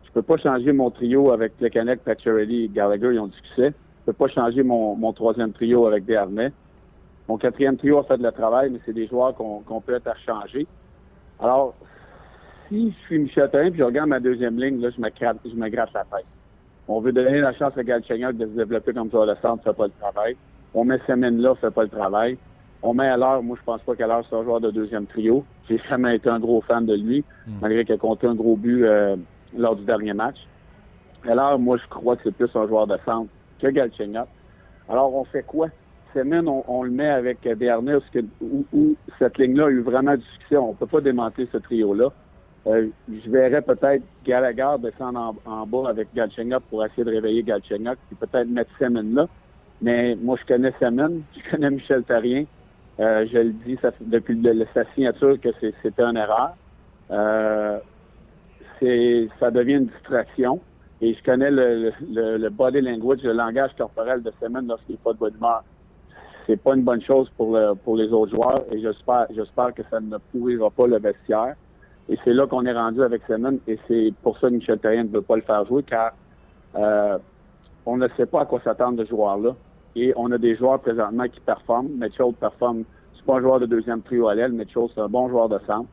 Je 0.04 0.10
peux 0.12 0.22
pas 0.22 0.36
changer 0.36 0.72
mon 0.72 0.90
trio 0.90 1.32
avec 1.32 1.56
Plekanec, 1.56 2.00
Pacioretty 2.00 2.64
et 2.64 2.68
Gallagher, 2.68 3.10
ils 3.12 3.20
ont 3.20 3.28
du 3.28 3.36
succès. 3.36 3.72
Je 4.00 4.06
peux 4.06 4.12
pas 4.12 4.28
changer 4.28 4.62
mon, 4.62 4.96
mon 4.96 5.12
troisième 5.12 5.52
trio 5.52 5.86
avec 5.86 6.04
Desharnais. 6.04 6.52
Mon 7.28 7.38
quatrième 7.38 7.76
trio 7.76 7.98
a 7.98 8.02
fait 8.02 8.16
le 8.16 8.32
travail, 8.32 8.70
mais 8.70 8.80
c'est 8.84 8.92
des 8.92 9.06
joueurs 9.06 9.34
qu'on 9.34 9.80
peut 9.80 9.94
être 9.94 10.08
à 10.08 10.16
changer. 10.16 10.66
Alors, 11.38 11.74
si 12.68 12.90
je 12.90 13.06
suis 13.06 13.18
Michel 13.18 13.48
Tarien, 13.50 13.70
puis 13.70 13.78
je 13.78 13.84
regarde 13.84 14.08
ma 14.08 14.20
deuxième 14.20 14.58
ligne, 14.58 14.80
là, 14.80 14.90
je 14.90 15.00
me, 15.00 15.08
gratte, 15.10 15.38
je 15.44 15.54
me 15.54 15.68
gratte 15.68 15.92
la 15.94 16.04
tête. 16.04 16.26
On 16.88 17.00
veut 17.00 17.12
donner 17.12 17.38
la 17.40 17.52
chance 17.54 17.72
à 17.78 17.84
Galchenyuk 17.84 18.36
de 18.36 18.46
se 18.46 18.50
développer 18.50 18.92
comme 18.92 19.10
ça 19.10 19.24
le 19.24 19.36
centre, 19.40 19.62
fait 19.62 19.76
pas 19.76 19.86
le 19.86 19.92
travail. 20.00 20.36
On 20.74 20.84
met 20.84 20.98
Semen 21.06 21.40
là, 21.40 21.54
fait 21.54 21.70
pas 21.70 21.84
le 21.84 21.88
travail. 21.88 22.36
On 22.82 22.94
met 22.94 23.08
à 23.08 23.16
l'heure, 23.16 23.42
moi 23.42 23.56
je 23.58 23.64
pense 23.64 23.82
pas 23.82 23.94
qu'à 23.94 24.06
l'heure 24.06 24.24
c'est 24.28 24.36
un 24.36 24.42
joueur 24.42 24.60
de 24.60 24.70
deuxième 24.70 25.06
trio. 25.06 25.44
J'ai 25.68 25.78
jamais 25.88 26.16
été 26.16 26.28
un 26.28 26.40
gros 26.40 26.60
fan 26.62 26.86
de 26.86 26.94
lui, 26.94 27.24
hmm. 27.46 27.52
malgré 27.60 27.84
qu'il 27.84 27.94
a 27.94 27.98
compté 27.98 28.26
un 28.26 28.34
gros 28.34 28.56
but 28.56 28.84
euh, 28.84 29.16
lors 29.56 29.76
du 29.76 29.84
dernier 29.84 30.14
match. 30.14 30.36
Alors 31.28 31.58
moi 31.58 31.76
je 31.76 31.86
crois 31.88 32.16
que 32.16 32.22
c'est 32.24 32.34
plus 32.34 32.50
un 32.54 32.66
joueur 32.66 32.86
de 32.86 32.96
centre 33.04 33.30
que 33.60 33.68
Galchenyuk. 33.68 34.26
Alors 34.88 35.14
on 35.14 35.24
fait 35.24 35.42
quoi? 35.42 35.68
Semaine, 36.14 36.48
on, 36.48 36.64
on, 36.66 36.82
le 36.82 36.90
met 36.90 37.08
avec 37.08 37.46
Bernier, 37.56 37.98
où, 38.40 38.64
où, 38.72 38.96
cette 39.20 39.38
ligne-là 39.38 39.66
a 39.66 39.70
eu 39.70 39.80
vraiment 39.80 40.16
du 40.16 40.24
succès. 40.24 40.56
On 40.56 40.74
peut 40.74 40.86
pas 40.86 41.00
démanteler 41.00 41.48
ce 41.52 41.58
trio-là. 41.58 42.08
Euh, 42.66 42.88
je 43.08 43.30
verrais 43.30 43.62
peut-être 43.62 44.02
Gallagher 44.24 44.74
descendre 44.82 45.34
en, 45.46 45.66
bas 45.66 45.88
avec 45.88 46.08
Galchenyuk 46.14 46.62
pour 46.68 46.84
essayer 46.84 47.04
de 47.04 47.10
réveiller 47.10 47.42
Galchenyuk, 47.42 47.96
puis 48.08 48.16
peut-être 48.16 48.48
mettre 48.48 48.70
Semen 48.78 49.14
là. 49.14 49.28
Mais 49.80 50.14
moi, 50.16 50.36
je 50.40 50.46
connais 50.46 50.72
Semen, 50.78 51.22
je 51.36 51.50
connais 51.50 51.70
Michel 51.70 52.02
Tarien. 52.02 52.44
Euh, 53.00 53.26
je 53.32 53.38
le 53.38 53.52
dis 53.64 53.78
depuis 54.00 54.42
sa 54.74 54.84
signature 54.94 55.40
que 55.40 55.48
c'était 55.82 56.02
une 56.02 56.16
erreur. 56.18 56.54
Euh, 57.10 57.78
ça 59.38 59.50
devient 59.50 59.74
une 59.74 59.86
distraction. 59.86 60.60
Et 61.02 61.14
je 61.14 61.22
connais 61.22 61.50
le, 61.50 62.48
body 62.50 62.82
language, 62.82 63.22
le 63.22 63.32
langage 63.32 63.70
corporel 63.76 64.22
de 64.22 64.30
Semen 64.40 64.66
lorsqu'il 64.66 64.96
n'est 64.96 65.00
pas 65.02 65.14
de 65.14 65.18
bonne 65.18 65.34
humeur. 65.34 65.64
C'est 66.46 66.60
pas 66.60 66.74
une 66.74 66.82
bonne 66.82 67.02
chose 67.02 67.30
pour, 67.36 67.56
les 67.56 68.12
autres 68.12 68.34
joueurs 68.34 68.64
et 68.70 68.80
j'espère, 68.80 69.26
j'espère 69.34 69.72
que 69.72 69.82
ça 69.90 70.00
ne 70.00 70.18
pourrira 70.18 70.68
pas 70.70 70.86
le 70.86 70.98
vestiaire. 70.98 71.54
Et 72.08 72.18
c'est 72.24 72.34
là 72.34 72.46
qu'on 72.46 72.66
est 72.66 72.72
rendu 72.72 73.02
avec 73.02 73.22
Semen 73.26 73.60
et 73.66 73.78
c'est 73.88 74.12
pour 74.22 74.38
ça 74.38 74.48
que 74.48 74.54
Michel 74.54 74.78
Terrien 74.78 75.04
ne 75.04 75.08
veut 75.08 75.22
pas 75.22 75.36
le 75.36 75.42
faire 75.42 75.64
jouer 75.64 75.82
car 75.84 76.12
euh, 76.76 77.18
on 77.86 77.96
ne 77.96 78.08
sait 78.16 78.26
pas 78.26 78.42
à 78.42 78.44
quoi 78.44 78.60
s'attendre 78.62 78.98
de 78.98 79.04
ce 79.04 79.10
joueur-là. 79.10 79.54
Et 79.96 80.12
on 80.16 80.30
a 80.30 80.38
des 80.38 80.56
joueurs 80.56 80.80
présentement 80.80 81.28
qui 81.28 81.40
performent. 81.40 81.88
Mitchell 81.98 82.32
performe. 82.38 82.84
C'est 83.16 83.24
pas 83.24 83.36
un 83.36 83.40
joueur 83.40 83.60
de 83.60 83.66
deuxième 83.66 84.02
trio 84.02 84.28
à 84.28 84.34
l'aile. 84.34 84.52
Mitchell, 84.52 84.86
c'est 84.94 85.00
un 85.00 85.08
bon 85.08 85.28
joueur 85.28 85.48
de 85.48 85.58
centre. 85.66 85.88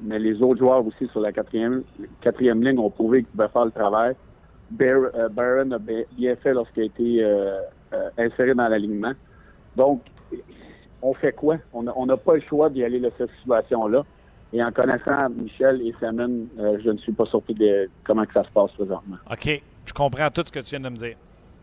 Mais 0.00 0.18
les 0.18 0.40
autres 0.42 0.60
joueurs 0.60 0.86
aussi 0.86 1.06
sur 1.08 1.20
la 1.20 1.32
quatrième, 1.32 1.82
quatrième 2.20 2.62
ligne 2.62 2.78
ont 2.78 2.90
prouvé 2.90 3.22
qu'ils 3.22 3.32
pouvaient 3.32 3.48
faire 3.48 3.64
le 3.64 3.70
travail. 3.70 4.14
Euh, 4.80 5.28
Barron 5.30 5.70
a 5.72 5.78
bien 5.78 6.36
fait 6.36 6.52
lorsqu'il 6.52 6.82
a 6.82 6.86
été 6.86 7.24
euh, 7.24 7.60
euh, 7.92 8.10
inséré 8.18 8.54
dans 8.54 8.68
l'alignement. 8.68 9.12
Donc, 9.76 10.02
on 11.02 11.14
fait 11.14 11.32
quoi? 11.32 11.56
On 11.72 12.06
n'a 12.06 12.16
pas 12.16 12.34
le 12.34 12.40
choix 12.42 12.68
d'y 12.70 12.84
aller 12.84 13.00
de 13.00 13.10
cette 13.16 13.30
situation-là. 13.40 14.04
Et 14.52 14.62
en 14.62 14.72
connaissant 14.72 15.28
Michel 15.30 15.82
et 15.82 15.94
Simon, 16.00 16.46
je 16.56 16.90
ne 16.90 16.96
suis 16.98 17.12
pas 17.12 17.26
surpris 17.26 17.54
de 17.54 17.88
comment 18.04 18.24
que 18.24 18.32
ça 18.32 18.44
se 18.44 18.50
passe 18.50 18.72
présentement. 18.72 19.16
OK. 19.30 19.62
Je 19.84 19.92
comprends 19.92 20.30
tout 20.30 20.42
ce 20.44 20.52
que 20.52 20.58
tu 20.60 20.70
viens 20.70 20.80
de 20.80 20.88
me 20.88 20.96
dire. 20.96 21.16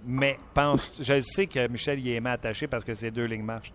Mais 0.05 0.37
pense, 0.53 0.91
je 1.01 1.19
sais 1.19 1.47
que 1.47 1.67
Michel 1.67 1.99
y 1.99 2.11
est 2.11 2.15
aimé 2.15 2.29
attaché 2.29 2.67
parce 2.67 2.83
que 2.83 2.93
ces 2.93 3.09
deux 3.11 3.25
lignes 3.25 3.43
marchent. 3.43 3.73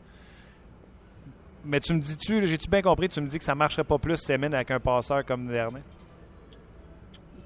Mais 1.65 1.81
tu 1.81 1.93
me 1.93 1.99
dis-tu, 1.99 2.47
j'ai-tu 2.47 2.71
bien 2.71 2.83
compris, 2.83 3.09
tu 3.09 3.21
me 3.21 3.27
dis 3.27 3.39
que 3.39 3.45
ça 3.45 3.53
ne 3.53 3.59
marcherait 3.59 3.85
pas 3.85 3.99
plus 3.99 4.17
Semin 4.17 4.53
avec 4.53 4.71
un 4.71 4.81
passeur 4.81 5.25
comme 5.25 5.47
dernier? 5.49 5.81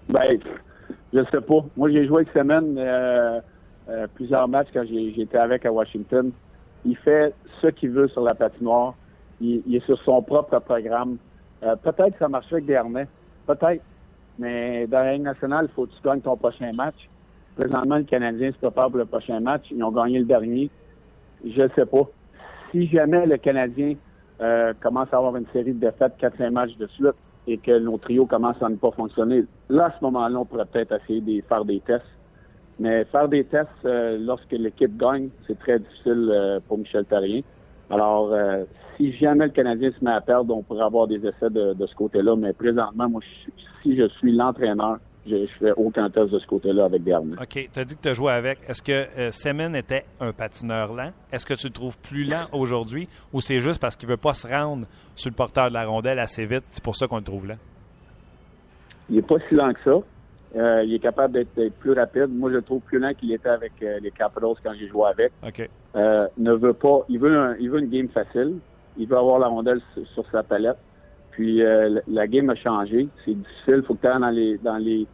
Ben, 0.08 0.38
je 1.12 1.20
sais 1.30 1.40
pas. 1.40 1.64
Moi, 1.76 1.90
j'ai 1.90 2.06
joué 2.06 2.18
avec 2.18 2.28
Semin 2.32 2.62
euh, 2.76 3.40
euh, 3.88 4.06
plusieurs 4.14 4.46
matchs 4.46 4.68
quand 4.72 4.84
j'étais 4.84 5.38
avec 5.38 5.66
à 5.66 5.72
Washington. 5.72 6.30
Il 6.84 6.96
fait 6.98 7.34
ce 7.62 7.68
qu'il 7.68 7.90
veut 7.90 8.08
sur 8.08 8.22
la 8.22 8.34
patinoire. 8.34 8.94
Il, 9.40 9.62
il 9.66 9.76
est 9.76 9.84
sur 9.86 10.00
son 10.02 10.22
propre 10.22 10.58
programme. 10.60 11.16
Euh, 11.62 11.74
peut-être 11.76 12.12
que 12.12 12.18
ça 12.18 12.28
marcherait 12.28 12.56
avec 12.56 12.66
Dernay. 12.66 13.08
Peut-être. 13.46 13.82
Mais 14.38 14.86
dans 14.86 15.00
la 15.00 15.14
Ligue 15.14 15.22
nationale, 15.22 15.68
il 15.70 15.74
faut 15.74 15.86
que 15.86 15.92
tu 15.92 16.02
gagnes 16.04 16.20
ton 16.20 16.36
prochain 16.36 16.70
match. 16.74 17.08
Présentement, 17.56 17.98
le 17.98 18.04
Canadien 18.04 18.50
se 18.50 18.56
prépare 18.58 18.90
pour 18.90 18.98
le 18.98 19.04
prochain 19.04 19.40
match. 19.40 19.66
Ils 19.70 19.82
ont 19.82 19.92
gagné 19.92 20.18
le 20.18 20.24
dernier. 20.24 20.70
Je 21.44 21.62
ne 21.62 21.68
sais 21.68 21.86
pas. 21.86 22.08
si 22.70 22.86
jamais 22.88 23.26
le 23.26 23.36
Canadien 23.36 23.94
euh, 24.40 24.72
commence 24.80 25.08
à 25.12 25.18
avoir 25.18 25.36
une 25.36 25.46
série 25.52 25.72
de 25.72 25.78
défaites, 25.78 26.14
4-5 26.20 26.50
matchs 26.50 26.76
de 26.76 26.86
suite, 26.88 27.14
et 27.46 27.58
que 27.58 27.78
nos 27.78 27.98
trios 27.98 28.26
commencent 28.26 28.62
à 28.62 28.68
ne 28.68 28.76
pas 28.76 28.90
fonctionner, 28.90 29.44
là, 29.68 29.86
à 29.86 29.90
ce 29.90 30.04
moment-là, 30.04 30.40
on 30.40 30.44
pourrait 30.44 30.64
peut-être 30.64 30.92
essayer 30.92 31.20
de 31.20 31.42
faire 31.46 31.64
des 31.64 31.80
tests. 31.80 32.04
Mais 32.80 33.04
faire 33.04 33.28
des 33.28 33.44
tests 33.44 33.68
euh, 33.84 34.18
lorsque 34.18 34.50
l'équipe 34.50 34.96
gagne, 34.96 35.28
c'est 35.46 35.58
très 35.58 35.78
difficile 35.78 36.28
euh, 36.32 36.58
pour 36.66 36.78
Michel 36.78 37.04
Therrien. 37.04 37.42
Alors, 37.90 38.32
euh, 38.32 38.64
si 38.96 39.12
jamais 39.12 39.46
le 39.46 39.52
Canadien 39.52 39.92
se 39.92 40.04
met 40.04 40.10
à 40.10 40.20
perdre, 40.20 40.56
on 40.56 40.62
pourrait 40.62 40.84
avoir 40.84 41.06
des 41.06 41.24
essais 41.24 41.50
de, 41.50 41.74
de 41.74 41.86
ce 41.86 41.94
côté-là. 41.94 42.34
Mais 42.34 42.52
présentement, 42.52 43.08
moi, 43.08 43.20
je, 43.22 43.50
si 43.82 43.96
je 43.96 44.08
suis 44.08 44.32
l'entraîneur, 44.32 44.98
je 45.26 45.34
ne 45.34 45.46
fais 45.46 45.72
aucun 45.76 46.10
test 46.10 46.30
de 46.30 46.38
ce 46.38 46.46
côté-là 46.46 46.84
avec 46.84 47.02
Garnier. 47.04 47.34
OK. 47.40 47.68
Tu 47.72 47.80
as 47.80 47.84
dit 47.84 47.96
que 47.96 48.02
tu 48.02 48.08
as 48.08 48.14
joué 48.14 48.32
avec. 48.32 48.58
Est-ce 48.68 48.82
que 48.82 48.92
euh, 48.92 49.30
Semen 49.30 49.74
était 49.74 50.04
un 50.20 50.32
patineur 50.32 50.92
lent? 50.92 51.12
Est-ce 51.32 51.46
que 51.46 51.54
tu 51.54 51.68
le 51.68 51.72
trouves 51.72 51.98
plus 51.98 52.24
lent 52.24 52.46
aujourd'hui 52.52 53.08
ou 53.32 53.40
c'est 53.40 53.60
juste 53.60 53.80
parce 53.80 53.96
qu'il 53.96 54.08
ne 54.08 54.12
veut 54.12 54.20
pas 54.20 54.34
se 54.34 54.46
rendre 54.46 54.86
sur 55.14 55.30
le 55.30 55.34
porteur 55.34 55.68
de 55.68 55.74
la 55.74 55.86
rondelle 55.86 56.18
assez 56.18 56.44
vite? 56.44 56.64
C'est 56.70 56.84
pour 56.84 56.96
ça 56.96 57.06
qu'on 57.06 57.18
le 57.18 57.24
trouve 57.24 57.46
lent? 57.46 57.58
Il 59.08 59.16
n'est 59.16 59.22
pas 59.22 59.36
si 59.48 59.54
lent 59.54 59.72
que 59.72 59.80
ça. 59.84 59.98
Euh, 60.56 60.84
il 60.84 60.94
est 60.94 61.00
capable 61.00 61.34
d'être 61.34 61.68
plus 61.80 61.92
rapide. 61.92 62.28
Moi, 62.28 62.50
je 62.50 62.56
le 62.56 62.62
trouve 62.62 62.80
plus 62.80 62.98
lent 62.98 63.12
qu'il 63.14 63.32
était 63.32 63.48
avec 63.48 63.72
euh, 63.82 63.98
les 64.00 64.10
Capitals 64.10 64.54
quand 64.62 64.72
j'ai 64.78 64.88
joué 64.88 65.06
avec. 65.08 65.32
OK. 65.46 65.68
Euh, 65.96 66.28
ne 66.38 66.52
veut 66.52 66.74
pas. 66.74 67.00
Il 67.08 67.18
veut, 67.18 67.36
un, 67.36 67.56
il 67.58 67.70
veut 67.70 67.80
une 67.80 67.90
game 67.90 68.08
facile. 68.08 68.58
Il 68.96 69.08
veut 69.08 69.16
avoir 69.16 69.40
la 69.40 69.48
rondelle 69.48 69.80
sur, 69.92 70.06
sur 70.08 70.30
sa 70.30 70.42
palette. 70.42 70.76
Puis 71.34 71.62
euh, 71.62 72.00
la 72.08 72.26
game 72.26 72.48
a 72.50 72.54
changé. 72.54 73.08
C'est 73.24 73.34
difficile. 73.34 73.76
Il 73.78 73.82
faut 73.82 73.94
que 73.94 74.00
tu 74.02 74.06
ailles 74.06 74.20
dans 74.20 74.30
les 74.30 74.58
dans 74.58 74.76
les 74.78 75.06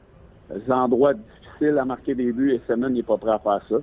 endroits 0.69 1.15
difficiles 1.15 1.79
à 1.79 1.85
marquer 1.85 2.15
des 2.15 2.33
buts 2.33 2.53
et 2.53 2.61
Semen 2.67 2.93
n'est 2.93 3.03
pas 3.03 3.17
prêt 3.17 3.33
à 3.33 3.39
faire 3.39 3.61
ça. 3.69 3.77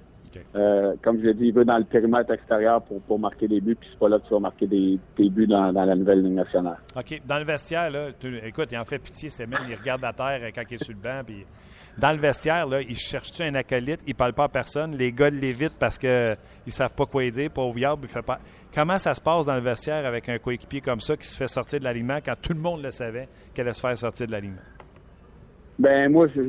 Euh, 0.56 0.94
comme 1.02 1.18
je 1.20 1.24
l'ai 1.28 1.34
dit, 1.34 1.46
il 1.48 1.54
veut 1.54 1.66
dans 1.66 1.78
le 1.80 1.84
périmètre 1.86 2.32
extérieur 2.32 2.82
pour, 2.84 3.02
pour 3.02 3.18
marquer 3.18 3.48
des 3.48 3.60
buts, 3.60 3.76
puis 3.76 3.90
c'est 3.92 3.98
pas 3.98 4.08
là 4.10 4.20
que 4.20 4.28
tu 4.28 4.34
vas 4.34 4.40
marquer 4.40 4.68
des, 4.68 5.00
des 5.18 5.30
buts 5.30 5.48
dans, 5.48 5.74
dans 5.74 5.86
la 5.86 5.96
nouvelle 5.96 6.22
Ligue 6.22 6.34
nationale. 6.34 6.78
OK. 6.96 7.22
Dans 7.26 7.40
le 7.40 7.46
vestiaire, 7.46 7.90
là, 7.90 8.10
tu- 8.20 8.38
écoute, 8.46 8.68
il 8.72 8.78
en 8.78 8.86
fait 8.86 9.00
pitié, 9.00 9.30
Semen. 9.30 9.58
Il 9.68 9.76
regarde 9.76 10.04
à 10.04 10.14
terre 10.14 10.42
quand 10.54 10.62
il 10.70 10.74
est 10.76 10.84
sur 10.84 10.94
le 10.94 11.02
banc. 11.02 11.22
Puis 11.26 11.44
dans 11.98 12.12
le 12.12 12.20
vestiaire, 12.20 12.68
là, 12.68 12.82
il 12.82 12.96
cherche-tu 12.96 13.42
un 13.44 13.56
acolyte? 13.56 14.02
Il 14.06 14.14
parle 14.14 14.34
pas 14.34 14.44
à 14.44 14.50
personne. 14.50 14.96
Les 14.96 15.12
gars 15.12 15.30
l'évitent 15.30 15.78
parce 15.80 15.98
que 15.98 16.36
ils 16.66 16.72
savent 16.72 16.94
pas 16.94 17.06
quoi 17.06 17.28
dire. 17.30 17.50
Pauvre 17.50 17.78
Yarb, 17.78 18.00
il 18.04 18.08
fait 18.08 18.22
pas. 18.22 18.38
Comment 18.74 19.00
ça 19.00 19.16
se 19.16 19.22
passe 19.22 19.48
dans 19.48 19.56
le 19.56 19.62
vestiaire 19.62 20.06
avec 20.06 20.30
un 20.30 20.38
coéquipier 20.38 20.82
comme 20.82 21.00
ça 21.00 21.18
qui 21.18 21.26
se 21.26 21.36
fait 21.36 21.48
sortir 21.48 21.80
de 21.80 21.86
l'alignement 21.86 22.20
quand 22.24 22.36
tout 22.40 22.54
le 22.54 22.60
monde 22.60 22.84
le 22.84 22.92
savait 22.92 23.28
qu'elle 23.54 23.66
allait 23.66 23.74
se 23.74 23.82
faire 23.82 23.98
sortir 23.98 24.28
de 24.28 24.32
l'alignement? 24.32 24.62
Ben 25.80 26.12
moi, 26.12 26.28
je, 26.36 26.42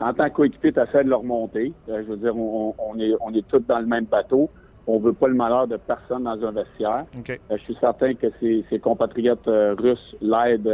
en 0.00 0.14
tant 0.14 0.28
que 0.28 0.34
coéquipier, 0.34 0.72
tu 0.72 0.80
essaies 0.80 1.04
de 1.04 1.08
le 1.08 1.16
remonter. 1.16 1.72
Euh, 1.88 2.02
je 2.04 2.10
veux 2.10 2.16
dire, 2.16 2.36
on, 2.36 2.74
on 2.78 2.98
est 2.98 3.12
on 3.20 3.32
est 3.34 3.46
tous 3.46 3.60
dans 3.60 3.78
le 3.80 3.86
même 3.86 4.04
bateau. 4.04 4.50
On 4.86 4.98
veut 4.98 5.12
pas 5.12 5.28
le 5.28 5.34
malheur 5.34 5.68
de 5.68 5.76
personne 5.76 6.24
dans 6.24 6.42
un 6.44 6.50
vestiaire. 6.50 7.04
Euh, 7.28 7.36
je 7.50 7.62
suis 7.62 7.76
certain 7.80 8.14
que 8.14 8.28
ses, 8.40 8.64
ses 8.70 8.78
compatriotes 8.78 9.46
euh, 9.46 9.74
russes 9.78 10.16
l'aident 10.20 10.72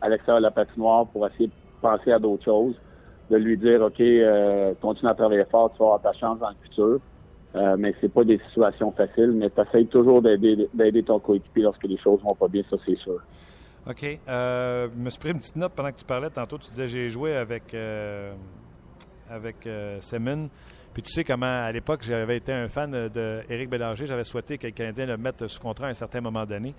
à 0.00 0.08
l'extérieur 0.08 0.38
de 0.38 0.44
la 0.46 0.50
patinoire 0.50 1.06
pour 1.08 1.26
essayer 1.28 1.48
de 1.48 1.52
penser 1.82 2.10
à 2.10 2.18
d'autres 2.18 2.44
choses, 2.44 2.74
de 3.30 3.36
lui 3.36 3.56
dire 3.56 3.82
OK, 3.82 4.00
euh, 4.00 4.74
continue 4.80 5.10
à 5.10 5.14
travailler 5.14 5.44
fort, 5.50 5.72
tu 5.72 5.78
vas 5.78 5.84
avoir 5.86 6.02
ta 6.02 6.12
chance 6.12 6.38
dans 6.38 6.50
le 6.50 6.56
futur. 6.62 7.00
Euh, 7.54 7.76
mais 7.78 7.94
c'est 8.00 8.12
pas 8.12 8.24
des 8.24 8.40
situations 8.48 8.90
faciles, 8.90 9.30
mais 9.32 9.48
tu 9.48 9.60
essaies 9.60 9.84
toujours 9.84 10.20
d'aider 10.22 11.02
ton 11.04 11.20
coéquipier 11.20 11.62
lorsque 11.62 11.84
les 11.84 11.98
choses 11.98 12.20
vont 12.22 12.34
pas 12.34 12.48
bien, 12.48 12.62
ça 12.68 12.76
c'est 12.84 12.96
sûr. 12.96 13.20
OK. 13.86 14.18
Euh, 14.28 14.88
je 14.94 14.98
me 14.98 15.10
suis 15.10 15.18
pris 15.18 15.30
une 15.30 15.38
petite 15.38 15.56
note 15.56 15.72
pendant 15.74 15.92
que 15.92 15.98
tu 15.98 16.04
parlais 16.04 16.30
tantôt. 16.30 16.56
Tu 16.58 16.70
disais 16.70 16.88
j'ai 16.88 17.10
joué 17.10 17.36
avec, 17.36 17.74
euh, 17.74 18.32
avec 19.28 19.66
euh, 19.66 20.00
Semin. 20.00 20.48
Puis 20.94 21.02
tu 21.02 21.12
sais 21.12 21.24
comment, 21.24 21.64
à 21.64 21.72
l'époque, 21.72 22.02
j'avais 22.02 22.36
été 22.36 22.52
un 22.52 22.68
fan 22.68 23.08
d'Éric 23.08 23.68
Bélanger. 23.68 24.06
J'avais 24.06 24.24
souhaité 24.24 24.58
que 24.58 24.68
le 24.68 24.72
Canadien 24.72 25.06
le 25.06 25.16
mette 25.16 25.46
sous 25.48 25.60
contrat 25.60 25.88
à 25.88 25.90
un 25.90 25.94
certain 25.94 26.20
moment 26.20 26.46
donné. 26.46 26.72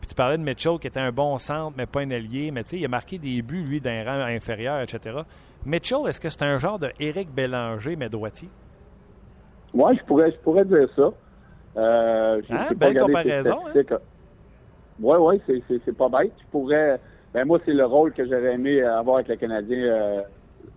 Puis 0.00 0.08
tu 0.08 0.14
parlais 0.14 0.38
de 0.38 0.42
Mitchell, 0.42 0.78
qui 0.80 0.86
était 0.86 1.00
un 1.00 1.12
bon 1.12 1.36
centre, 1.38 1.76
mais 1.76 1.86
pas 1.86 2.00
un 2.00 2.10
allié. 2.10 2.50
Mais 2.50 2.64
tu 2.64 2.70
sais, 2.70 2.78
il 2.78 2.84
a 2.84 2.88
marqué 2.88 3.18
des 3.18 3.42
buts, 3.42 3.62
lui, 3.62 3.80
d'un 3.80 4.04
rang 4.04 4.24
inférieur, 4.24 4.80
etc. 4.80 5.18
Mitchell, 5.66 5.98
est-ce 6.08 6.20
que 6.20 6.28
c'est 6.28 6.42
un 6.42 6.58
genre 6.58 6.78
de 6.78 6.88
Éric 7.00 7.30
Bélanger, 7.34 7.96
mais 7.96 8.08
droitier? 8.08 8.48
Moi, 9.74 9.92
je 9.94 10.02
pourrais, 10.04 10.30
je 10.30 10.36
pourrais 10.38 10.64
dire 10.64 10.88
ça. 10.96 11.10
Euh, 11.76 12.40
Hein? 12.50 12.66
Belle 12.76 12.88
regardé 12.88 13.12
ses 13.12 13.22
comparaison, 13.22 13.58
statistiques. 13.66 13.94
Oui, 15.00 15.16
oui, 15.20 15.40
c'est, 15.46 15.62
c'est, 15.68 15.80
c'est 15.84 15.96
pas 15.96 16.08
bête. 16.08 16.32
Je 16.40 16.46
pourrais. 16.50 17.00
Ben 17.34 17.44
moi, 17.46 17.58
c'est 17.64 17.74
le 17.74 17.84
rôle 17.84 18.12
que 18.12 18.24
j'aurais 18.24 18.54
aimé 18.54 18.80
avoir 18.82 19.16
avec 19.16 19.28
le 19.28 19.36
Canadien 19.36 19.78
euh, 19.78 20.22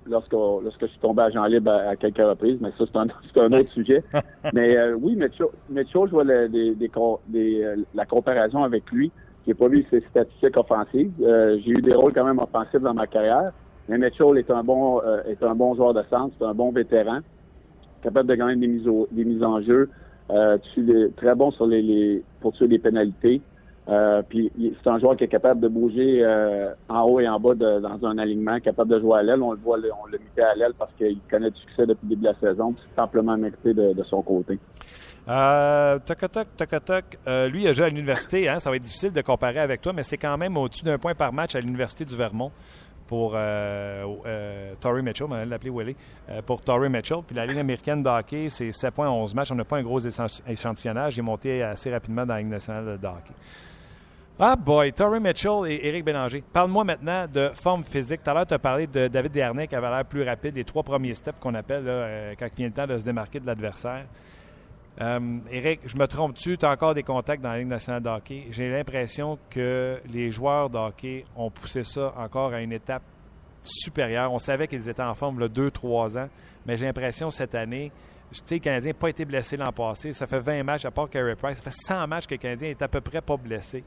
lorsque, 0.05 0.33
lorsque 0.33 0.81
je 0.81 0.87
suis 0.87 0.99
tombé 0.99 1.23
à 1.23 1.29
Jean 1.31 1.45
Libre 1.45 1.71
à, 1.71 1.91
à 1.91 1.95
quelques 1.95 2.17
reprises, 2.17 2.57
mais 2.61 2.69
ça, 2.77 2.83
c'est 2.85 2.97
un, 2.97 3.07
c'est 3.33 3.39
un 3.41 3.51
autre 3.57 3.69
sujet. 3.69 4.03
Mais 4.53 4.75
euh, 4.75 4.93
oui, 4.99 5.15
Mitchell, 5.15 5.47
Mitchell, 5.69 6.01
je 6.07 6.11
vois 6.11 6.23
le- 6.25 6.49
des, 6.49 6.75
des, 6.75 6.89
co- 6.89 7.21
des, 7.27 7.63
euh, 7.63 7.77
la 7.93 8.05
comparaison 8.05 8.63
avec 8.63 8.91
lui. 8.91 9.11
J'ai 9.47 9.53
pas 9.53 9.69
vu 9.69 9.85
ses 9.89 10.01
statistiques 10.01 10.57
offensives. 10.57 11.13
Euh, 11.21 11.57
j'ai 11.63 11.71
eu 11.71 11.81
des 11.81 11.93
rôles 11.95 12.11
quand 12.13 12.25
même 12.25 12.39
offensifs 12.39 12.81
dans 12.81 12.93
ma 12.93 13.07
carrière. 13.07 13.49
Mais 13.91 13.97
Mitchell 13.97 14.37
est 14.37 14.49
un 14.49 14.63
bon 14.63 15.01
euh, 15.05 15.21
est 15.23 15.43
un 15.43 15.53
bon 15.53 15.75
joueur 15.75 15.93
de 15.93 16.01
centre, 16.09 16.33
un 16.45 16.53
bon 16.53 16.71
vétéran 16.71 17.19
capable 18.01 18.29
de 18.29 18.35
gagner 18.35 18.55
des 18.55 18.67
mises, 18.67 18.89
des 19.11 19.25
mises 19.25 19.43
en 19.43 19.61
jeu, 19.61 19.89
euh, 20.31 20.57
très 21.17 21.35
bon 21.35 21.51
sur 21.51 21.67
les, 21.67 21.81
les 21.81 22.23
pour 22.39 22.53
tuer 22.53 22.69
des 22.69 22.79
pénalités. 22.79 23.41
Euh, 23.89 24.21
puis 24.27 24.49
c'est 24.81 24.89
un 24.89 24.97
joueur 24.97 25.17
qui 25.17 25.25
est 25.25 25.27
capable 25.27 25.59
de 25.59 25.67
bouger 25.67 26.25
en 26.87 27.01
haut 27.03 27.19
et 27.19 27.27
en 27.27 27.37
bas 27.37 27.53
dans 27.53 28.05
un 28.05 28.17
alignement, 28.17 28.61
capable 28.61 28.91
de 28.91 28.99
jouer 29.01 29.19
à 29.19 29.23
l'aile. 29.23 29.41
On 29.41 29.51
le 29.51 29.59
voit, 29.59 29.77
on 29.77 30.05
l'a 30.07 30.17
mis 30.17 30.41
à 30.41 30.55
l'aile 30.55 30.73
parce 30.79 30.93
qu'il 30.93 31.19
connaît 31.29 31.51
du 31.51 31.59
succès 31.59 31.85
depuis 31.85 32.05
le 32.05 32.09
début 32.09 32.21
de 32.21 32.27
la 32.27 32.35
saison. 32.39 32.73
C'est 32.95 33.01
amplement 33.01 33.35
mérité 33.35 33.73
de, 33.73 33.91
de 33.91 34.03
son 34.03 34.21
côté. 34.21 34.57
Euh, 35.27 35.99
toc, 35.99 37.19
lui, 37.51 37.63
il 37.63 37.67
a 37.67 37.73
joué 37.73 37.85
à 37.85 37.89
l'université. 37.89 38.47
Hein, 38.47 38.59
ça 38.59 38.69
va 38.69 38.77
être 38.77 38.83
difficile 38.83 39.11
de 39.11 39.21
comparer 39.21 39.59
avec 39.59 39.81
toi, 39.81 39.91
mais 39.93 40.03
c'est 40.03 40.17
quand 40.17 40.37
même 40.37 40.55
au-dessus 40.55 40.85
d'un 40.85 40.97
point 40.97 41.13
par 41.13 41.33
match 41.33 41.55
à 41.55 41.59
l'université 41.59 42.05
du 42.05 42.15
Vermont 42.15 42.51
pour 43.11 43.33
euh, 43.35 44.05
euh, 44.25 44.73
Torrey 44.79 45.01
Mitchell, 45.01 45.25
on 45.29 45.31
va 45.31 45.43
l'appeler 45.43 45.69
Willie, 45.69 45.97
euh, 46.29 46.41
pour 46.41 46.61
Torrey 46.61 46.87
Mitchell. 46.87 47.17
Puis 47.27 47.35
la 47.35 47.45
Ligue 47.45 47.57
américaine 47.57 48.01
de 48.01 48.07
hockey, 48.07 48.47
c'est 48.47 48.71
7 48.71 48.93
points 48.93 49.09
11 49.09 49.35
matchs. 49.35 49.51
On 49.51 49.55
n'a 49.55 49.65
pas 49.65 49.75
un 49.79 49.83
gros 49.83 49.99
échan- 49.99 50.41
échantillonnage. 50.47 51.15
J'ai 51.15 51.21
monté 51.21 51.61
assez 51.61 51.91
rapidement 51.91 52.25
dans 52.25 52.35
la 52.35 52.39
Ligue 52.39 52.51
nationale 52.51 52.97
de 52.97 53.05
hockey. 53.05 53.33
Ah 54.39 54.55
boy, 54.55 54.93
Torrey 54.93 55.19
Mitchell 55.19 55.67
et 55.67 55.85
Éric 55.89 56.05
Bélanger. 56.05 56.41
Parle-moi 56.53 56.85
maintenant 56.85 57.27
de 57.27 57.49
forme 57.53 57.83
physique. 57.83 58.23
Tout 58.23 58.29
à 58.29 58.33
l'heure, 58.33 58.47
tu 58.47 58.53
as 58.53 58.59
parlé 58.59 58.87
de 58.87 59.09
David 59.09 59.33
Desharnais 59.33 59.67
qui 59.67 59.75
avait 59.75 59.89
l'air 59.89 60.05
plus 60.05 60.23
rapide, 60.23 60.55
les 60.55 60.63
trois 60.63 60.81
premiers 60.83 61.13
steps 61.13 61.37
qu'on 61.41 61.53
appelle 61.53 61.83
quand 62.39 62.45
il 62.45 62.55
vient 62.55 62.67
le 62.67 62.73
temps 62.73 62.87
de 62.87 62.97
se 62.97 63.03
démarquer 63.03 63.41
de 63.41 63.45
l'adversaire. 63.45 64.05
Euh, 64.99 65.39
Éric, 65.49 65.81
je 65.85 65.95
me 65.95 66.05
trompe-tu? 66.05 66.57
Tu 66.57 66.65
as 66.65 66.71
encore 66.71 66.93
des 66.93 67.03
contacts 67.03 67.41
dans 67.41 67.51
la 67.51 67.59
Ligue 67.59 67.67
nationale 67.67 68.03
de 68.03 68.09
hockey? 68.09 68.47
J'ai 68.51 68.69
l'impression 68.69 69.39
que 69.49 69.99
les 70.11 70.31
joueurs 70.31 70.69
de 70.69 70.77
hockey 70.77 71.25
ont 71.35 71.49
poussé 71.49 71.83
ça 71.83 72.13
encore 72.17 72.53
à 72.53 72.61
une 72.61 72.73
étape 72.73 73.03
supérieure. 73.63 74.33
On 74.33 74.39
savait 74.39 74.67
qu'ils 74.67 74.89
étaient 74.89 75.01
en 75.01 75.13
forme 75.13 75.37
il 75.37 75.41
y 75.41 75.45
a 75.45 75.47
deux, 75.47 75.71
trois 75.71 76.17
ans, 76.17 76.27
mais 76.65 76.77
j'ai 76.77 76.85
l'impression 76.85 77.29
cette 77.31 77.55
année, 77.55 77.91
tu 78.31 78.39
sais, 78.45 78.55
le 78.55 78.59
Canadien 78.59 78.91
n'a 78.91 78.97
pas 78.97 79.09
été 79.09 79.25
blessé 79.25 79.57
l'an 79.57 79.71
passé. 79.71 80.13
Ça 80.13 80.27
fait 80.27 80.39
20 80.39 80.63
matchs, 80.63 80.85
à 80.85 80.91
part 80.91 81.09
Carey 81.09 81.35
Price, 81.35 81.57
ça 81.57 81.63
fait 81.63 81.77
100 81.87 82.07
matchs 82.07 82.27
que 82.27 82.33
le 82.33 82.39
Canadien 82.39 82.69
est 82.69 82.81
à 82.81 82.87
peu 82.87 83.01
près 83.01 83.21
pas 83.21 83.37
blessé. 83.37 83.83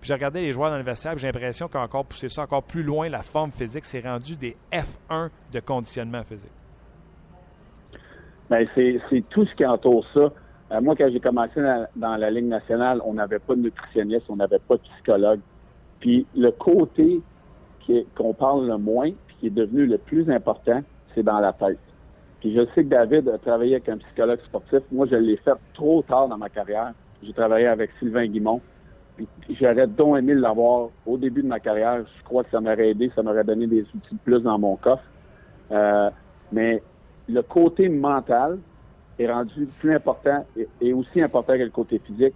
Puis 0.00 0.08
j'ai 0.08 0.14
regardé 0.14 0.40
les 0.40 0.52
joueurs 0.52 0.70
dans 0.70 0.78
le 0.78 1.18
j'ai 1.18 1.26
l'impression 1.28 1.70
ont 1.72 1.78
encore 1.78 2.04
poussé 2.04 2.28
ça 2.28 2.42
encore 2.42 2.64
plus 2.64 2.82
loin, 2.82 3.08
la 3.08 3.22
forme 3.22 3.52
physique. 3.52 3.84
C'est 3.84 4.00
rendu 4.00 4.34
des 4.34 4.56
F1 4.72 5.30
de 5.52 5.60
conditionnement 5.60 6.24
physique. 6.24 6.50
Ben, 8.52 8.68
c'est, 8.74 9.00
tout 9.30 9.46
ce 9.46 9.54
qui 9.54 9.64
entoure 9.64 10.04
ça. 10.12 10.30
Euh, 10.72 10.80
moi, 10.82 10.94
quand 10.94 11.08
j'ai 11.10 11.20
commencé 11.20 11.58
dans, 11.96 12.16
la 12.16 12.30
Ligue 12.30 12.48
nationale, 12.48 13.00
on 13.02 13.14
n'avait 13.14 13.38
pas 13.38 13.54
de 13.54 13.62
nutritionniste, 13.62 14.26
on 14.28 14.36
n'avait 14.36 14.58
pas 14.58 14.74
de 14.74 14.82
psychologue. 14.82 15.40
Puis 16.00 16.26
le 16.36 16.50
côté 16.50 17.22
qu'on 18.14 18.34
parle 18.34 18.66
le 18.66 18.76
moins, 18.76 19.08
puis 19.26 19.36
qui 19.40 19.46
est 19.46 19.50
devenu 19.50 19.86
le 19.86 19.96
plus 19.96 20.30
important, 20.30 20.82
c'est 21.14 21.22
dans 21.22 21.40
la 21.40 21.54
tête. 21.54 21.78
Puis 22.40 22.54
je 22.54 22.60
sais 22.74 22.84
que 22.84 22.90
David 22.90 23.26
a 23.30 23.38
travaillé 23.38 23.76
avec 23.76 23.88
un 23.88 23.96
psychologue 23.96 24.40
sportif. 24.40 24.80
Moi, 24.92 25.06
je 25.10 25.16
l'ai 25.16 25.38
fait 25.38 25.56
trop 25.72 26.02
tard 26.02 26.28
dans 26.28 26.36
ma 26.36 26.50
carrière. 26.50 26.92
J'ai 27.22 27.32
travaillé 27.32 27.68
avec 27.68 27.88
Sylvain 28.00 28.26
Guimont. 28.26 28.60
J'aurais 29.48 29.86
donc 29.86 30.18
aimé 30.18 30.34
l'avoir 30.34 30.90
au 31.06 31.16
début 31.16 31.42
de 31.42 31.48
ma 31.48 31.58
carrière. 31.58 32.04
Je 32.18 32.24
crois 32.24 32.44
que 32.44 32.50
ça 32.50 32.60
m'aurait 32.60 32.90
aidé, 32.90 33.10
ça 33.14 33.22
m'aurait 33.22 33.44
donné 33.44 33.66
des 33.66 33.80
outils 33.80 34.14
de 34.14 34.20
plus 34.22 34.40
dans 34.40 34.58
mon 34.58 34.76
coffre. 34.76 35.04
Euh, 35.70 36.10
mais 36.52 36.82
le 37.28 37.42
côté 37.42 37.88
mental 37.88 38.58
est 39.18 39.30
rendu 39.30 39.66
plus 39.78 39.94
important 39.94 40.46
et, 40.80 40.92
aussi 40.92 41.20
important 41.22 41.54
que 41.54 41.62
le 41.62 41.70
côté 41.70 41.98
physique. 41.98 42.34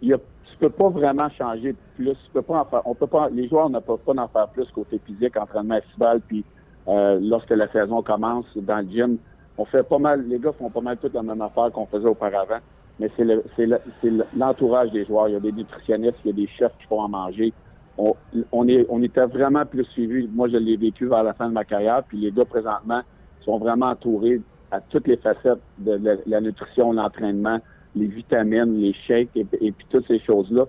Il 0.00 0.08
y 0.08 0.12
a, 0.14 0.18
tu 0.18 0.56
peux 0.58 0.70
pas 0.70 0.88
vraiment 0.88 1.28
changer 1.30 1.74
plus. 1.94 2.14
Tu 2.24 2.30
peux 2.32 2.42
pas 2.42 2.60
en 2.60 2.64
faire, 2.64 2.82
on 2.86 2.94
peut 2.94 3.06
pas, 3.06 3.28
les 3.30 3.48
joueurs 3.48 3.70
ne 3.70 3.80
peuvent 3.80 3.98
pas 4.04 4.14
en 4.16 4.28
faire 4.28 4.48
plus 4.50 4.70
côté 4.70 4.98
physique, 5.04 5.36
entraînement 5.36 5.76
estival, 5.76 6.20
puis 6.22 6.44
euh, 6.88 7.18
lorsque 7.20 7.50
la 7.50 7.70
saison 7.72 8.02
commence 8.02 8.46
dans 8.56 8.78
le 8.78 8.88
gym, 8.90 9.18
on 9.56 9.64
fait 9.64 9.82
pas 9.82 9.98
mal, 9.98 10.26
les 10.26 10.38
gars 10.38 10.52
font 10.52 10.70
pas 10.70 10.80
mal 10.80 10.98
toute 10.98 11.14
la 11.14 11.22
même 11.22 11.42
affaire 11.42 11.70
qu'on 11.72 11.86
faisait 11.86 12.06
auparavant, 12.08 12.58
mais 12.98 13.10
c'est 13.16 13.24
le, 13.24 13.44
c'est 13.56 13.66
le- 13.66 13.80
le- 14.04 14.24
l'entourage 14.36 14.90
des 14.92 15.04
joueurs. 15.04 15.28
Il 15.28 15.32
y 15.34 15.36
a 15.36 15.40
des 15.40 15.52
nutritionnistes, 15.52 16.18
il 16.24 16.28
y 16.28 16.30
a 16.30 16.32
des 16.32 16.46
chefs 16.46 16.76
qui 16.78 16.86
font 16.86 17.02
à 17.04 17.08
manger. 17.08 17.54
On, 17.96 18.14
on 18.52 18.68
est, 18.68 18.86
on 18.88 19.02
était 19.02 19.26
vraiment 19.26 19.66
plus 19.66 19.84
suivis. 19.86 20.28
Moi, 20.28 20.48
je 20.48 20.56
l'ai 20.56 20.76
vécu 20.76 21.06
vers 21.08 21.24
la 21.24 21.34
fin 21.34 21.48
de 21.48 21.52
ma 21.52 21.64
carrière, 21.64 22.04
puis 22.06 22.18
les 22.18 22.30
gars 22.32 22.44
présentement 22.44 23.02
sont 23.48 23.58
vraiment 23.58 23.86
entourés 23.86 24.40
à 24.70 24.80
toutes 24.80 25.08
les 25.08 25.16
facettes 25.16 25.60
de 25.78 26.18
la, 26.26 26.40
nutrition, 26.42 26.92
l'entraînement, 26.92 27.58
les 27.96 28.06
vitamines, 28.06 28.78
les 28.78 28.92
shakes 29.06 29.30
et, 29.34 29.44
puis 29.44 29.86
toutes 29.88 30.06
ces 30.06 30.20
choses-là 30.20 30.64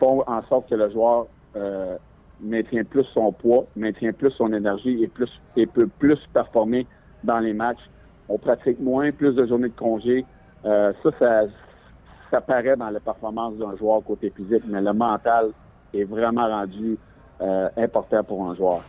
font 0.00 0.24
en 0.26 0.42
sorte 0.48 0.68
que 0.68 0.74
le 0.74 0.90
joueur 0.90 1.28
euh, 1.54 1.96
maintient 2.40 2.82
plus 2.82 3.04
son 3.14 3.30
poids, 3.30 3.66
maintient 3.76 4.12
plus 4.12 4.32
son 4.32 4.52
énergie 4.52 5.04
et 5.04 5.06
plus 5.06 5.30
et 5.56 5.66
peut 5.66 5.88
plus 6.00 6.18
performer 6.32 6.88
dans 7.22 7.38
les 7.38 7.52
matchs. 7.52 7.88
On 8.28 8.38
pratique 8.38 8.80
moins, 8.80 9.12
plus 9.12 9.34
de 9.34 9.46
journées 9.46 9.68
de 9.68 9.76
congé. 9.76 10.24
Euh, 10.64 10.92
ça, 11.04 11.10
ça, 11.20 11.42
ça 12.32 12.40
paraît 12.40 12.76
dans 12.76 12.90
la 12.90 12.98
performance 12.98 13.54
d'un 13.54 13.76
joueur 13.76 14.02
côté 14.02 14.32
physique, 14.34 14.64
mais 14.66 14.80
le 14.80 14.92
mental 14.92 15.50
est 15.92 16.04
vraiment 16.04 16.48
rendu 16.48 16.98
euh, 17.40 17.68
important 17.76 18.24
pour 18.24 18.44
un 18.44 18.56
joueur. 18.56 18.82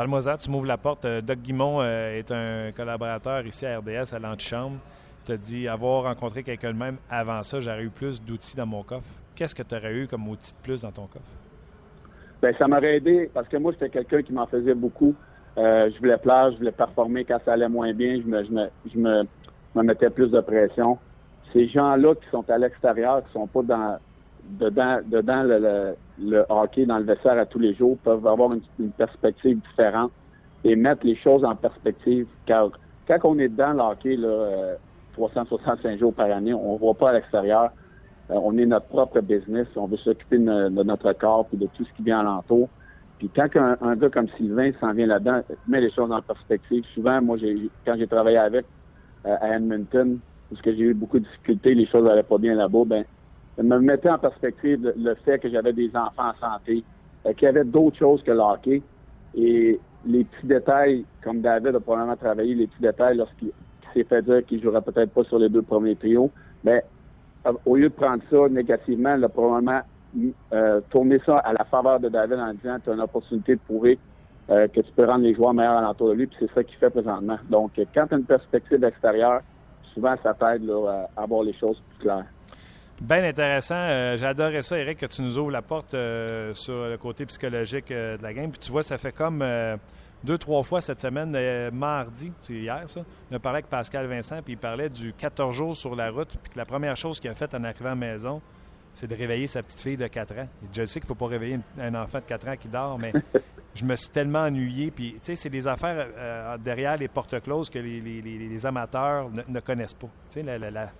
Parle-moi 0.00 0.20
tu 0.38 0.50
m'ouvres 0.50 0.66
la 0.66 0.78
porte. 0.78 1.04
Euh, 1.04 1.20
Doc 1.20 1.40
Guimont 1.40 1.84
est 1.84 2.32
un 2.32 2.72
collaborateur 2.74 3.46
ici 3.46 3.66
à 3.66 3.80
RDS 3.80 4.14
à 4.14 4.18
l'antichambre. 4.18 4.78
Tu 5.26 5.32
as 5.32 5.36
dit 5.36 5.68
avoir 5.68 6.04
rencontré 6.04 6.42
quelqu'un 6.42 6.72
de 6.72 6.78
même 6.78 6.96
avant 7.10 7.42
ça, 7.42 7.60
j'aurais 7.60 7.82
eu 7.82 7.90
plus 7.90 8.18
d'outils 8.18 8.56
dans 8.56 8.64
mon 8.64 8.82
coffre. 8.82 9.10
Qu'est-ce 9.34 9.54
que 9.54 9.62
tu 9.62 9.74
aurais 9.74 9.92
eu 9.92 10.06
comme 10.06 10.26
outil 10.26 10.54
de 10.54 10.58
plus 10.62 10.80
dans 10.80 10.90
ton 10.90 11.06
coffre? 11.06 11.30
Bien, 12.40 12.50
ça 12.56 12.66
m'aurait 12.66 12.96
aidé 12.96 13.30
parce 13.34 13.46
que 13.46 13.58
moi, 13.58 13.72
j'étais 13.72 13.90
quelqu'un 13.90 14.22
qui 14.22 14.32
m'en 14.32 14.46
faisait 14.46 14.72
beaucoup. 14.72 15.14
je 15.58 15.98
voulais 15.98 16.16
plaire, 16.16 16.50
je 16.52 16.56
voulais 16.56 16.72
performer 16.72 17.26
quand 17.26 17.38
ça 17.44 17.52
allait 17.52 17.68
moins 17.68 17.92
bien. 17.92 18.22
Je 18.22 18.26
me, 18.26 18.42
je 18.42 18.50
me, 18.50 18.68
je 18.90 18.98
me, 18.98 19.24
me 19.74 19.82
mettais 19.82 20.08
plus 20.08 20.30
de 20.30 20.40
pression 20.40 20.96
ces 21.52 21.68
gens-là 21.68 22.14
qui 22.14 22.30
sont 22.30 22.48
à 22.48 22.56
l'extérieur, 22.56 23.22
qui 23.26 23.32
sont 23.34 23.46
pas 23.46 23.62
dans 23.62 23.98
dedans, 24.58 24.98
dedans 25.06 25.42
le, 25.42 25.94
le, 26.18 26.44
hockey, 26.48 26.86
dans 26.86 26.98
le 26.98 27.04
vestiaire 27.04 27.38
à 27.38 27.46
tous 27.46 27.58
les 27.58 27.74
jours, 27.74 27.96
peuvent 27.98 28.26
avoir 28.26 28.52
une, 28.52 28.90
perspective 28.92 29.58
différente 29.68 30.12
et 30.64 30.76
mettre 30.76 31.06
les 31.06 31.16
choses 31.16 31.44
en 31.44 31.54
perspective. 31.56 32.26
Car 32.46 32.70
quand 33.06 33.18
on 33.24 33.38
est 33.38 33.48
dedans 33.48 33.72
le 33.72 33.80
hockey, 33.80 34.16
là, 34.16 34.76
365 35.14 35.88
euh, 35.88 35.98
jours 35.98 36.14
par 36.14 36.30
année, 36.30 36.54
on 36.54 36.74
ne 36.74 36.78
voit 36.78 36.94
pas 36.94 37.10
à 37.10 37.12
l'extérieur. 37.14 37.70
Euh, 38.30 38.34
on 38.42 38.56
est 38.58 38.66
notre 38.66 38.86
propre 38.86 39.20
business. 39.20 39.66
On 39.76 39.86
veut 39.86 39.96
s'occuper 39.96 40.38
de, 40.38 40.68
notre 40.68 41.12
corps 41.12 41.46
et 41.52 41.56
de 41.56 41.66
tout 41.74 41.84
ce 41.84 41.92
qui 41.96 42.02
vient 42.02 42.20
alentour. 42.20 42.68
Puis 43.18 43.30
quand 43.34 43.48
un, 43.54 43.96
gars 43.96 44.08
comme 44.08 44.28
Sylvain 44.36 44.72
s'en 44.80 44.92
vient 44.92 45.06
là-dedans, 45.06 45.42
met 45.68 45.80
les 45.80 45.90
choses 45.90 46.10
en 46.10 46.22
perspective. 46.22 46.84
Souvent, 46.94 47.20
moi, 47.20 47.36
quand 47.84 47.94
j'ai 47.98 48.06
travaillé 48.06 48.38
avec 48.38 48.64
euh, 49.26 49.36
à 49.40 49.56
Edmonton, 49.56 50.18
parce 50.48 50.62
que 50.62 50.74
j'ai 50.74 50.84
eu 50.84 50.94
beaucoup 50.94 51.18
de 51.18 51.24
difficultés, 51.24 51.74
les 51.74 51.86
choses 51.86 52.04
n'allaient 52.04 52.22
pas 52.22 52.38
bien 52.38 52.54
là-bas, 52.54 52.84
ben, 52.86 53.04
me 53.62 53.78
mettait 53.78 54.10
en 54.10 54.18
perspective 54.18 54.92
le, 54.96 55.14
fait 55.16 55.38
que 55.38 55.50
j'avais 55.50 55.72
des 55.72 55.90
enfants 55.94 56.30
en 56.30 56.34
santé, 56.40 56.84
euh, 57.26 57.32
qu'il 57.34 57.44
y 57.44 57.48
avait 57.48 57.64
d'autres 57.64 57.98
choses 57.98 58.22
que 58.22 58.30
le. 58.30 58.82
Et 59.34 59.78
les 60.06 60.24
petits 60.24 60.46
détails, 60.46 61.04
comme 61.22 61.40
David 61.40 61.76
a 61.76 61.80
probablement 61.80 62.16
travaillé, 62.16 62.54
les 62.54 62.66
petits 62.66 62.82
détails 62.82 63.16
lorsqu'il 63.16 63.52
s'est 63.94 64.04
fait 64.04 64.22
dire 64.22 64.44
qu'il 64.46 64.58
ne 64.58 64.62
jouerait 64.62 64.82
peut-être 64.82 65.10
pas 65.10 65.24
sur 65.24 65.38
les 65.38 65.48
deux 65.48 65.62
premiers 65.62 65.94
trios, 65.94 66.30
ben, 66.64 66.80
euh, 67.46 67.52
au 67.66 67.76
lieu 67.76 67.88
de 67.88 67.94
prendre 67.94 68.22
ça 68.30 68.48
négativement, 68.48 69.14
il 69.16 69.24
a 69.24 69.28
probablement 69.28 69.80
euh, 70.52 70.80
tourné 70.90 71.20
ça 71.24 71.38
à 71.38 71.52
la 71.52 71.64
faveur 71.64 72.00
de 72.00 72.08
David 72.08 72.38
en 72.38 72.52
disant 72.54 72.78
tu 72.82 72.90
as 72.90 72.94
une 72.94 73.00
opportunité 73.00 73.54
de 73.54 73.60
prouver 73.60 73.98
que 74.48 74.80
tu 74.80 74.90
peux 74.96 75.04
rendre 75.04 75.22
les 75.22 75.32
joueurs 75.32 75.54
meilleurs 75.54 75.76
alentour 75.76 76.08
de 76.08 76.14
lui, 76.14 76.26
puis 76.26 76.36
c'est 76.40 76.52
ça 76.52 76.64
qu'il 76.64 76.76
fait 76.76 76.90
présentement. 76.90 77.36
Donc, 77.48 77.70
quand 77.94 78.06
tu 78.08 78.14
as 78.14 78.16
une 78.16 78.24
perspective 78.24 78.82
extérieure, 78.82 79.42
souvent, 79.94 80.16
ça 80.24 80.34
t'aide 80.34 80.68
à 80.68 81.08
avoir 81.22 81.44
les 81.44 81.52
choses 81.52 81.80
plus 81.90 81.98
claires. 82.00 82.26
Bien 83.00 83.24
intéressant. 83.24 83.76
Euh, 83.76 84.18
j'adorais 84.18 84.62
ça, 84.62 84.78
Eric, 84.78 84.98
que 84.98 85.06
tu 85.06 85.22
nous 85.22 85.38
ouvres 85.38 85.50
la 85.50 85.62
porte 85.62 85.94
euh, 85.94 86.52
sur 86.52 86.86
le 86.86 86.98
côté 86.98 87.24
psychologique 87.24 87.90
euh, 87.90 88.18
de 88.18 88.22
la 88.22 88.34
game. 88.34 88.50
Puis 88.50 88.58
tu 88.58 88.70
vois, 88.70 88.82
ça 88.82 88.98
fait 88.98 89.12
comme 89.12 89.42
deux, 90.22 90.36
trois 90.36 90.62
fois 90.62 90.82
cette 90.82 91.00
semaine, 91.00 91.70
mardi, 91.72 92.30
c'est 92.42 92.52
hier 92.52 92.82
ça, 92.86 93.00
on 93.30 93.36
a 93.36 93.38
parlé 93.38 93.56
avec 93.56 93.68
Pascal 93.70 94.06
Vincent, 94.06 94.42
puis 94.42 94.52
il 94.52 94.58
parlait 94.58 94.90
du 94.90 95.14
14 95.14 95.56
jours 95.56 95.74
sur 95.74 95.96
la 95.96 96.10
route, 96.10 96.36
puis 96.42 96.52
que 96.52 96.58
la 96.58 96.66
première 96.66 96.94
chose 96.94 97.18
qu'il 97.18 97.30
a 97.30 97.34
faite 97.34 97.54
en 97.54 97.64
arrivant 97.64 97.86
à 97.86 97.88
la 97.90 97.94
maison, 97.94 98.42
c'est 98.92 99.06
de 99.06 99.14
réveiller 99.14 99.46
sa 99.46 99.62
petite 99.62 99.80
fille 99.80 99.96
de 99.96 100.06
4 100.06 100.38
ans. 100.38 100.48
Je 100.70 100.84
sais 100.84 101.00
qu'il 101.00 101.06
ne 101.06 101.14
faut 101.14 101.14
pas 101.14 101.28
réveiller 101.28 101.58
un 101.78 101.94
enfant 101.94 102.18
de 102.18 102.24
4 102.24 102.48
ans 102.48 102.56
qui 102.58 102.68
dort, 102.68 102.98
mais 102.98 103.14
je 103.74 103.84
me 103.84 103.96
suis 103.96 104.10
tellement 104.10 104.40
ennuyé. 104.40 104.90
Puis, 104.90 105.14
tu 105.14 105.20
sais, 105.22 105.34
c'est 105.36 105.48
des 105.48 105.66
affaires 105.66 106.06
euh, 106.18 106.58
derrière 106.58 106.98
les 106.98 107.08
portes 107.08 107.40
closes 107.40 107.70
que 107.70 107.78
les, 107.78 108.66
amateurs 108.66 109.30
ne, 109.48 109.60
connaissent 109.60 109.94
pas. 109.94 110.08
Tu 110.30 110.34
sais, 110.34 110.42
la, 110.42 110.58
la, 110.58 110.90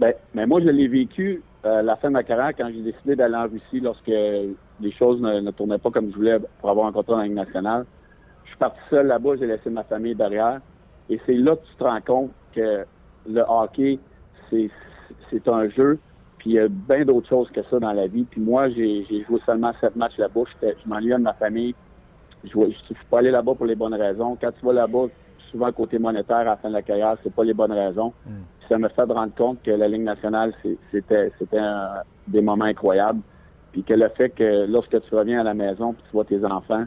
Ben, 0.00 0.14
mais 0.32 0.46
moi, 0.46 0.60
je 0.62 0.68
l'ai 0.70 0.88
vécu 0.88 1.42
euh, 1.66 1.82
la 1.82 1.94
fin 1.96 2.08
de 2.08 2.14
ma 2.14 2.22
carrière 2.22 2.52
quand 2.56 2.70
j'ai 2.72 2.80
décidé 2.80 3.16
d'aller 3.16 3.36
en 3.36 3.46
Russie 3.46 3.80
lorsque 3.80 4.06
les 4.06 4.92
choses 4.98 5.20
ne, 5.20 5.50
tournaient 5.50 5.76
pas 5.76 5.90
comme 5.90 6.10
je 6.10 6.16
voulais 6.16 6.38
pour 6.58 6.70
avoir 6.70 6.86
un 6.86 6.92
contrat 6.92 7.12
dans 7.12 7.18
la 7.18 7.24
Ligue 7.24 7.34
nationale. 7.34 7.84
Je 8.44 8.48
suis 8.48 8.58
parti 8.58 8.80
seul 8.88 9.08
là-bas, 9.08 9.36
j'ai 9.38 9.46
laissé 9.46 9.68
ma 9.68 9.84
famille 9.84 10.14
derrière. 10.14 10.60
Et 11.10 11.20
c'est 11.26 11.34
là 11.34 11.54
que 11.54 11.66
tu 11.66 11.74
te 11.76 11.84
rends 11.84 12.00
compte 12.00 12.30
que 12.54 12.86
le 13.28 13.44
hockey, 13.46 13.98
c'est 14.50 15.48
un 15.48 15.68
jeu. 15.68 15.98
Puis 16.38 16.50
il 16.50 16.52
y 16.54 16.58
a 16.58 16.68
bien 16.68 17.04
d'autres 17.04 17.28
choses 17.28 17.50
que 17.50 17.62
ça 17.64 17.78
dans 17.78 17.92
la 17.92 18.06
vie. 18.06 18.24
Puis 18.24 18.40
moi, 18.40 18.70
j'ai 18.70 19.04
joué 19.28 19.38
seulement 19.44 19.72
sept 19.82 19.96
matchs 19.96 20.16
là-bas. 20.16 20.44
Je 20.62 20.88
m'ennuie 20.88 21.10
de 21.10 21.16
ma 21.16 21.34
famille. 21.34 21.74
Je 22.42 22.58
ne 22.58 22.70
suis 22.70 22.94
pas 23.10 23.18
allé 23.18 23.30
là-bas 23.30 23.54
pour 23.54 23.66
les 23.66 23.74
bonnes 23.74 23.92
raisons. 23.92 24.38
Quand 24.40 24.50
tu 24.58 24.64
vas 24.64 24.72
là-bas, 24.72 25.08
souvent 25.50 25.70
côté 25.72 25.98
monétaire 25.98 26.38
à 26.38 26.44
la 26.44 26.56
fin 26.56 26.68
de 26.68 26.74
la 26.74 26.82
carrière, 26.82 27.16
c'est 27.22 27.34
pas 27.34 27.44
les 27.44 27.52
bonnes 27.52 27.72
raisons. 27.72 28.14
Mm. 28.24 28.30
Ça 28.70 28.78
me 28.78 28.88
fait 28.88 29.02
rendre 29.02 29.34
compte 29.34 29.62
que 29.62 29.72
la 29.72 29.88
Ligue 29.88 30.02
nationale, 30.02 30.54
c'était 30.90 31.30
des 32.28 32.40
moments 32.40 32.64
incroyables. 32.64 33.20
Puis 33.72 33.82
que 33.82 33.94
le 33.94 34.08
fait 34.10 34.30
que 34.30 34.66
lorsque 34.66 35.00
tu 35.02 35.14
reviens 35.14 35.40
à 35.40 35.44
la 35.44 35.54
maison 35.54 35.92
puis 35.92 36.02
tu 36.06 36.12
vois 36.12 36.24
tes 36.24 36.44
enfants, 36.44 36.84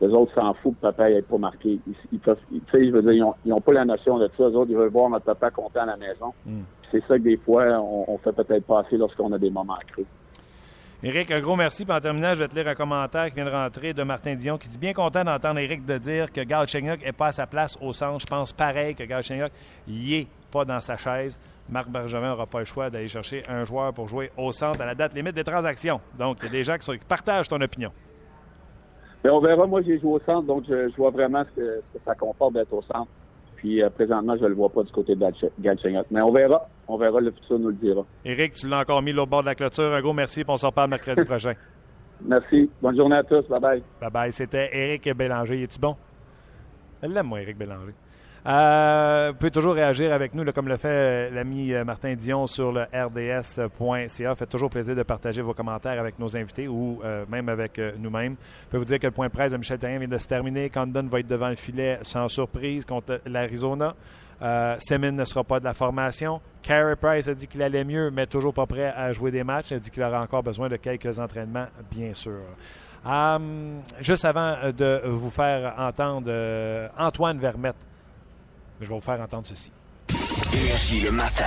les 0.00 0.08
autres 0.08 0.34
s'en 0.34 0.52
foutent 0.54 0.76
que 0.76 0.82
papa 0.82 1.08
n'ait 1.08 1.22
pas 1.22 1.38
marqué. 1.38 1.78
Ils, 2.12 2.18
peuvent, 2.18 2.38
je 2.52 2.90
veux 2.90 3.02
dire, 3.02 3.32
ils 3.44 3.48
n'ont 3.48 3.60
pas 3.60 3.72
la 3.72 3.84
notion 3.84 4.18
de 4.18 4.28
ça. 4.36 4.48
Les 4.48 4.56
autres, 4.56 4.70
ils 4.70 4.76
veulent 4.76 4.90
voir 4.90 5.08
notre 5.08 5.24
papa 5.24 5.50
content 5.50 5.80
à 5.80 5.86
la 5.86 5.96
maison. 5.96 6.32
Mm 6.44 6.62
c'est 6.90 7.02
ça 7.06 7.18
que 7.18 7.22
des 7.22 7.36
fois, 7.36 7.64
on, 7.80 8.18
fait 8.18 8.32
peut-être 8.32 8.64
passer 8.64 8.96
lorsqu'on 8.96 9.32
a 9.32 9.38
des 9.38 9.50
moments 9.50 9.78
creux. 9.92 10.06
Éric, 11.02 11.30
un 11.30 11.40
gros 11.40 11.56
merci. 11.56 11.84
Puis 11.84 11.94
en 11.94 12.00
terminant, 12.00 12.34
je 12.34 12.40
vais 12.40 12.48
te 12.48 12.54
lire 12.54 12.66
un 12.68 12.74
commentaire 12.74 13.28
qui 13.28 13.34
vient 13.34 13.44
de 13.44 13.50
rentrer 13.50 13.92
de 13.92 14.02
Martin 14.02 14.34
Dion 14.34 14.56
qui 14.56 14.68
dit 14.68 14.78
Bien 14.78 14.92
content 14.92 15.24
d'entendre 15.24 15.58
Éric 15.58 15.84
de 15.84 15.98
dire 15.98 16.32
que 16.32 16.40
Galchenyuk 16.40 17.04
n'est 17.04 17.12
pas 17.12 17.26
à 17.26 17.32
sa 17.32 17.46
place 17.46 17.76
au 17.80 17.92
centre. 17.92 18.20
Je 18.20 18.26
pense 18.26 18.52
pareil 18.52 18.94
que 18.94 19.04
Galchenyuk 19.04 19.52
n'est 19.86 20.26
pas 20.56 20.64
dans 20.64 20.80
sa 20.80 20.96
chaise. 20.96 21.38
Marc 21.68 21.88
Bergevin 21.90 22.30
n'aura 22.30 22.46
pas 22.46 22.60
le 22.60 22.64
choix 22.64 22.88
d'aller 22.88 23.08
chercher 23.08 23.42
un 23.48 23.64
joueur 23.64 23.92
pour 23.92 24.08
jouer 24.08 24.30
au 24.38 24.52
centre 24.52 24.80
à 24.80 24.86
la 24.86 24.94
date 24.94 25.14
limite 25.14 25.34
des 25.34 25.44
transactions. 25.44 26.00
Donc, 26.18 26.38
il 26.40 26.46
y 26.46 26.48
a 26.48 26.52
des 26.52 26.62
gens 26.62 26.76
qui, 26.78 26.90
partagent 27.06 27.48
ton 27.48 27.60
opinion. 27.60 27.90
Bien, 29.22 29.32
on 29.32 29.40
verra. 29.40 29.66
Moi, 29.66 29.82
j'ai 29.82 29.98
joué 29.98 30.12
au 30.12 30.20
centre, 30.20 30.46
donc 30.46 30.64
je, 30.68 30.94
vois 30.96 31.10
vraiment 31.10 31.44
ce 31.44 31.60
que, 31.60 31.82
ça 32.04 32.14
comporte 32.14 32.54
d'être 32.54 32.72
au 32.72 32.82
centre. 32.82 33.08
Puis 33.56 33.82
euh, 33.82 33.90
présentement, 33.90 34.36
je 34.36 34.44
ne 34.44 34.48
le 34.48 34.54
vois 34.54 34.68
pas 34.68 34.82
du 34.82 34.92
côté 34.92 35.14
de 35.14 35.26
Galchenyuk. 35.58 36.06
Mais 36.10 36.20
on 36.22 36.32
verra. 36.32 36.68
On 36.88 36.96
verra, 36.96 37.20
le 37.20 37.32
futur 37.32 37.58
nous 37.58 37.68
le 37.68 37.74
dira. 37.74 38.04
Éric, 38.24 38.54
tu 38.54 38.68
l'as 38.68 38.80
encore 38.80 39.02
mis 39.02 39.12
au 39.18 39.26
bord 39.26 39.40
de 39.40 39.46
la 39.46 39.54
clôture. 39.54 39.92
Un 39.92 40.00
gros 40.00 40.12
merci, 40.12 40.44
puis 40.44 40.52
on 40.52 40.56
se 40.56 40.66
reparle 40.66 40.90
mercredi 40.90 41.24
prochain. 41.26 41.54
Merci. 42.22 42.70
Bonne 42.80 42.96
journée 42.96 43.16
à 43.16 43.24
tous. 43.24 43.42
Bye-bye. 43.48 43.82
Bye-bye. 44.00 44.30
C'était 44.30 44.70
Éric 44.72 45.12
Bélanger. 45.14 45.62
Es-tu 45.62 45.80
bon? 45.80 45.96
Elle 47.02 47.12
l'aime, 47.12 47.26
moi, 47.26 47.40
Éric 47.42 47.58
Bélanger. 47.58 47.92
Euh, 48.46 49.30
vous 49.32 49.38
pouvez 49.38 49.50
toujours 49.50 49.74
réagir 49.74 50.12
avec 50.12 50.32
nous, 50.32 50.44
comme 50.52 50.68
le 50.68 50.76
fait 50.76 50.88
euh, 50.88 51.30
l'ami 51.30 51.72
euh, 51.72 51.84
Martin 51.84 52.14
Dion 52.14 52.46
sur 52.46 52.70
le 52.70 52.82
rds.ca. 52.82 54.34
Fait 54.36 54.46
toujours 54.46 54.70
plaisir 54.70 54.94
de 54.94 55.02
partager 55.02 55.42
vos 55.42 55.52
commentaires 55.52 55.98
avec 55.98 56.16
nos 56.20 56.36
invités 56.36 56.68
ou 56.68 57.00
même 57.28 57.48
avec 57.48 57.80
nous-mêmes. 57.98 58.36
Je 58.66 58.70
peux 58.70 58.78
vous 58.78 58.84
dire 58.84 59.00
que 59.00 59.06
le 59.06 59.12
point 59.12 59.28
presse 59.28 59.50
de 59.52 59.56
Michel 59.56 59.78
Terrien 59.78 59.98
vient 59.98 60.08
de 60.08 60.18
se 60.18 60.28
terminer. 60.28 60.70
Condon 60.70 61.08
va 61.10 61.20
être 61.20 61.26
devant 61.26 61.48
le 61.48 61.56
filet 61.56 61.98
sans 62.02 62.28
surprise 62.28 62.84
contre 62.84 63.20
l'Arizona. 63.26 63.94
Euh, 64.42 64.76
Semin 64.78 65.12
ne 65.12 65.24
sera 65.24 65.42
pas 65.42 65.58
de 65.58 65.64
la 65.64 65.74
formation. 65.74 66.40
Carey 66.62 66.94
Price 66.96 67.26
a 67.26 67.34
dit 67.34 67.48
qu'il 67.48 67.62
allait 67.62 67.84
mieux, 67.84 68.10
mais 68.10 68.26
toujours 68.26 68.54
pas 68.54 68.66
prêt 68.66 68.92
à 68.94 69.12
jouer 69.12 69.30
des 69.32 69.42
matchs. 69.42 69.70
Il 69.70 69.74
a 69.74 69.80
dit 69.80 69.90
qu'il 69.90 70.02
aura 70.02 70.20
encore 70.20 70.42
besoin 70.42 70.68
de 70.68 70.76
quelques 70.76 71.18
entraînements, 71.18 71.66
bien 71.90 72.12
sûr. 72.12 72.42
juste 74.00 74.24
avant 74.24 74.56
de 74.76 75.02
vous 75.06 75.30
faire 75.30 75.74
entendre 75.78 76.30
Antoine 76.96 77.38
Vermette 77.38 77.86
je 78.80 78.86
vais 78.88 78.94
vous 78.94 79.00
faire 79.00 79.20
entendre 79.20 79.46
ceci. 79.46 79.70
Énergie 80.54 81.00
le 81.00 81.10
matin. 81.10 81.44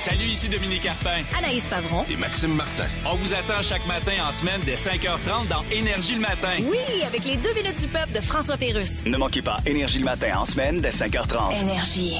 Salut, 0.00 0.24
ici 0.24 0.48
Dominique 0.50 0.82
Carpin. 0.82 1.22
Anaïs 1.38 1.66
Favron. 1.66 2.04
Et 2.10 2.16
Maxime 2.18 2.54
Martin. 2.54 2.84
On 3.06 3.14
vous 3.14 3.32
attend 3.32 3.62
chaque 3.62 3.86
matin 3.86 4.12
en 4.28 4.32
semaine 4.32 4.60
dès 4.66 4.74
5h30 4.74 5.48
dans 5.48 5.62
Énergie 5.72 6.16
le 6.16 6.20
matin. 6.20 6.56
Oui, 6.60 7.02
avec 7.06 7.24
les 7.24 7.36
deux 7.36 7.54
minutes 7.54 7.80
du 7.80 7.88
peuple 7.88 8.12
de 8.12 8.20
François 8.20 8.58
Pérusse. 8.58 9.06
Ne 9.06 9.16
manquez 9.16 9.40
pas 9.40 9.56
Énergie 9.64 10.00
le 10.00 10.04
matin 10.04 10.36
en 10.36 10.44
semaine 10.44 10.80
dès 10.82 10.90
5h30. 10.90 11.58
Énergie. 11.62 12.18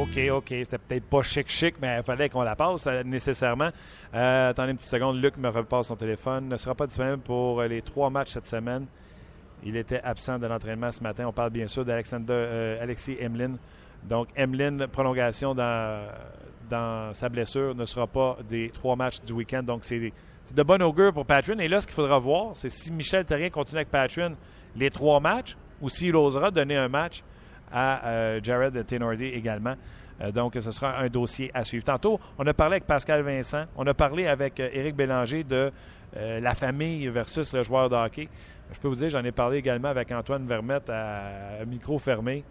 OK, 0.00 0.16
OK. 0.30 0.48
C'était 0.50 0.78
peut-être 0.78 1.04
pas 1.06 1.22
chic-chic, 1.22 1.74
mais 1.82 1.96
il 1.98 2.04
fallait 2.04 2.28
qu'on 2.28 2.42
la 2.42 2.54
passe 2.54 2.86
euh, 2.86 3.02
nécessairement. 3.02 3.70
Euh, 4.14 4.50
attendez 4.50 4.70
une 4.72 4.76
petite 4.76 4.90
seconde. 4.90 5.20
Luc 5.20 5.36
me 5.38 5.48
repasse 5.48 5.88
son 5.88 5.96
téléphone. 5.96 6.48
Ne 6.48 6.56
sera 6.56 6.76
pas 6.76 6.86
disponible 6.86 7.18
pour 7.18 7.62
les 7.62 7.82
trois 7.82 8.10
matchs 8.10 8.30
cette 8.30 8.46
semaine. 8.46 8.86
Il 9.64 9.76
était 9.76 10.00
absent 10.02 10.38
de 10.38 10.46
l'entraînement 10.46 10.92
ce 10.92 11.02
matin. 11.02 11.26
On 11.26 11.32
parle 11.32 11.50
bien 11.50 11.66
sûr 11.66 11.84
d'Alexander 11.84 12.32
euh, 12.32 12.82
Alexis. 12.82 13.16
Donc, 14.04 14.28
Emlin, 14.36 14.86
prolongation 14.90 15.54
dans, 15.54 17.12
sa 17.12 17.28
blessure, 17.28 17.74
ne 17.74 17.84
sera 17.84 18.06
pas 18.06 18.38
des 18.48 18.70
trois 18.70 18.96
matchs 18.96 19.20
du 19.26 19.32
week-end. 19.32 19.62
Donc, 19.62 19.84
c'est 19.84 20.12
de 20.54 20.62
bon 20.62 20.80
augure 20.82 21.12
pour 21.12 21.26
Patrin. 21.26 21.58
Et 21.58 21.68
là, 21.68 21.80
ce 21.80 21.86
qu'il 21.86 21.94
faudra 21.94 22.18
voir, 22.18 22.52
c'est 22.54 22.70
si 22.70 22.92
Michel 22.92 23.24
Terrien 23.24 23.50
continue 23.50 23.78
avec 23.78 23.90
Patrin 23.90 24.32
les 24.76 24.90
trois 24.90 25.20
matchs 25.20 25.56
ou 25.80 25.88
s'il 25.88 26.16
osera 26.16 26.50
donner 26.50 26.76
un 26.76 26.88
match 26.88 27.22
à 27.72 28.06
euh, 28.06 28.40
Jared 28.42 28.86
Tenordi 28.86 29.26
également. 29.26 29.74
Euh, 30.20 30.32
donc, 30.32 30.56
ce 30.58 30.70
sera 30.70 30.98
un 30.98 31.08
dossier 31.08 31.50
à 31.54 31.64
suivre. 31.64 31.84
Tantôt, 31.84 32.18
on 32.38 32.46
a 32.46 32.54
parlé 32.54 32.74
avec 32.74 32.86
Pascal 32.86 33.22
Vincent, 33.22 33.64
on 33.76 33.86
a 33.86 33.94
parlé 33.94 34.26
avec 34.26 34.58
euh, 34.58 34.68
Éric 34.72 34.96
Bélanger 34.96 35.44
de 35.44 35.70
la 36.14 36.54
famille 36.54 37.06
versus 37.08 37.52
le 37.52 37.62
joueur 37.62 37.90
de 37.90 37.94
hockey. 37.94 38.28
Je 38.72 38.78
peux 38.80 38.88
vous 38.88 38.94
dire, 38.94 39.10
j'en 39.10 39.24
ai 39.24 39.32
parlé 39.32 39.58
également 39.58 39.88
avec 39.88 40.12
Antoine 40.12 40.46
Vermette 40.46 40.90
à, 40.90 41.64
micro 41.66 41.98
fermé. 41.98 42.44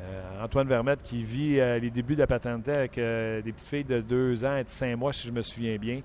Euh, 0.00 0.44
Antoine 0.44 0.66
Vermette 0.66 1.02
qui 1.02 1.22
vit 1.22 1.60
euh, 1.60 1.78
les 1.78 1.90
débuts 1.90 2.14
de 2.14 2.20
la 2.20 2.26
paternité 2.26 2.72
avec 2.72 2.98
euh, 2.98 3.40
des 3.42 3.52
petites 3.52 3.68
filles 3.68 3.84
de 3.84 4.00
2 4.00 4.44
ans 4.44 4.56
et 4.56 4.64
de 4.64 4.68
5 4.68 4.96
mois, 4.96 5.12
si 5.12 5.28
je 5.28 5.32
me 5.32 5.42
souviens 5.42 5.76
bien. 5.76 6.00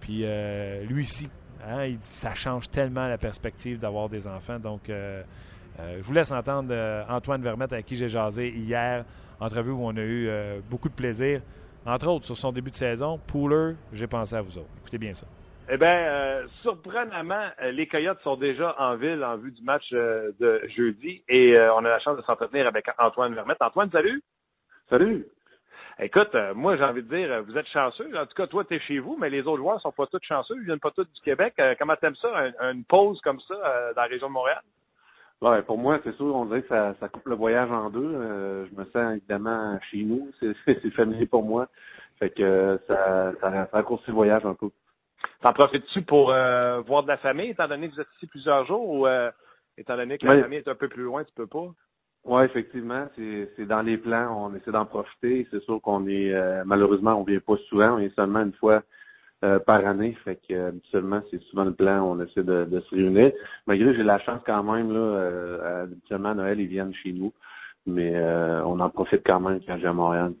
Puis 0.00 0.26
lui 0.86 1.02
ici, 1.02 1.30
hein, 1.66 1.94
ça 2.00 2.34
change 2.34 2.68
tellement 2.68 3.08
la 3.08 3.16
perspective 3.16 3.78
d'avoir 3.78 4.10
des 4.10 4.26
enfants. 4.26 4.58
Donc, 4.58 4.82
je 4.88 6.02
vous 6.02 6.12
laisse 6.12 6.30
entendre 6.30 6.74
Antoine 7.08 7.40
Vermette 7.40 7.72
avec 7.72 7.86
qui 7.86 7.96
j'ai 7.96 8.10
jasé 8.10 8.50
hier. 8.50 9.06
Entrevue 9.40 9.70
où 9.70 9.80
on 9.82 9.96
a 9.96 10.02
eu 10.02 10.28
beaucoup 10.68 10.90
de 10.90 10.94
plaisir. 10.94 11.40
Entre 11.86 12.06
autres, 12.06 12.26
sur 12.26 12.36
son 12.36 12.52
début 12.52 12.70
de 12.70 12.76
saison, 12.76 13.18
Pooler, 13.26 13.76
j'ai 13.94 14.06
pensé 14.06 14.36
à 14.36 14.42
vous 14.42 14.58
autres. 14.58 14.68
Écoutez 14.82 14.98
bien 14.98 15.14
ça. 15.14 15.26
Eh 15.70 15.78
bien, 15.78 15.88
euh, 15.88 16.46
surprenamment, 16.60 17.46
euh, 17.62 17.70
les 17.72 17.86
Coyotes 17.86 18.20
sont 18.22 18.36
déjà 18.36 18.76
en 18.78 18.96
ville 18.96 19.24
en 19.24 19.36
vue 19.38 19.50
du 19.50 19.62
match 19.62 19.86
euh, 19.94 20.30
de 20.38 20.60
jeudi 20.76 21.24
et 21.26 21.56
euh, 21.56 21.72
on 21.74 21.78
a 21.78 21.88
la 21.88 22.00
chance 22.00 22.18
de 22.18 22.22
s'entretenir 22.22 22.66
avec 22.66 22.84
Antoine 22.98 23.34
Vermette. 23.34 23.62
Antoine, 23.62 23.90
salut! 23.90 24.22
Salut! 24.90 25.26
Écoute, 25.98 26.34
moi, 26.54 26.76
j'ai 26.76 26.84
envie 26.84 27.02
de 27.02 27.08
dire, 27.16 27.42
vous 27.44 27.56
êtes 27.56 27.68
chanceux. 27.68 28.10
En 28.18 28.26
tout 28.26 28.34
cas, 28.34 28.46
toi, 28.48 28.64
tu 28.64 28.74
es 28.74 28.80
chez 28.80 28.98
vous, 28.98 29.16
mais 29.18 29.30
les 29.30 29.42
autres 29.42 29.58
joueurs 29.58 29.80
sont 29.80 29.92
pas 29.92 30.06
tous 30.06 30.18
chanceux. 30.22 30.56
Ils 30.58 30.64
viennent 30.64 30.80
pas 30.80 30.90
tous 30.90 31.04
du 31.04 31.20
Québec. 31.22 31.54
Comment 31.78 31.94
t'aimes 31.96 32.16
ça, 32.16 32.28
un- 32.58 32.72
une 32.72 32.84
pause 32.84 33.20
comme 33.22 33.38
ça 33.40 33.54
dans 33.94 34.02
la 34.02 34.08
région 34.08 34.26
de 34.26 34.32
Montréal? 34.32 34.60
Ouais, 35.40 35.62
pour 35.62 35.78
moi, 35.78 36.00
c'est 36.02 36.14
sûr, 36.16 36.34
on 36.34 36.46
dirait 36.46 36.62
que 36.62 36.68
ça, 36.68 36.94
ça 36.98 37.08
coupe 37.08 37.26
le 37.28 37.36
voyage 37.36 37.70
en 37.70 37.90
deux. 37.90 38.10
Je 38.70 38.76
me 38.76 38.84
sens 38.86 39.16
évidemment 39.16 39.78
chez 39.90 40.02
nous. 40.02 40.30
C'est 40.66 40.90
familier 40.90 41.26
pour 41.26 41.44
moi. 41.44 41.68
Fait 42.18 42.30
que 42.30 42.78
ça, 42.88 43.32
ça, 43.40 43.66
ça 43.66 43.68
raccourcit 43.72 44.08
le 44.08 44.14
voyage 44.14 44.44
un 44.44 44.54
peu. 44.54 44.70
T'en 45.42 45.52
profites-tu 45.52 46.02
pour 46.02 46.30
euh, 46.30 46.80
voir 46.80 47.02
de 47.02 47.08
la 47.08 47.16
famille, 47.18 47.50
étant 47.50 47.68
donné 47.68 47.88
que 47.88 47.94
vous 47.94 48.00
êtes 48.00 48.12
ici 48.16 48.26
plusieurs 48.26 48.64
jours, 48.66 48.88
ou 48.88 49.06
euh, 49.06 49.30
étant 49.76 49.96
donné 49.96 50.18
que 50.18 50.26
la 50.26 50.34
Oui. 50.34 50.40
famille 50.40 50.58
est 50.58 50.68
un 50.68 50.74
peu 50.74 50.88
plus 50.88 51.02
loin, 51.04 51.24
tu 51.24 51.32
peux 51.34 51.46
pas? 51.46 51.68
Ouais, 52.24 52.46
effectivement, 52.46 53.06
c'est 53.16 53.66
dans 53.66 53.82
les 53.82 53.98
plans. 53.98 54.46
On 54.46 54.54
essaie 54.54 54.70
d'en 54.70 54.86
profiter. 54.86 55.46
C'est 55.50 55.62
sûr 55.62 55.80
qu'on 55.82 56.06
est 56.06 56.32
euh, 56.32 56.62
malheureusement, 56.64 57.14
on 57.20 57.24
vient 57.24 57.40
pas 57.40 57.56
souvent. 57.68 57.96
On 57.96 57.98
est 57.98 58.14
seulement 58.14 58.40
une 58.40 58.54
fois 58.54 58.82
euh, 59.44 59.58
par 59.58 59.86
année. 59.86 60.16
Fait 60.24 60.36
que 60.36 60.54
euh, 60.54 60.68
habituellement, 60.68 61.20
c'est 61.30 61.42
souvent 61.42 61.64
le 61.64 61.74
plan. 61.74 62.02
On 62.02 62.20
essaie 62.20 62.42
de, 62.42 62.64
de 62.64 62.80
se 62.80 62.94
réunir. 62.94 63.32
Malgré 63.66 63.94
j'ai 63.94 64.02
la 64.02 64.18
chance 64.20 64.40
quand 64.46 64.62
même 64.62 64.90
là. 64.90 65.00
Euh, 65.00 65.82
habituellement, 65.82 66.30
à 66.30 66.34
Noël, 66.34 66.60
ils 66.60 66.66
viennent 66.66 66.94
chez 66.94 67.12
nous, 67.12 67.34
mais 67.84 68.12
euh, 68.14 68.64
on 68.64 68.80
en 68.80 68.88
profite 68.88 69.22
quand 69.26 69.40
même 69.40 69.60
quand 69.66 69.76
j'ai 69.78 69.86
à 69.86 69.92
Montréal. 69.92 70.32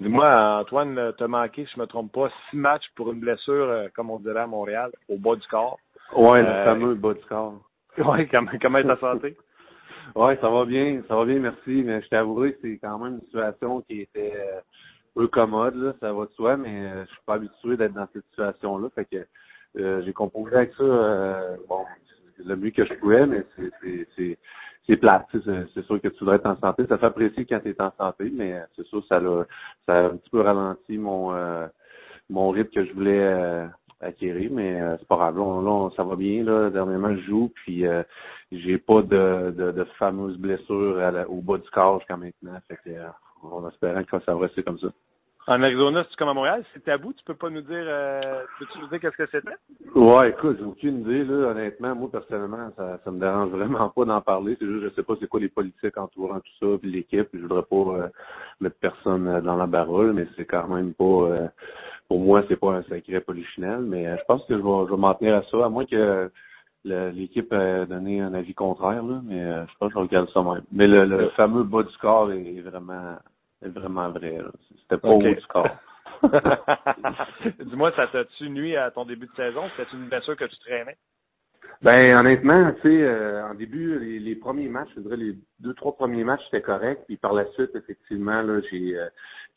Dis-moi, 0.00 0.60
Antoine, 0.60 0.96
euh, 0.98 1.12
t'as 1.12 1.26
manqué, 1.26 1.64
si 1.66 1.72
je 1.74 1.80
me 1.80 1.86
trompe 1.86 2.12
pas, 2.12 2.30
six 2.50 2.56
matchs 2.56 2.88
pour 2.94 3.12
une 3.12 3.20
blessure, 3.20 3.68
euh, 3.68 3.88
comme 3.94 4.10
on 4.10 4.18
dirait 4.18 4.40
à 4.40 4.46
Montréal, 4.46 4.90
au 5.08 5.16
bas 5.18 5.34
du 5.34 5.46
corps. 5.48 5.78
Ouais, 6.14 6.40
le 6.40 6.48
Euh, 6.48 6.64
fameux 6.64 6.94
bas 6.94 7.14
du 7.14 7.24
corps. 7.24 7.54
Oui, 7.98 8.28
comment, 8.28 8.50
comment 8.60 8.78
est 8.78 8.84
ta 8.84 8.96
santé? 8.98 9.36
Ouais, 10.14 10.38
ça 10.40 10.48
va 10.48 10.64
bien, 10.64 11.02
ça 11.06 11.16
va 11.16 11.24
bien, 11.26 11.38
merci. 11.38 11.82
Mais 11.84 12.00
je 12.00 12.08
t'avouerai 12.08 12.54
que 12.54 12.58
c'est 12.62 12.78
quand 12.78 12.98
même 12.98 13.14
une 13.14 13.20
situation 13.22 13.82
qui 13.82 14.00
était 14.02 14.32
peu 15.14 15.26
commode, 15.26 15.74
là, 15.76 15.92
ça 16.00 16.12
va 16.14 16.24
de 16.24 16.30
soi, 16.30 16.56
mais 16.56 17.04
je 17.04 17.10
suis 17.10 17.22
pas 17.26 17.34
habitué 17.34 17.76
d'être 17.76 17.92
dans 17.92 18.06
cette 18.14 18.24
situation-là. 18.30 18.88
Fait 18.94 19.04
que 19.04 19.26
euh, 19.78 20.02
j'ai 20.04 20.12
composé 20.12 20.54
avec 20.56 20.72
ça 20.74 20.82
euh, 20.82 21.56
bon, 21.68 21.84
le 22.44 22.56
mieux 22.56 22.70
que 22.70 22.84
je 22.84 22.94
pouvais, 22.94 23.26
mais 23.26 23.44
c'est 24.16 24.38
c'est 24.88 25.00
c'est 25.44 25.66
c'est 25.74 25.84
sûr 25.86 26.00
que 26.00 26.08
tu 26.08 26.18
voudrais 26.20 26.36
être 26.36 26.46
en 26.46 26.56
santé. 26.58 26.86
Ça 26.88 26.98
fait 26.98 27.06
apprécier 27.06 27.44
quand 27.46 27.60
tu 27.60 27.70
es 27.70 27.82
en 27.82 27.92
santé, 27.98 28.30
mais 28.32 28.54
euh, 28.54 28.60
c'est 28.76 28.86
sûr 28.86 29.04
ça 29.08 29.20
l'a 29.20 29.44
ça 29.86 29.94
a 29.98 30.02
un 30.06 30.16
petit 30.16 30.30
peu 30.30 30.40
ralenti 30.40 30.98
mon 30.98 31.32
euh, 31.34 31.66
mon 32.30 32.50
rythme 32.50 32.70
que 32.72 32.84
je 32.86 32.92
voulais 32.94 33.18
euh, 33.20 33.66
acquérir, 34.00 34.50
mais 34.52 34.80
euh, 34.80 34.96
c'est 34.98 35.08
pas 35.08 35.16
grave. 35.16 35.36
Là, 35.36 35.42
on- 35.42 35.62
là, 35.62 35.90
ça 35.96 36.04
va 36.04 36.16
bien. 36.16 36.44
Là. 36.44 36.70
Dernièrement, 36.70 37.14
je 37.16 37.22
joue, 37.22 37.52
puis 37.54 37.86
euh, 37.86 38.02
j'ai 38.52 38.78
pas 38.78 39.02
de, 39.02 39.50
de, 39.56 39.72
de 39.72 39.84
fameuses 39.98 40.36
blessures 40.38 40.98
au 41.28 41.40
bas 41.42 41.58
du 41.58 41.68
corps 41.70 41.98
jusqu'à 42.00 42.16
maintenant. 42.16 42.58
Fait 42.68 42.76
que, 42.84 42.90
euh, 42.90 43.08
en 43.42 43.68
espérant 43.68 44.04
que 44.04 44.20
ça 44.24 44.34
va 44.34 44.40
rester 44.42 44.62
comme 44.62 44.78
ça. 44.78 44.88
En 45.48 45.62
Arizona, 45.62 46.04
c'est 46.10 46.16
comme 46.16 46.28
à 46.28 46.34
Montréal, 46.34 46.62
c'est 46.74 46.84
tabou, 46.84 47.14
tu 47.14 47.24
peux 47.24 47.32
pas 47.34 47.48
nous 47.48 47.62
dire, 47.62 47.84
euh, 47.86 48.42
peux-tu 48.58 48.80
nous 48.80 48.88
dire 48.88 49.00
qu'est-ce 49.00 49.16
que 49.16 49.26
c'était? 49.32 49.56
Ouais, 49.94 50.28
écoute, 50.28 50.58
j'ai 50.58 50.64
aucune 50.66 51.00
idée, 51.00 51.24
là, 51.24 51.52
honnêtement. 51.52 51.94
Moi, 51.94 52.10
personnellement, 52.12 52.70
ça, 52.76 53.00
ça 53.02 53.10
me 53.10 53.18
dérange 53.18 53.48
vraiment 53.48 53.88
pas 53.88 54.04
d'en 54.04 54.20
parler. 54.20 54.58
C'est 54.60 54.66
juste, 54.66 54.84
je 54.84 54.94
sais 54.94 55.02
pas 55.02 55.14
c'est 55.18 55.26
quoi 55.26 55.40
les 55.40 55.48
politiques 55.48 55.96
entourant 55.96 56.40
tout 56.40 56.52
ça, 56.60 56.78
puis 56.78 56.90
l'équipe. 56.90 57.28
Je 57.32 57.38
voudrais 57.38 57.62
pas 57.62 57.76
euh, 57.76 58.08
mettre 58.60 58.76
personne 58.78 59.26
euh, 59.26 59.40
dans 59.40 59.56
la 59.56 59.66
barole, 59.66 60.12
mais 60.12 60.26
c'est 60.36 60.44
quand 60.44 60.68
même 60.68 60.92
pas, 60.92 61.04
euh, 61.04 61.48
pour 62.08 62.20
moi, 62.20 62.42
c'est 62.46 62.60
pas 62.60 62.74
un 62.74 62.82
secret 62.82 63.22
polichinelle, 63.22 63.80
mais 63.80 64.06
euh, 64.06 64.16
je 64.18 64.24
pense 64.28 64.44
que 64.44 64.54
je 64.54 64.60
vais, 64.62 64.86
je 64.86 64.90
vais 64.90 65.00
m'en 65.00 65.14
tenir 65.14 65.34
à 65.34 65.42
ça, 65.50 65.64
à 65.64 65.70
moins 65.70 65.86
que 65.86 66.30
l'équipe 66.84 67.50
ait 67.54 67.86
donné 67.86 68.20
un 68.20 68.34
avis 68.34 68.52
contraire, 68.52 69.02
là, 69.02 69.22
mais 69.24 69.42
euh, 69.42 69.64
je 69.66 69.72
pense 69.78 69.88
que 69.88 69.98
je 69.98 70.04
regarde 70.04 70.28
ça 70.28 70.42
même. 70.42 70.62
Mais 70.72 70.86
le, 70.86 71.06
le 71.06 71.30
fameux 71.30 71.62
bas 71.64 71.84
du 71.84 71.96
corps 71.96 72.30
est, 72.32 72.60
vraiment, 72.60 73.16
vraiment 73.62 74.10
vrai, 74.10 74.38
là. 74.38 74.50
C'était 74.82 74.98
pas 74.98 75.08
Ok. 75.08 75.24
au 75.24 75.34
du 75.34 75.46
corps. 75.46 75.76
Dis-moi, 77.60 77.92
ça 77.94 78.06
t'a-tu 78.08 78.50
nuit 78.50 78.76
à 78.76 78.90
ton 78.90 79.04
début 79.04 79.26
de 79.26 79.34
saison? 79.36 79.62
C'était 79.76 79.90
une 79.96 80.08
blessure 80.08 80.36
que 80.36 80.44
tu 80.44 80.58
traînais? 80.58 80.96
Ben 81.80 82.16
honnêtement, 82.16 82.72
tu 82.82 82.82
sais, 82.82 83.02
euh, 83.02 83.46
en 83.46 83.54
début, 83.54 83.98
les, 84.00 84.18
les 84.18 84.34
premiers 84.34 84.68
matchs, 84.68 84.88
je 84.96 85.00
dirais 85.00 85.16
les 85.16 85.36
deux, 85.60 85.74
trois 85.74 85.94
premiers 85.94 86.24
matchs, 86.24 86.42
c'était 86.46 86.62
correct. 86.62 87.04
Puis 87.06 87.16
par 87.16 87.32
la 87.32 87.46
suite, 87.52 87.70
effectivement, 87.74 88.42
là, 88.42 88.60
j'ai 88.70 88.98
euh, 88.98 89.08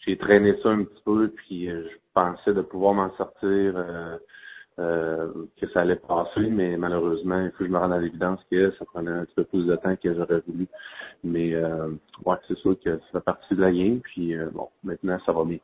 j'ai 0.06 0.18
traîné 0.18 0.56
ça 0.62 0.70
un 0.70 0.84
petit 0.84 1.02
peu, 1.04 1.30
puis 1.30 1.70
euh, 1.70 1.84
je 1.90 1.98
pensais 2.14 2.54
de 2.54 2.62
pouvoir 2.62 2.94
m'en 2.94 3.16
sortir, 3.16 3.74
que 4.78 5.68
ça 5.74 5.82
allait 5.82 5.96
passer, 5.98 6.42
mais 6.50 6.76
malheureusement, 6.78 7.40
il 7.42 7.52
faut 7.52 7.60
que 7.60 7.66
je 7.66 7.72
me 7.72 7.78
rende 7.78 7.94
à 7.94 8.00
l'évidence 8.00 8.40
que 8.50 8.72
ça 8.72 8.86
prenait 8.86 9.12
un 9.12 9.26
petit 9.26 9.36
peu 9.36 9.44
plus 9.44 9.66
de 9.68 9.76
temps 9.76 9.96
que 9.96 10.14
j'aurais 10.14 10.42
voulu. 10.48 10.68
Mais 11.24 11.54
euh, 11.54 11.90
ouais, 12.26 12.38
c'est 12.48 12.58
sûr 12.58 12.76
que 12.84 12.98
ça 12.98 13.20
fait 13.20 13.24
partie 13.26 13.56
de 13.56 13.62
la 13.62 13.72
game, 13.72 14.00
puis 14.00 14.36
euh, 14.36 14.50
bon, 14.52 14.70
maintenant 14.84 15.20
ça 15.26 15.32
va 15.32 15.44
bien. 15.44 15.60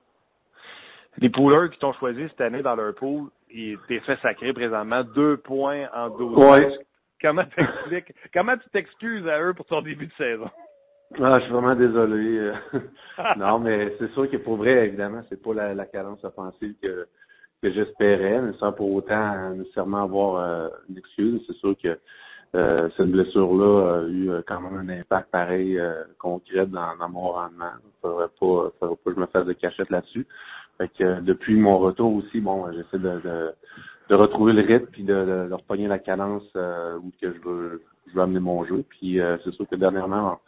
Les 1.20 1.30
poolers 1.30 1.72
qui 1.72 1.80
t'ont 1.80 1.94
choisi 1.94 2.28
cette 2.30 2.42
année 2.42 2.62
dans 2.62 2.76
leur 2.76 2.94
pool, 2.94 3.30
ils 3.50 3.78
t'es 3.88 4.00
fait 4.02 4.20
sacré 4.22 4.54
présentement 4.54 5.04
deux 5.04 5.38
points 5.38 5.88
en 5.96 6.10
12 6.10 6.38
Ouais. 6.38 6.78
Comment 7.20 7.46
t'expliques, 7.46 8.14
comment 8.34 8.56
tu 8.58 8.70
t'excuses 8.70 9.28
à 9.28 9.42
eux 9.42 9.54
pour 9.56 9.66
ton 9.66 9.82
début 9.82 10.06
de 10.06 10.14
saison? 10.14 10.50
Ah, 11.20 11.40
je 11.40 11.46
suis 11.46 11.54
vraiment 11.54 11.74
désolé. 11.76 12.38
euh. 12.38 12.54
non, 13.38 13.58
mais 13.60 13.96
c'est 13.98 14.12
sûr 14.12 14.30
que 14.30 14.38
pour 14.38 14.58
vrai, 14.58 14.88
évidemment, 14.88 15.22
c'est 15.30 15.42
pas 15.42 15.54
la, 15.54 15.74
la 15.74 15.86
cadence 15.86 16.24
offensive 16.24 16.76
que, 16.84 17.08
que 17.62 17.72
j'espérais, 17.72 18.42
mais 18.42 18.54
sans 18.60 18.72
pour 18.72 18.94
autant 18.94 19.52
nécessairement 19.56 20.04
avoir 20.04 20.36
euh, 20.36 20.70
une 20.90 20.98
excuse. 20.98 21.42
C'est 21.48 21.56
sûr 21.58 21.76
que 21.82 21.98
euh, 22.56 22.90
cette 22.96 23.12
blessure-là 23.12 23.96
a 23.96 24.04
eu 24.08 24.30
euh, 24.30 24.42
quand 24.48 24.62
même 24.62 24.78
un 24.78 25.00
impact 25.00 25.30
pareil 25.32 25.78
euh, 25.78 26.04
concret 26.18 26.66
dans, 26.66 26.96
dans 26.98 27.10
mon 27.10 27.32
rendement. 27.32 27.72
Faudrait 28.02 28.28
pas, 28.40 28.72
faudrait 28.80 28.96
pas 28.96 29.12
que 29.12 29.16
je 29.16 29.20
me 29.20 29.26
fasse 29.28 29.46
de 29.46 29.54
cachette 29.54 29.90
là-dessus. 29.90 30.26
Fait 30.78 30.88
que 30.90 31.04
euh, 31.04 31.22
depuis 31.22 31.56
mon 31.56 31.78
retour 31.80 32.14
aussi, 32.16 32.40
bon, 32.40 32.72
j'essaie 32.72 33.00
de, 33.00 33.20
de, 33.20 33.52
de 34.10 34.16
retrouver 34.16 34.54
le 34.54 34.62
rythme 34.62 34.88
puis 34.92 35.04
de, 35.04 35.14
de, 35.14 35.50
de 35.50 35.88
la 35.88 36.00
cadence 36.00 36.48
où 36.56 37.12
que 37.22 37.34
je 37.34 37.40
veux, 37.42 37.82
je 38.08 38.14
veux 38.14 38.22
amener 38.22 38.40
mon 38.40 38.64
jeu. 38.64 38.84
Puis 38.88 39.20
c'est 39.44 39.52
sûr 39.52 39.68
que 39.68 39.76
dernièrement, 39.76 40.40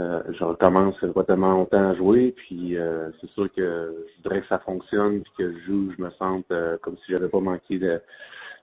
euh, 0.00 0.22
je 0.32 0.44
recommence 0.44 0.98
pas 1.14 1.24
tellement 1.24 1.52
longtemps 1.52 1.90
à 1.90 1.94
jouer, 1.94 2.32
puis 2.36 2.76
euh, 2.76 3.10
c'est 3.20 3.28
sûr 3.30 3.52
que 3.52 4.06
je 4.08 4.22
voudrais 4.22 4.40
que 4.40 4.46
ça 4.46 4.58
fonctionne, 4.60 5.20
puis 5.20 5.32
que 5.36 5.52
je 5.52 5.58
joue, 5.66 5.92
je 5.96 6.02
me 6.02 6.10
sente 6.12 6.50
euh, 6.50 6.78
comme 6.78 6.96
si 6.98 7.12
j'avais 7.12 7.28
pas 7.28 7.40
manqué 7.40 7.78
de, 7.78 8.00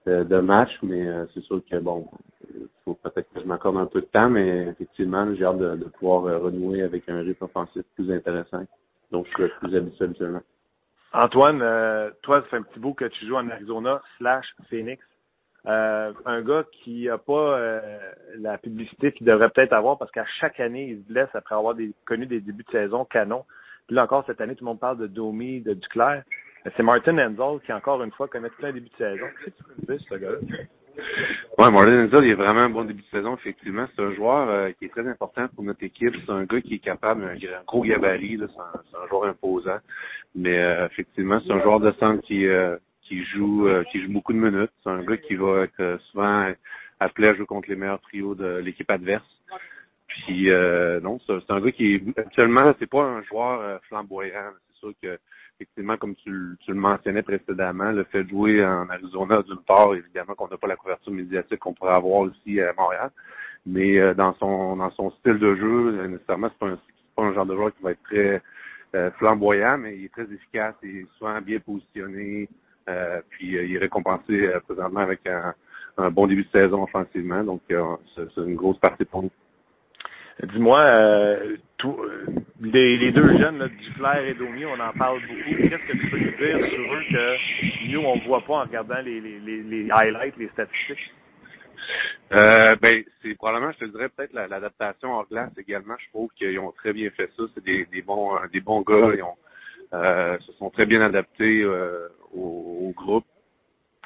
de, 0.05 0.39
match, 0.39 0.71
mais 0.81 1.07
euh, 1.07 1.25
c'est 1.33 1.43
sûr 1.43 1.61
que 1.69 1.77
bon, 1.77 2.07
faut 2.85 2.95
peut-être 2.95 3.31
que 3.33 3.41
je 3.41 3.45
m'accorde 3.45 3.77
un 3.77 3.85
peu 3.85 4.01
de 4.01 4.07
temps, 4.07 4.29
mais 4.29 4.67
effectivement, 4.67 5.27
j'ai 5.35 5.45
hâte 5.45 5.59
de, 5.59 5.85
pouvoir 5.99 6.41
renouer 6.41 6.81
avec 6.81 7.07
un 7.07 7.19
rythme 7.19 7.45
offensif 7.45 7.83
plus 7.95 8.11
intéressant, 8.11 8.65
donc 9.11 9.27
je 9.27 9.43
suis 9.43 9.53
plus 9.59 9.75
habitué 9.75 10.05
habituellement. 10.05 10.41
Antoine, 11.13 11.59
toi, 12.21 12.41
ça 12.41 12.47
fait 12.47 12.57
un 12.57 12.63
petit 12.63 12.79
bout 12.79 12.93
que 12.93 13.05
tu 13.05 13.27
joues 13.27 13.35
en 13.35 13.47
Arizona 13.49 14.01
slash 14.17 14.45
Phoenix. 14.69 15.03
Euh, 15.67 16.13
un 16.25 16.41
gars 16.41 16.63
qui 16.71 17.09
a 17.09 17.17
pas 17.17 17.59
euh, 17.59 17.97
la 18.39 18.57
publicité 18.57 19.11
qu'il 19.11 19.27
devrait 19.27 19.49
peut-être 19.49 19.73
avoir 19.73 19.97
parce 19.97 20.11
qu'à 20.11 20.25
chaque 20.39 20.61
année, 20.61 20.87
il 20.91 21.03
se 21.03 21.11
blesse 21.11 21.29
après 21.33 21.55
avoir 21.55 21.75
des, 21.75 21.91
connu 22.05 22.25
des 22.25 22.39
débuts 22.39 22.63
de 22.63 22.71
saison 22.71 23.03
canon. 23.03 23.43
Puis 23.85 23.95
là 23.95 24.03
encore, 24.03 24.23
cette 24.27 24.39
année, 24.39 24.55
tout 24.55 24.63
le 24.63 24.69
monde 24.69 24.79
parle 24.79 24.97
de 24.97 25.07
Domi, 25.07 25.61
de 25.61 25.73
Duclair. 25.73 26.23
Mais 26.63 26.71
C'est 26.77 26.83
Martin 26.83 27.17
Enzel 27.17 27.59
qui, 27.65 27.73
encore 27.73 28.01
une 28.01 28.11
fois, 28.11 28.29
connaît 28.29 28.49
plein 28.49 28.71
début 28.71 28.89
de 28.89 28.95
saison. 28.97 29.25
Qu'est-ce 29.43 29.85
que 29.85 29.97
ce 29.97 30.15
gars-là? 30.15 30.37
Ouais, 31.57 31.71
Martin 31.71 32.05
Enzel, 32.05 32.23
il 32.23 32.31
est 32.31 32.35
vraiment 32.35 32.61
un 32.61 32.69
bon 32.69 32.85
début 32.85 33.01
de 33.01 33.17
saison, 33.17 33.35
effectivement. 33.35 33.87
C'est 33.93 34.01
un 34.01 34.13
joueur 34.13 34.49
euh, 34.49 34.71
qui 34.79 34.85
est 34.85 34.89
très 34.89 35.07
important 35.07 35.47
pour 35.53 35.65
notre 35.65 35.83
équipe. 35.83 36.13
C'est 36.25 36.31
un 36.31 36.45
gars 36.45 36.61
qui 36.61 36.75
est 36.75 36.79
capable, 36.79 37.23
un 37.25 37.63
gros 37.67 37.81
gabarit, 37.81 38.37
là. 38.37 38.47
C'est 38.49 38.97
un, 38.97 39.03
un 39.03 39.07
joueur 39.07 39.25
imposant. 39.25 39.79
Mais 40.33 40.57
euh, 40.57 40.85
effectivement, 40.85 41.41
c'est 41.45 41.51
un 41.51 41.61
joueur 41.61 41.81
de 41.81 41.91
centre 41.99 42.21
qui 42.23 42.47
euh, 42.47 42.77
qui 43.07 43.23
joue 43.25 43.67
euh, 43.67 43.83
qui 43.91 44.01
joue 44.01 44.11
beaucoup 44.11 44.33
de 44.33 44.39
minutes. 44.39 44.71
C'est 44.83 44.89
un 44.89 45.03
gars 45.03 45.17
qui 45.17 45.35
va 45.35 45.63
être 45.63 45.79
euh, 45.79 45.97
souvent 46.11 46.51
appelé 46.99 47.29
à 47.29 47.35
jouer 47.35 47.45
contre 47.45 47.69
les 47.69 47.75
meilleurs 47.75 48.01
trios 48.01 48.35
de 48.35 48.57
l'équipe 48.57 48.89
adverse. 48.89 49.23
Puis 50.07 50.49
euh, 50.49 50.99
non, 50.99 51.19
c'est 51.25 51.51
un 51.51 51.61
gars 51.61 51.71
qui 51.71 52.01
actuellement, 52.17 52.73
c'est 52.79 52.89
pas 52.89 53.03
un 53.03 53.23
joueur 53.23 53.81
flamboyant. 53.83 54.51
C'est 54.73 54.79
sûr 54.79 54.93
que 55.01 55.19
effectivement, 55.59 55.97
comme 55.97 56.15
tu, 56.15 56.57
tu 56.61 56.71
le 56.71 56.79
mentionnais 56.79 57.23
précédemment, 57.23 57.91
le 57.91 58.03
fait 58.05 58.23
de 58.23 58.29
jouer 58.29 58.65
en 58.65 58.89
Arizona 58.89 59.41
d'une 59.43 59.61
part, 59.65 59.93
évidemment 59.95 60.35
qu'on 60.35 60.47
n'a 60.47 60.57
pas 60.57 60.67
la 60.67 60.75
couverture 60.75 61.13
médiatique 61.13 61.59
qu'on 61.59 61.73
pourrait 61.73 61.93
avoir 61.93 62.29
ici 62.29 62.59
à 62.61 62.73
Montréal. 62.73 63.11
Mais 63.65 63.99
euh, 63.99 64.13
dans 64.13 64.33
son 64.35 64.75
dans 64.75 64.91
son 64.91 65.11
style 65.11 65.39
de 65.39 65.55
jeu, 65.55 66.07
nécessairement, 66.07 66.49
c'est 66.49 66.59
pas 66.59 66.67
un 66.67 66.79
pas 67.15 67.23
un 67.23 67.33
genre 67.33 67.45
de 67.45 67.55
joueur 67.55 67.75
qui 67.75 67.83
va 67.83 67.91
être 67.91 68.03
très 68.03 68.41
flamboyant, 69.17 69.77
mais 69.77 69.95
il 69.97 70.05
est 70.05 70.11
très 70.11 70.23
efficace, 70.23 70.73
est 70.81 71.05
souvent 71.17 71.39
bien 71.41 71.59
positionné. 71.59 72.47
Euh, 72.87 73.21
puis 73.29 73.57
euh, 73.57 73.65
il 73.65 73.75
est 73.75 73.79
récompensé 73.79 74.47
euh, 74.47 74.59
présentement 74.61 75.01
avec 75.01 75.25
un, 75.27 75.53
un 75.97 76.09
bon 76.11 76.27
début 76.27 76.43
de 76.43 76.49
saison 76.51 76.83
offensivement. 76.83 77.43
Donc 77.43 77.61
c'est 77.67 78.37
une 78.37 78.55
grosse 78.55 78.79
partie 78.79 79.05
pour 79.05 79.23
nous. 79.23 79.31
Dis-moi, 80.43 80.79
euh, 80.79 81.57
euh, 81.83 82.25
les, 82.61 82.95
les 82.95 83.11
deux 83.11 83.39
jeunes, 83.39 83.57
là, 83.57 83.67
Duclair 83.67 84.23
et 84.23 84.35
Domi, 84.35 84.65
on 84.65 84.79
en 84.79 84.93
parle 84.93 85.19
beaucoup. 85.21 85.67
Qu'est-ce 85.67 85.91
que 85.91 85.97
tu 85.97 86.09
peux 86.11 86.19
nous 86.19 86.37
dire 86.37 86.69
sur 86.69 86.93
eux 86.93 87.03
que 87.09 87.91
nous, 87.91 88.01
on 88.01 88.19
voit 88.19 88.41
pas 88.41 88.53
en 88.53 88.61
regardant 88.61 89.01
les, 89.01 89.19
les, 89.19 89.39
les, 89.39 89.63
les 89.63 89.89
highlights, 89.89 90.37
les 90.37 90.49
statistiques? 90.49 91.11
Euh, 92.33 92.75
ben, 92.79 93.03
c'est 93.23 93.33
probablement, 93.35 93.71
je 93.71 93.85
te 93.85 93.91
dirais 93.91 94.09
peut-être 94.09 94.33
la- 94.33 94.47
l'adaptation 94.47 95.11
hors 95.11 95.27
glace 95.27 95.51
également. 95.57 95.95
Je 95.97 96.09
trouve 96.09 96.29
qu'ils 96.35 96.59
ont 96.59 96.71
très 96.71 96.93
bien 96.93 97.09
fait 97.09 97.31
ça. 97.35 97.43
C'est 97.55 97.63
des, 97.63 97.85
des 97.85 98.03
bons, 98.03 98.33
des 98.53 98.61
bons 98.61 98.81
gars. 98.81 99.15
Ils 99.15 99.23
ont, 99.23 99.37
se 99.91 100.51
sont 100.57 100.69
très 100.69 100.85
bien 100.85 101.01
adaptés 101.01 101.63
euh, 101.63 102.07
au, 102.33 102.87
au 102.87 102.91
groupe. 102.91 103.25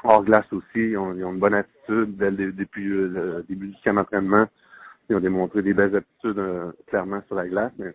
Hors 0.03 0.23
glace 0.23 0.51
aussi, 0.51 0.65
ils 0.75 0.97
ont, 0.97 1.13
ils 1.13 1.23
ont 1.23 1.31
une 1.33 1.39
bonne 1.39 1.53
attitude 1.53 2.17
dès 2.17 2.31
depuis 2.31 2.89
euh, 2.89 3.07
le 3.07 3.45
début 3.47 3.67
du 3.67 3.77
camp 3.83 3.93
d'entraînement. 3.93 4.47
Ils 5.09 5.15
ont 5.15 5.19
démontré 5.19 5.61
des 5.61 5.73
belles 5.73 5.95
aptitudes 5.95 6.39
euh, 6.39 6.71
clairement 6.87 7.21
sur 7.27 7.35
la 7.35 7.47
glace, 7.47 7.71
mais 7.77 7.93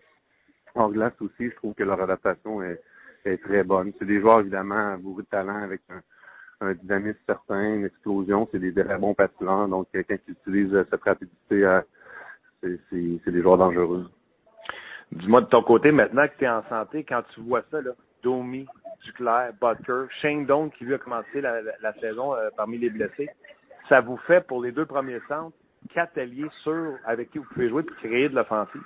hors 0.75 0.91
glace 0.91 1.13
aussi, 1.19 1.49
je 1.49 1.55
trouve 1.55 1.73
que 1.73 1.83
leur 1.83 2.01
adaptation 2.01 2.61
est, 2.61 2.81
est 3.25 3.41
très 3.43 3.63
bonne. 3.63 3.91
C'est 3.99 4.05
des 4.05 4.21
joueurs 4.21 4.39
évidemment 4.41 4.97
beaucoup 4.97 5.21
de 5.21 5.27
talent 5.27 5.63
avec 5.63 5.81
un, 5.89 6.01
un 6.67 6.73
dynamisme 6.73 7.19
certain, 7.25 7.75
une 7.75 7.85
explosion. 7.85 8.47
C'est 8.51 8.59
des 8.59 8.73
très 8.73 8.97
bons 8.97 9.13
patineurs. 9.13 9.67
Donc, 9.67 9.87
quelqu'un 9.91 10.17
qui 10.17 10.31
utilise 10.31 10.73
euh, 10.73 10.85
cette 10.89 11.03
rapidité, 11.03 11.65
euh, 11.65 11.81
c'est 12.61 13.31
des 13.31 13.41
joueurs 13.41 13.57
dangereux. 13.57 14.09
Dis-moi 15.11 15.41
de 15.41 15.47
ton 15.47 15.63
côté, 15.63 15.91
maintenant 15.91 16.27
que 16.27 16.37
tu 16.37 16.45
es 16.45 16.49
en 16.49 16.63
santé, 16.69 17.03
quand 17.03 17.23
tu 17.33 17.41
vois 17.41 17.63
ça, 17.71 17.81
là, 17.81 17.91
Domi, 18.23 18.67
Duclair, 19.05 19.51
Butker, 19.61 20.05
Shane 20.21 20.45
qui 20.71 20.85
lui 20.85 20.93
a 20.93 20.97
commencé 20.97 21.41
la, 21.41 21.93
saison 22.01 22.35
euh, 22.35 22.49
parmi 22.57 22.77
les 22.77 22.89
blessés, 22.89 23.29
ça 23.87 24.01
vous 24.01 24.17
fait 24.27 24.45
pour 24.45 24.61
les 24.61 24.71
deux 24.71 24.85
premiers 24.85 25.21
centres 25.27 25.55
quatre 25.93 26.17
alliés 26.17 26.49
sûrs 26.63 26.97
avec 27.05 27.31
qui 27.31 27.37
vous 27.37 27.45
pouvez 27.53 27.69
jouer 27.69 27.83
pour 27.83 27.95
créer 27.97 28.29
de 28.29 28.35
l'offensive? 28.35 28.81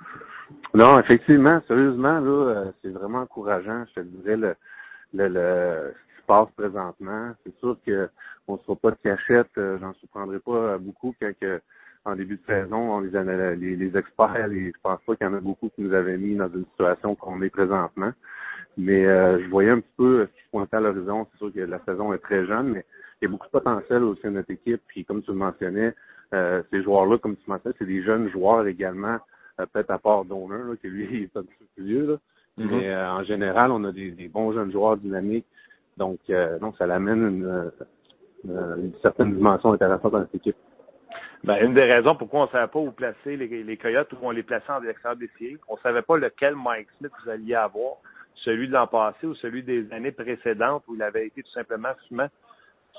Non, 0.74 0.98
effectivement, 0.98 1.60
sérieusement, 1.66 2.20
là, 2.20 2.30
euh, 2.30 2.72
c'est 2.82 2.90
vraiment 2.90 3.20
encourageant. 3.20 3.84
Je 3.88 4.00
te 4.00 4.06
dirais 4.06 4.36
le, 4.36 4.54
le, 5.14 5.28
le 5.28 5.94
ce 5.94 6.14
qui 6.14 6.20
se 6.20 6.26
passe 6.26 6.48
présentement. 6.56 7.32
C'est 7.44 7.56
sûr 7.58 7.76
que 7.86 8.08
on 8.48 8.54
ne 8.54 8.58
sera 8.58 8.76
pas 8.76 8.90
de 8.90 8.96
cachette. 9.02 9.50
euh, 9.58 9.78
J'en 9.80 9.92
surprendrai 9.94 10.38
pas 10.40 10.78
beaucoup 10.78 11.14
quand 11.20 11.32
que, 11.40 11.60
en 12.04 12.16
début 12.16 12.36
de 12.36 12.46
saison, 12.46 12.94
on 12.94 13.00
les, 13.00 13.10
les, 13.56 13.76
les 13.76 13.96
experts, 13.96 14.48
les, 14.48 14.72
je 14.72 14.78
pense 14.82 15.00
pas 15.06 15.16
qu'il 15.16 15.26
y 15.26 15.30
en 15.30 15.34
a 15.34 15.40
beaucoup 15.40 15.68
qui 15.70 15.82
nous 15.82 15.94
avaient 15.94 16.18
mis 16.18 16.34
dans 16.34 16.48
une 16.48 16.64
situation 16.64 17.14
qu'on 17.14 17.42
est 17.42 17.50
présentement. 17.50 18.12
Mais 18.76 19.04
euh, 19.06 19.42
je 19.42 19.48
voyais 19.48 19.70
un 19.70 19.80
petit 19.80 19.94
peu 19.96 20.20
euh, 20.20 20.26
ce 20.26 20.32
qui 20.32 20.44
se 20.46 20.50
pointait 20.50 20.76
à 20.76 20.80
l'horizon. 20.80 21.26
C'est 21.32 21.38
sûr 21.38 21.52
que 21.52 21.60
la 21.60 21.78
saison 21.84 22.12
est 22.12 22.18
très 22.18 22.46
jeune, 22.46 22.68
mais 22.70 22.84
il 23.20 23.26
y 23.26 23.28
a 23.28 23.30
beaucoup 23.30 23.46
de 23.46 23.52
potentiel 23.52 24.02
au 24.02 24.16
sein 24.16 24.30
de 24.30 24.36
notre 24.36 24.50
équipe. 24.50 24.80
Puis 24.88 25.04
comme 25.04 25.22
tu 25.22 25.30
le 25.30 25.36
mentionnais, 25.36 25.94
euh, 26.34 26.62
ces 26.70 26.82
joueurs-là, 26.82 27.18
comme 27.18 27.36
tu 27.36 27.48
mentionnais, 27.48 27.74
c'est 27.78 27.86
des 27.86 28.02
jeunes 28.02 28.30
joueurs 28.30 28.66
également, 28.66 29.18
euh, 29.60 29.66
peut-être 29.72 29.90
à 29.90 29.98
part 29.98 30.24
Donner, 30.24 30.58
là, 30.58 30.74
qui 30.80 30.88
lui 30.88 31.06
il 31.12 31.22
est 31.24 31.36
un 31.36 31.42
petit 31.42 31.54
peu 31.58 31.64
plus 31.76 31.84
vieux. 31.84 32.06
Là. 32.06 32.16
Mhm. 32.56 32.70
Mais 32.70 32.88
euh, 32.88 33.12
en 33.12 33.24
général, 33.24 33.70
on 33.70 33.84
a 33.84 33.92
des, 33.92 34.10
des 34.10 34.28
bons 34.28 34.52
jeunes 34.52 34.72
joueurs 34.72 34.96
dynamiques. 34.96 35.46
Donc, 35.98 36.18
euh, 36.30 36.58
donc 36.58 36.76
ça 36.78 36.86
l'amène 36.86 37.22
une, 37.22 37.70
une, 38.44 38.74
une 38.78 38.92
certaine 39.02 39.34
dimension 39.34 39.72
intéressante 39.72 40.12
dans 40.12 40.22
cette 40.22 40.34
équipe. 40.36 40.56
Ben, 41.44 41.56
une 41.64 41.74
des 41.74 41.82
raisons 41.82 42.14
pourquoi 42.14 42.40
on 42.40 42.44
ne 42.44 42.50
savait 42.50 42.70
pas 42.70 42.78
où 42.78 42.92
placer 42.92 43.36
les, 43.36 43.64
les 43.64 43.76
Coyotes, 43.76 44.12
où 44.12 44.16
on 44.22 44.30
les 44.30 44.44
plaçait 44.44 44.70
en 44.70 44.82
extérieur 44.84 45.16
des 45.16 45.30
séries, 45.38 45.58
on 45.68 45.76
savait 45.78 46.02
pas 46.02 46.16
lequel 46.16 46.54
Mike 46.54 46.88
Smith 46.98 47.12
vous 47.24 47.30
alliez 47.30 47.54
avoir, 47.56 47.96
celui 48.36 48.68
de 48.68 48.72
l'an 48.72 48.86
passé 48.86 49.26
ou 49.26 49.34
celui 49.34 49.62
des 49.62 49.92
années 49.92 50.12
précédentes 50.12 50.84
où 50.86 50.94
il 50.94 51.02
avait 51.02 51.26
été 51.26 51.42
tout 51.42 51.50
simplement 51.50 51.90
fumant. 52.08 52.28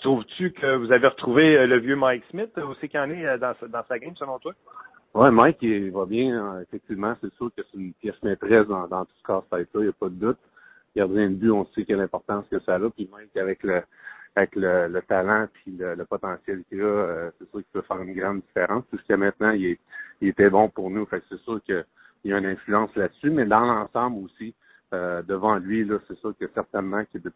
Trouves-tu 0.02 0.52
que 0.52 0.76
vous 0.76 0.92
avez 0.92 1.08
retrouvé 1.08 1.56
euh, 1.56 1.68
le 1.68 1.80
vieux 1.80 1.96
Mike 1.96 2.26
Smith, 2.32 2.52
où 2.58 2.74
c'est 2.82 2.90
qu'il 2.90 3.00
en 3.00 3.10
est 3.10 3.26
euh, 3.26 3.38
dans, 3.38 3.54
dans 3.70 3.84
sa 3.88 3.98
game, 4.00 4.16
selon 4.18 4.40
toi? 4.40 4.54
Ouais, 5.14 5.32
Mike, 5.32 5.60
il 5.62 5.92
va 5.92 6.06
bien. 6.06 6.56
euh, 6.56 6.62
effectivement, 6.64 7.16
c'est 7.22 7.34
sûr 7.36 7.50
que 7.56 7.62
c'est 7.72 7.78
une 7.78 7.94
pièce 7.94 8.22
maîtresse 8.24 8.68
dans, 8.68 8.88
dans 8.88 9.06
tout 9.06 9.14
ce 9.22 9.28
casse-tête-là, 9.28 9.82
il 9.82 9.84
n'y 9.84 9.90
a 9.90 9.94
pas 9.94 10.10
de 10.10 10.16
doute. 10.16 10.40
Gardien 10.96 11.30
de 11.30 11.36
but, 11.36 11.52
on 11.52 11.66
sait 11.68 11.86
quelle 11.86 12.02
importance 12.02 12.46
que 12.50 12.60
ça 12.60 12.76
a. 12.76 12.90
Puis 12.90 13.08
Mike, 13.12 13.38
avec 13.38 13.64
le 13.64 13.84
avec 14.36 14.56
le, 14.56 14.88
le 14.88 15.02
talent 15.04 15.48
puis 15.54 15.72
le, 15.78 15.96
le 15.96 16.06
potentiel 16.06 16.64
qu'il 16.70 16.82
a, 16.82 16.86
euh, 16.86 17.32
c'est 17.38 17.50
sûr 17.52 17.60
qu'il 17.60 17.72
peut 17.74 17.82
faire 17.82 18.02
une 18.02 18.14
grande 18.14 18.42
différence. 18.42 18.84
Jusqu'à 18.92 19.18
maintenant, 19.18 19.52
il, 19.52 19.66
est, 19.68 19.80
il 20.22 20.30
était 20.30 20.50
bon 20.50 20.70
pour 20.70 20.90
nous. 20.90 21.06
Fait 21.06 21.20
que 21.20 21.26
c'est 21.30 21.40
sûr 21.42 21.62
qu'il 21.64 21.86
y 22.26 22.34
a 22.34 22.38
une 22.40 22.46
influence 22.48 22.96
là-dessus, 22.96 23.30
mais 23.30 23.46
dans 23.46 23.62
l'ensemble 23.66 24.26
aussi, 24.26 24.56
euh, 24.94 25.22
devant 25.24 25.58
lui, 25.58 25.86
là, 25.86 25.98
c'est 26.08 26.18
sûr 26.18 26.34
que 26.40 26.48
certainement 26.54 27.04
que 27.14 27.20
de- 27.20 27.34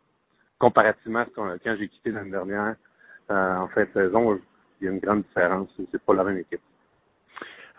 comparativement 0.60 1.20
à 1.20 1.26
ce 1.26 1.30
qu'on- 1.32 1.58
quand 1.64 1.76
j'ai 1.78 1.88
quitté 1.88 2.12
l'année 2.12 2.32
dernière, 2.32 2.76
euh, 3.30 3.56
en 3.58 3.68
fin 3.70 3.84
de 3.84 3.90
saison, 3.94 4.40
il 4.82 4.86
y 4.86 4.88
a 4.88 4.92
une 4.92 5.00
grande 5.00 5.24
différence. 5.24 5.70
C'est 5.92 6.02
pas 6.04 6.14
la 6.14 6.24
même 6.24 6.38
équipe. 6.38 6.62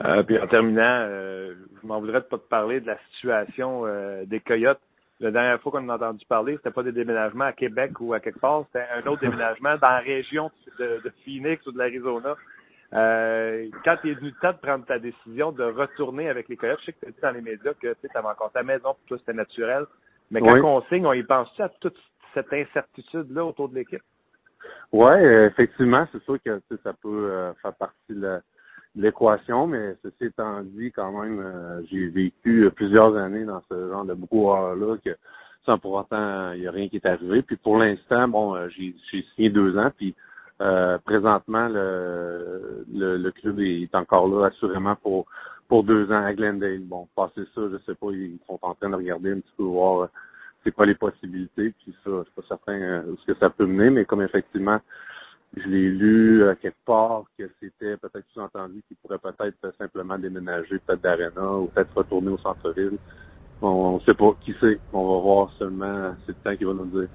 Euh, 0.04 0.22
puis 0.22 0.38
en 0.38 0.46
terminant, 0.46 0.82
euh, 1.08 1.54
je 1.82 1.86
m'en 1.86 2.00
voudrais 2.00 2.20
de 2.20 2.26
pas 2.26 2.38
te 2.38 2.48
parler 2.48 2.80
de 2.80 2.86
la 2.86 2.98
situation 3.12 3.84
euh, 3.86 4.24
des 4.26 4.40
Coyotes. 4.40 4.80
La 5.20 5.30
dernière 5.32 5.60
fois 5.60 5.72
qu'on 5.72 5.88
a 5.88 5.96
entendu 5.96 6.24
parler, 6.26 6.56
c'était 6.56 6.70
pas 6.70 6.84
des 6.84 6.92
déménagements 6.92 7.46
à 7.46 7.52
Québec 7.52 7.92
ou 8.00 8.14
à 8.14 8.20
quelque 8.20 8.38
part, 8.38 8.64
c'était 8.66 8.86
un 8.94 9.04
autre 9.08 9.20
déménagement 9.20 9.76
dans 9.76 9.88
la 9.88 9.98
région 9.98 10.50
de, 10.78 11.00
de 11.02 11.12
Phoenix 11.24 11.66
ou 11.66 11.72
de 11.72 11.78
l'Arizona. 11.78 12.36
Euh, 12.94 13.68
quand 13.84 13.96
il 14.04 14.10
est 14.10 14.14
venu 14.14 14.28
le 14.28 14.40
temps 14.40 14.52
de 14.52 14.58
prendre 14.58 14.86
ta 14.86 14.98
décision 14.98 15.52
de 15.52 15.64
retourner 15.64 16.28
avec 16.28 16.48
les 16.48 16.56
Coyotes, 16.56 16.78
je 16.80 16.86
sais 16.86 16.92
que 16.92 17.00
tu 17.00 17.08
as 17.08 17.10
dit 17.10 17.20
dans 17.20 17.30
les 17.32 17.42
médias 17.42 17.74
que 17.74 17.94
tu 17.94 18.08
avais 18.14 18.28
encore 18.28 18.52
ta 18.52 18.62
maison, 18.62 18.94
pour 18.94 19.04
toi 19.08 19.18
c'était 19.18 19.34
naturel. 19.34 19.84
Mais 20.30 20.40
quand 20.40 20.54
Oui. 20.54 20.60
on 20.62 20.82
signe, 20.82 21.04
on 21.04 21.12
y 21.12 21.22
pense-tu 21.22 21.62
à 21.62 21.68
toute 21.68 21.98
cette 22.32 22.52
incertitude-là 22.52 23.44
autour 23.44 23.68
de 23.68 23.74
l'équipe? 23.74 24.02
Ouais, 24.92 25.24
euh, 25.24 25.46
effectivement, 25.46 26.06
c'est 26.12 26.22
sûr 26.22 26.38
que 26.42 26.60
ça 26.82 26.92
peut 26.92 27.30
euh, 27.30 27.52
faire 27.54 27.74
partie 27.74 28.14
de 28.14 28.22
la- 28.22 28.40
l'équation, 28.98 29.66
mais 29.66 29.96
ceci 30.02 30.26
étant 30.26 30.62
dit, 30.62 30.92
quand 30.92 31.12
même, 31.12 31.40
euh, 31.40 31.82
j'ai 31.90 32.08
vécu 32.08 32.70
plusieurs 32.74 33.16
années 33.16 33.44
dans 33.44 33.62
ce 33.70 33.88
genre 33.88 34.04
de 34.04 34.14
brouhaha-là 34.14 34.96
que 35.04 35.16
sans 35.64 35.78
pour 35.78 35.92
autant, 35.92 36.52
il 36.52 36.60
n'y 36.60 36.66
a 36.66 36.70
rien 36.70 36.88
qui 36.88 36.96
est 36.96 37.06
arrivé. 37.06 37.42
Puis 37.42 37.56
pour 37.56 37.78
l'instant, 37.78 38.26
bon, 38.28 38.54
euh, 38.54 38.68
j'ai 38.70 38.94
j'ai 39.10 39.24
signé 39.34 39.50
deux 39.50 39.76
ans, 39.76 39.90
puis 39.96 40.14
euh, 40.60 40.98
présentement, 41.04 41.68
le, 41.68 42.84
le, 42.92 43.16
le 43.18 43.30
club 43.32 43.60
est 43.60 43.94
encore 43.94 44.28
là 44.28 44.46
assurément 44.46 44.96
pour 44.96 45.26
pour 45.68 45.84
deux 45.84 46.10
ans 46.10 46.24
à 46.24 46.32
Glendale. 46.32 46.80
Bon, 46.80 47.06
passer 47.14 47.44
ça, 47.54 47.60
je 47.70 47.76
sais 47.86 47.94
pas, 47.94 48.10
ils 48.12 48.38
sont 48.46 48.58
en 48.62 48.74
train 48.74 48.88
de 48.88 48.96
regarder 48.96 49.32
un 49.32 49.40
petit 49.40 49.52
peu 49.56 49.64
voir 49.64 50.02
euh, 50.02 50.06
c'est 50.64 50.72
quoi 50.72 50.86
les 50.86 50.94
possibilités, 50.94 51.72
puis 51.78 51.94
ça, 52.02 52.10
je 52.10 52.22
suis 52.24 52.32
pas 52.34 52.42
certain 52.48 52.80
euh, 52.80 53.02
où 53.12 53.16
ce 53.18 53.32
que 53.32 53.38
ça 53.38 53.50
peut 53.50 53.66
mener, 53.66 53.90
mais 53.90 54.04
comme 54.04 54.22
effectivement, 54.22 54.80
je 55.56 55.66
l'ai 55.68 55.88
lu 55.88 56.42
euh, 56.42 56.54
quelque 56.60 56.84
part 56.84 57.24
que 57.38 57.50
c'était 57.60 57.96
peut-être 57.96 58.26
sous-entendu 58.32 58.82
qu'il 58.86 58.96
pourrait 58.98 59.18
peut-être 59.18 59.74
simplement 59.78 60.18
déménager 60.18 60.78
peut-être 60.80 61.00
d'Arena 61.00 61.52
ou 61.52 61.66
peut-être 61.66 61.96
retourner 61.96 62.30
au 62.30 62.38
centre-ville. 62.38 62.98
On 63.60 63.94
ne 63.96 64.00
sait 64.00 64.14
pas 64.14 64.32
qui 64.40 64.54
c'est. 64.60 64.78
On 64.92 65.16
va 65.16 65.20
voir 65.22 65.50
seulement, 65.58 66.14
c'est 66.26 66.32
le 66.36 66.42
temps 66.44 66.56
qui 66.56 66.64
va 66.64 66.74
nous 66.74 66.84
le 66.84 67.00
dire. 67.00 67.08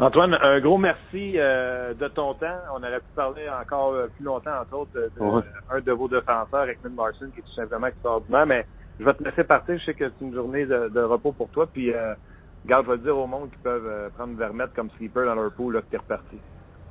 Antoine, 0.00 0.34
un 0.40 0.60
gros 0.60 0.78
merci 0.78 1.32
euh, 1.36 1.92
de 1.94 2.06
ton 2.08 2.34
temps. 2.34 2.58
On 2.72 2.78
aurait 2.78 3.00
pu 3.00 3.06
parler 3.16 3.48
encore 3.48 3.94
euh, 3.94 4.06
plus 4.14 4.24
longtemps, 4.24 4.60
entre 4.60 4.76
autres, 4.76 4.92
de, 4.94 5.10
Ouais. 5.18 5.42
un 5.72 5.80
de 5.80 5.92
vos 5.92 6.06
défenseurs, 6.06 6.68
Ekman 6.68 6.94
Larson, 6.96 7.30
qui 7.34 7.40
est 7.40 7.42
tout 7.42 7.54
simplement 7.56 7.88
extraordinaire. 7.88 8.46
Mais 8.46 8.64
je 9.00 9.04
vais 9.04 9.14
te 9.14 9.24
laisser 9.24 9.42
partir. 9.42 9.76
Je 9.76 9.84
sais 9.86 9.94
que 9.94 10.08
c'est 10.08 10.24
une 10.24 10.34
journée 10.34 10.66
de, 10.66 10.88
de 10.88 11.00
repos 11.00 11.32
pour 11.32 11.48
toi. 11.48 11.66
Puis, 11.66 11.92
euh, 11.92 12.14
garde, 12.64 12.86
je 12.86 12.92
vais 12.92 12.98
dire 12.98 13.18
au 13.18 13.26
monde 13.26 13.50
qui 13.50 13.58
peuvent 13.58 13.88
euh, 13.88 14.08
prendre 14.10 14.36
Vermette 14.36 14.72
comme 14.74 14.90
sleeper 14.98 15.24
dans 15.26 15.34
leur 15.34 15.50
pool, 15.50 15.74
là, 15.74 15.80
que 15.80 15.86
t'es 15.90 15.96
reparti. 15.96 16.38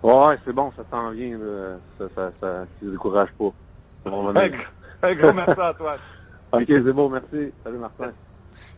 Ouais, 0.04 0.36
c'est 0.45 0.54
bon, 0.54 0.72
ça 0.76 0.84
s'en 0.89 1.12
vient. 1.12 1.38
Là. 1.38 1.78
Ça, 1.98 2.06
ça, 2.16 2.32
ça, 2.39 2.66
ça 2.66 2.66
ne 2.82 2.91
décourage 2.91 3.30
pas. 3.38 3.52
On 4.06 4.32
va 4.32 4.41
Un, 4.41 4.50
un 5.04 5.16
gros 5.16 5.34
merci, 5.34 5.60
Antoine. 5.60 6.00
ok, 6.54 6.66
c'est 6.68 6.93
bon, 6.93 7.10
merci. 7.10 7.52
Salut 7.64 7.78
Martin. 7.78 8.12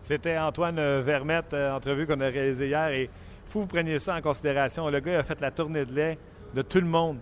C'était 0.01 0.37
Antoine 0.37 0.79
euh, 0.79 1.01
Vermette, 1.05 1.53
euh, 1.53 1.75
entrevue 1.75 2.07
qu'on 2.07 2.19
a 2.21 2.27
réalisée 2.27 2.67
hier. 2.67 2.87
Et 2.89 3.03
il 3.03 3.09
faut 3.51 3.59
que 3.59 3.63
vous 3.65 3.69
preniez 3.69 3.99
ça 3.99 4.15
en 4.15 4.21
considération. 4.21 4.89
Le 4.89 4.99
gars 4.99 5.19
a 5.19 5.23
fait 5.23 5.39
la 5.41 5.51
tournée 5.51 5.85
de 5.85 5.93
lait 5.93 6.17
de 6.53 6.61
tout 6.61 6.79
le 6.79 6.87
monde 6.87 7.19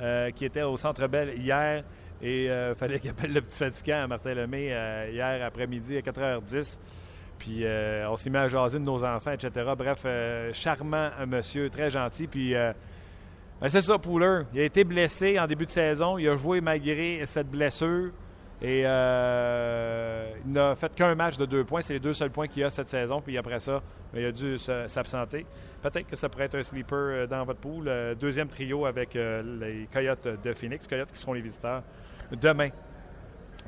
euh, 0.00 0.30
qui 0.30 0.44
était 0.44 0.62
au 0.62 0.76
Centre 0.76 1.06
Bell 1.06 1.34
hier. 1.36 1.84
Et 2.22 2.46
il 2.46 2.74
fallait 2.76 2.98
qu'il 2.98 3.10
appelle 3.10 3.32
le 3.32 3.40
petit 3.40 3.58
fatigant 3.58 4.04
à 4.04 4.06
Martin 4.06 4.34
Lemay 4.34 4.68
euh, 4.70 5.08
hier 5.12 5.44
après-midi 5.44 5.96
à 5.96 6.00
4h10. 6.00 6.78
Puis 7.40 7.64
euh, 7.64 8.08
on 8.10 8.16
s'est 8.16 8.30
mis 8.30 8.36
à 8.36 8.48
jaser 8.48 8.78
de 8.78 8.84
nos 8.84 9.02
enfants, 9.02 9.32
etc. 9.32 9.50
Bref, 9.76 10.02
euh, 10.04 10.50
charmant 10.52 11.08
un 11.18 11.26
monsieur, 11.26 11.70
très 11.70 11.88
gentil. 11.90 12.26
Puis 12.26 12.54
euh, 12.54 12.72
ben, 13.60 13.68
c'est 13.68 13.82
ça, 13.82 13.98
Pooler. 13.98 14.42
Il 14.54 14.60
a 14.60 14.64
été 14.64 14.84
blessé 14.84 15.38
en 15.38 15.46
début 15.46 15.66
de 15.66 15.70
saison. 15.70 16.16
Il 16.18 16.28
a 16.28 16.36
joué 16.36 16.60
malgré 16.60 17.24
cette 17.26 17.50
blessure. 17.50 18.10
Et 18.62 18.82
euh, 18.84 20.30
il 20.44 20.52
n'a 20.52 20.74
fait 20.76 20.94
qu'un 20.94 21.14
match 21.14 21.36
de 21.36 21.46
deux 21.46 21.64
points. 21.64 21.80
C'est 21.80 21.94
les 21.94 22.00
deux 22.00 22.12
seuls 22.12 22.30
points 22.30 22.46
qu'il 22.46 22.62
a 22.64 22.70
cette 22.70 22.88
saison. 22.88 23.20
Puis 23.20 23.36
après 23.38 23.60
ça, 23.60 23.82
il 24.14 24.24
a 24.24 24.32
dû 24.32 24.58
se- 24.58 24.86
s'absenter. 24.86 25.46
Peut-être 25.82 26.06
que 26.06 26.16
ça 26.16 26.28
pourrait 26.28 26.44
être 26.44 26.56
un 26.56 26.62
sleeper 26.62 26.96
euh, 26.98 27.26
dans 27.26 27.44
votre 27.44 27.60
pool. 27.60 27.84
Euh, 27.88 28.14
Deuxième 28.14 28.48
trio 28.48 28.86
avec 28.86 29.14
les 29.14 29.88
Coyotes 29.92 30.28
de 30.42 30.52
Phoenix. 30.52 30.86
Coyotes 30.86 31.12
qui 31.12 31.18
seront 31.20 31.32
les 31.34 31.40
visiteurs 31.40 31.82
demain 32.32 32.68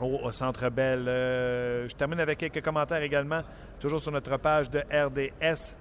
au, 0.01 0.31
Centre 0.31 0.69
Bell. 0.71 1.05
Je 1.07 1.95
termine 1.95 2.21
avec 2.21 2.39
quelques 2.39 2.63
commentaires 2.63 3.03
également, 3.03 3.43
toujours 3.79 4.01
sur 4.01 4.11
notre 4.13 4.37
page 4.39 4.71
de 4.71 4.81
RDS. 4.91 5.77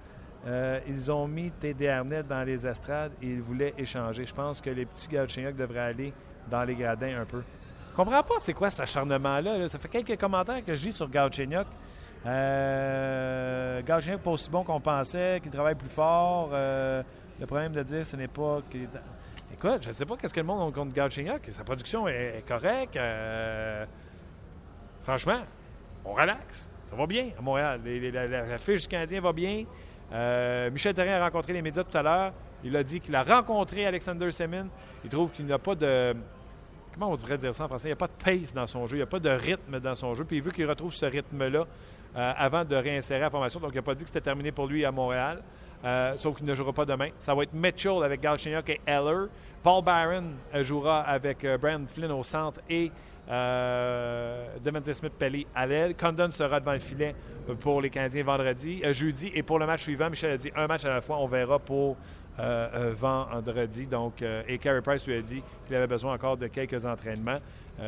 Euh, 0.46 0.80
ils 0.88 1.10
ont 1.12 1.28
mis 1.28 1.50
TD 1.52 1.88
Arnett 1.88 2.26
dans 2.26 2.42
les 2.42 2.66
estrades 2.66 3.12
et 3.22 3.26
ils 3.26 3.42
voulaient 3.42 3.74
échanger. 3.78 4.26
Je 4.26 4.34
pense 4.34 4.60
que 4.60 4.70
les 4.70 4.86
petits 4.86 5.08
Galchenyuk 5.08 5.54
devraient 5.54 5.78
aller 5.80 6.12
dans 6.50 6.64
les 6.64 6.74
gradins 6.74 7.20
un 7.20 7.24
peu. 7.24 7.42
Je 7.90 7.96
comprends 7.96 8.22
pas 8.22 8.34
c'est 8.40 8.52
quoi 8.54 8.68
cet 8.70 8.80
acharnement-là. 8.80 9.58
là. 9.58 9.68
Ça 9.68 9.78
fait 9.78 9.88
quelques 9.88 10.18
commentaires 10.18 10.64
que 10.64 10.74
je 10.74 10.84
lis 10.86 10.92
sur 10.92 11.08
Galchenyuk. 11.08 11.66
Euh, 12.24 13.82
pas 13.82 14.30
aussi 14.30 14.50
bon 14.50 14.64
qu'on 14.64 14.80
pensait, 14.80 15.38
qu'il 15.42 15.50
travaille 15.50 15.74
plus 15.74 15.88
fort. 15.88 16.50
Euh, 16.52 17.02
le 17.38 17.46
problème 17.46 17.72
de 17.72 17.82
dire 17.82 18.04
ce 18.06 18.16
n'est 18.16 18.28
pas 18.28 18.60
qu'il 18.70 18.88
Écoute, 19.52 19.82
je 19.82 19.88
ne 19.88 19.92
sais 19.94 20.06
pas 20.06 20.16
qu'est-ce 20.16 20.34
que 20.34 20.40
le 20.40 20.46
monde 20.46 20.68
a 20.68 20.74
contre 20.74 20.92
Galchenyuk. 20.92 21.42
Sa 21.50 21.62
production 21.62 22.08
est, 22.08 22.42
correcte. 22.48 22.96
Euh, 22.96 23.84
franchement, 25.02 25.40
on 26.04 26.14
relaxe. 26.14 26.68
Ça 26.86 26.96
va 26.96 27.06
bien 27.06 27.28
à 27.38 27.42
Montréal. 27.42 27.80
La- 27.84 28.26
la 28.26 28.58
fiche 28.58 28.82
du 28.82 28.88
Canadien 28.88 29.20
va 29.20 29.32
bien. 29.32 29.64
Euh, 30.12 30.70
Michel 30.70 30.94
Therrien 30.94 31.20
a 31.20 31.24
rencontré 31.24 31.52
les 31.52 31.62
médias 31.62 31.84
tout 31.84 31.96
à 31.96 32.02
l'heure. 32.02 32.32
Il 32.64 32.76
a 32.76 32.82
dit 32.82 33.00
qu'il 33.00 33.14
a 33.14 33.22
rencontré 33.22 33.86
Alexander 33.86 34.30
Semin. 34.30 34.66
Il 35.04 35.10
trouve 35.10 35.32
qu'il 35.32 35.46
n'a 35.46 35.58
pas 35.58 35.74
de. 35.74 36.14
Comment 36.92 37.10
on 37.10 37.16
devrait 37.16 37.38
dire 37.38 37.54
ça 37.54 37.64
en 37.64 37.68
français? 37.68 37.88
Il 37.88 37.90
n'y 37.90 37.94
a 37.94 37.96
pas 37.96 38.08
de 38.08 38.22
pace 38.22 38.52
dans 38.52 38.66
son 38.66 38.86
jeu. 38.86 38.96
Il 38.96 38.98
n'y 38.98 39.04
a 39.04 39.06
pas 39.06 39.18
de 39.18 39.30
rythme 39.30 39.80
dans 39.80 39.94
son 39.94 40.14
jeu. 40.14 40.24
Puis 40.24 40.36
il 40.36 40.42
veut 40.42 40.50
qu'il 40.50 40.68
retrouve 40.68 40.92
ce 40.92 41.06
rythme-là 41.06 41.66
euh, 42.16 42.32
avant 42.36 42.64
de 42.64 42.76
réinsérer 42.76 43.20
la 43.20 43.30
formation. 43.30 43.58
Donc, 43.58 43.70
il 43.72 43.76
n'a 43.76 43.82
pas 43.82 43.94
dit 43.94 44.04
que 44.04 44.08
c'était 44.08 44.20
terminé 44.20 44.52
pour 44.52 44.66
lui 44.66 44.84
à 44.84 44.92
Montréal. 44.92 45.42
Euh, 45.84 46.12
sauf 46.16 46.36
qu'il 46.36 46.46
ne 46.46 46.54
jouera 46.54 46.72
pas 46.72 46.84
demain. 46.84 47.08
Ça 47.18 47.34
va 47.34 47.44
être 47.44 47.54
Mitchell 47.54 48.04
avec 48.04 48.20
Galchenyuk 48.20 48.68
et 48.68 48.80
Eller. 48.86 49.26
Paul 49.62 49.82
Byron 49.82 50.34
jouera 50.60 51.00
avec 51.00 51.46
Brandon 51.60 51.86
Flynn 51.88 52.12
au 52.12 52.22
centre 52.22 52.60
et 52.68 52.92
euh, 53.32 54.46
Devontae 54.62 54.92
Smith-Pelly 54.92 55.46
à 55.54 55.66
l'aile. 55.66 55.96
Condon 55.96 56.30
sera 56.30 56.60
devant 56.60 56.72
le 56.72 56.78
filet 56.78 57.14
pour 57.60 57.80
les 57.80 57.90
Canadiens 57.90 58.24
vendredi, 58.24 58.82
euh, 58.84 58.92
jeudi. 58.92 59.30
Et 59.34 59.42
pour 59.42 59.58
le 59.58 59.66
match 59.66 59.82
suivant, 59.82 60.10
Michel 60.10 60.32
a 60.32 60.36
dit 60.36 60.52
un 60.54 60.66
match 60.66 60.84
à 60.84 60.90
la 60.90 61.00
fois. 61.00 61.16
On 61.18 61.26
verra 61.26 61.58
pour 61.58 61.96
euh, 62.38 62.68
euh, 62.74 62.94
vendredi. 62.94 63.86
Donc, 63.86 64.22
et 64.22 64.58
Carey 64.58 64.82
Price 64.82 65.06
lui 65.06 65.16
a 65.16 65.22
dit 65.22 65.42
qu'il 65.66 65.76
avait 65.76 65.86
besoin 65.86 66.14
encore 66.14 66.36
de 66.36 66.46
quelques 66.46 66.84
entraînements. 66.84 67.38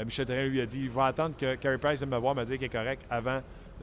Michel 0.04 0.26
Therrien 0.26 0.46
lui 0.46 0.60
a 0.60 0.66
dit 0.66 0.80
il 0.80 0.90
va 0.90 1.06
attendre 1.06 1.36
que 1.36 1.54
Carey 1.56 1.78
Price 1.78 1.98
vienne 1.98 2.10
me 2.10 2.16
voir, 2.16 2.34
me 2.34 2.44
dire 2.44 2.56
qu'il 2.56 2.64
est 2.64 2.68
correct 2.68 3.02
avant 3.10 3.40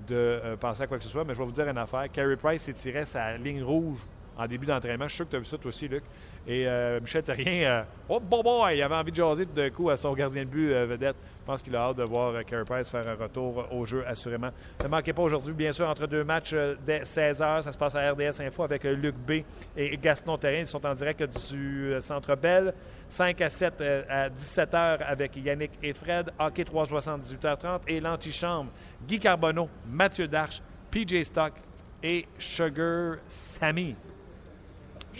de 0.07 0.55
penser 0.59 0.83
à 0.83 0.87
quoi 0.87 0.97
que 0.97 1.03
ce 1.03 1.09
soit. 1.09 1.23
Mais 1.23 1.33
je 1.33 1.39
vais 1.39 1.45
vous 1.45 1.51
dire 1.51 1.67
une 1.67 1.77
affaire. 1.77 2.11
Carey 2.11 2.35
Price 2.35 2.63
s'est 2.63 2.73
tiré 2.73 3.05
sa 3.05 3.37
ligne 3.37 3.63
rouge 3.63 3.99
en 4.37 4.47
début 4.47 4.65
d'entraînement. 4.65 5.05
Je 5.05 5.09
suis 5.09 5.17
sûr 5.17 5.25
que 5.25 5.31
tu 5.31 5.35
as 5.37 5.39
vu 5.39 5.45
ça 5.45 5.57
toi 5.57 5.69
aussi, 5.69 5.87
Luc. 5.87 6.03
Et 6.47 6.67
euh, 6.67 6.99
Michel 6.99 7.21
Therrien, 7.21 7.69
euh, 7.69 7.83
oh 8.09 8.19
bon 8.19 8.41
boy, 8.41 8.75
il 8.75 8.81
avait 8.81 8.95
envie 8.95 9.11
de 9.11 9.15
jaser 9.15 9.45
tout 9.45 9.53
d'un 9.53 9.69
coup 9.69 9.89
à 9.89 9.97
son 9.97 10.13
gardien 10.13 10.43
de 10.43 10.49
but 10.49 10.71
euh, 10.71 10.85
vedette. 10.85 11.15
Je 11.41 11.45
pense 11.45 11.61
qu'il 11.61 11.75
a 11.75 11.81
hâte 11.81 11.97
de 11.97 12.03
voir 12.03 12.43
Carey 12.45 12.65
Price 12.65 12.89
faire 12.89 13.07
un 13.07 13.15
retour 13.15 13.67
au 13.71 13.85
jeu, 13.85 14.03
assurément. 14.07 14.49
Ne 14.83 14.87
manquez 14.87 15.13
pas 15.13 15.21
aujourd'hui, 15.21 15.53
bien 15.53 15.71
sûr, 15.71 15.87
entre 15.87 16.07
deux 16.07 16.23
matchs 16.23 16.55
dès 16.85 17.01
16h. 17.01 17.63
Ça 17.63 17.71
se 17.71 17.77
passe 17.77 17.95
à 17.95 18.11
RDS 18.11 18.41
Info 18.41 18.63
avec 18.63 18.83
Luc 18.83 19.15
B 19.15 19.43
et 19.77 19.97
Gaston 19.97 20.37
Terrain. 20.37 20.59
Ils 20.59 20.67
sont 20.67 20.85
en 20.85 20.95
direct 20.95 21.23
du 21.51 21.95
Centre 21.99 22.35
Bell. 22.35 22.73
5 23.11 23.41
à 23.41 23.49
7 23.49 23.81
euh, 23.81 24.03
à 24.09 24.29
17h 24.29 24.99
avec 25.03 25.35
Yannick 25.35 25.71
et 25.83 25.93
Fred. 25.93 26.31
Hockey 26.39 26.63
360, 26.63 27.23
18h30. 27.23 27.81
Et 27.87 27.99
l'antichambre, 27.99 28.71
Guy 29.05 29.19
Carbonneau, 29.19 29.67
Mathieu 29.85 30.29
Darche, 30.29 30.61
PJ 30.89 31.23
Stock 31.23 31.53
et 32.01 32.25
Sugar 32.39 33.17
Sammy. 33.27 33.95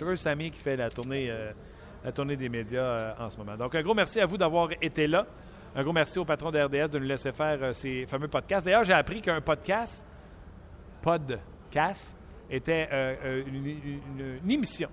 Sugar 0.02 0.18
Sammy 0.18 0.50
qui 0.50 0.60
fait 0.60 0.76
la 0.76 0.90
tournée, 0.90 1.28
euh, 1.30 1.52
la 2.04 2.12
tournée 2.12 2.36
des 2.36 2.50
médias 2.50 2.82
euh, 2.82 3.14
en 3.20 3.30
ce 3.30 3.38
moment. 3.38 3.56
Donc, 3.56 3.76
un 3.76 3.84
gros 3.84 3.94
merci 3.94 4.20
à 4.20 4.26
vous 4.26 4.36
d'avoir 4.36 4.70
été 4.82 5.06
là. 5.06 5.28
Un 5.76 5.84
gros 5.84 5.94
merci 5.94 6.18
au 6.18 6.26
patron 6.26 6.50
de 6.50 6.60
RDS 6.60 6.90
de 6.90 6.98
nous 6.98 7.06
laisser 7.06 7.32
faire 7.32 7.60
euh, 7.62 7.74
ces 7.74 8.08
fameux 8.08 8.28
podcasts. 8.28 8.66
D'ailleurs, 8.66 8.84
j'ai 8.84 8.94
appris 8.94 9.22
qu'un 9.22 9.40
podcast, 9.42 10.04
podcast, 11.04 12.16
était 12.50 12.90
une, 13.48 13.66
une- 14.44 14.52
émission 14.52 14.90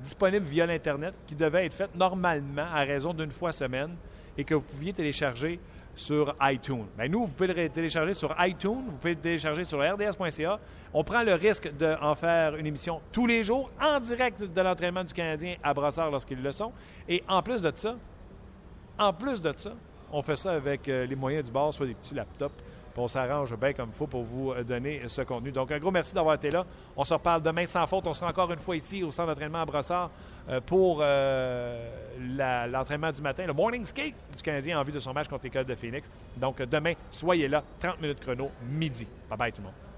disponible 0.00 0.46
via 0.46 0.64
l'Internet 0.66 1.14
qui 1.26 1.34
devait 1.34 1.66
être 1.66 1.74
faite 1.74 1.94
normalement 1.94 2.66
à 2.72 2.82
raison 2.84 3.12
d'une 3.12 3.30
fois 3.32 3.52
semaine 3.52 3.94
et 4.38 4.44
que 4.44 4.54
vous 4.54 4.62
pouviez 4.62 4.92
télécharger 4.92 5.60
sur 5.94 6.34
iTunes. 6.42 6.86
Ben, 6.96 7.10
nous, 7.10 7.26
vous 7.26 7.34
pouvez 7.34 7.52
le 7.52 7.68
télécharger 7.68 8.14
sur 8.14 8.34
iTunes, 8.38 8.82
vous 8.86 8.96
pouvez 8.96 9.14
le 9.14 9.20
télécharger 9.20 9.64
sur 9.64 9.78
rds.ca. 9.78 10.58
On 10.94 11.04
prend 11.04 11.22
le 11.22 11.34
risque 11.34 11.70
d'en 11.76 12.14
faire 12.14 12.56
une 12.56 12.66
émission 12.66 13.00
tous 13.10 13.26
les 13.26 13.42
jours 13.44 13.70
en 13.80 14.00
direct 14.00 14.42
de 14.42 14.60
l'entraînement 14.60 15.04
du 15.04 15.12
Canadien 15.12 15.56
à 15.62 15.74
Brassard 15.74 16.10
lorsqu'ils 16.10 16.42
le 16.42 16.52
sont. 16.52 16.72
Et 17.08 17.22
en 17.28 17.42
plus 17.42 17.62
de 17.62 17.72
ça, 17.74 17.96
en 18.98 19.12
plus 19.12 19.40
de 19.40 19.52
ça, 19.56 19.72
on 20.12 20.22
fait 20.22 20.36
ça 20.36 20.52
avec 20.52 20.88
euh, 20.88 21.06
les 21.06 21.16
moyens 21.16 21.44
du 21.44 21.50
bord, 21.52 21.72
soit 21.72 21.86
des 21.86 21.94
petits 21.94 22.14
laptops. 22.14 22.54
On 22.96 23.08
s'arrange 23.08 23.56
bien 23.56 23.72
comme 23.72 23.90
il 23.90 23.96
faut 23.96 24.06
pour 24.06 24.22
vous 24.22 24.52
euh, 24.52 24.62
donner 24.62 25.00
ce 25.08 25.22
contenu. 25.22 25.50
Donc, 25.52 25.70
un 25.72 25.78
gros 25.78 25.90
merci 25.90 26.14
d'avoir 26.14 26.34
été 26.34 26.50
là. 26.50 26.64
On 26.96 27.04
se 27.04 27.14
reparle 27.14 27.42
demain 27.42 27.66
sans 27.66 27.86
faute. 27.86 28.06
On 28.06 28.12
sera 28.12 28.30
encore 28.30 28.52
une 28.52 28.58
fois 28.58 28.76
ici 28.76 29.02
au 29.02 29.10
centre 29.10 29.28
d'entraînement 29.28 29.62
à 29.62 29.64
Brossard 29.64 30.10
euh, 30.48 30.60
pour 30.60 30.98
euh, 31.00 31.88
l'entraînement 32.68 33.10
du 33.12 33.22
matin, 33.22 33.46
le 33.46 33.52
morning 33.52 33.86
skate 33.86 34.14
du 34.36 34.42
Canadien 34.42 34.78
en 34.78 34.82
vue 34.82 34.92
de 34.92 34.98
son 34.98 35.12
match 35.12 35.28
contre 35.28 35.44
l'école 35.44 35.64
de 35.64 35.74
Phoenix. 35.74 36.10
Donc, 36.36 36.60
demain, 36.62 36.94
soyez 37.10 37.48
là. 37.48 37.62
30 37.80 38.00
minutes 38.00 38.20
chrono, 38.20 38.50
midi. 38.68 39.06
Bye 39.28 39.38
bye 39.38 39.52
tout 39.52 39.60
le 39.60 39.66
monde. 39.66 39.91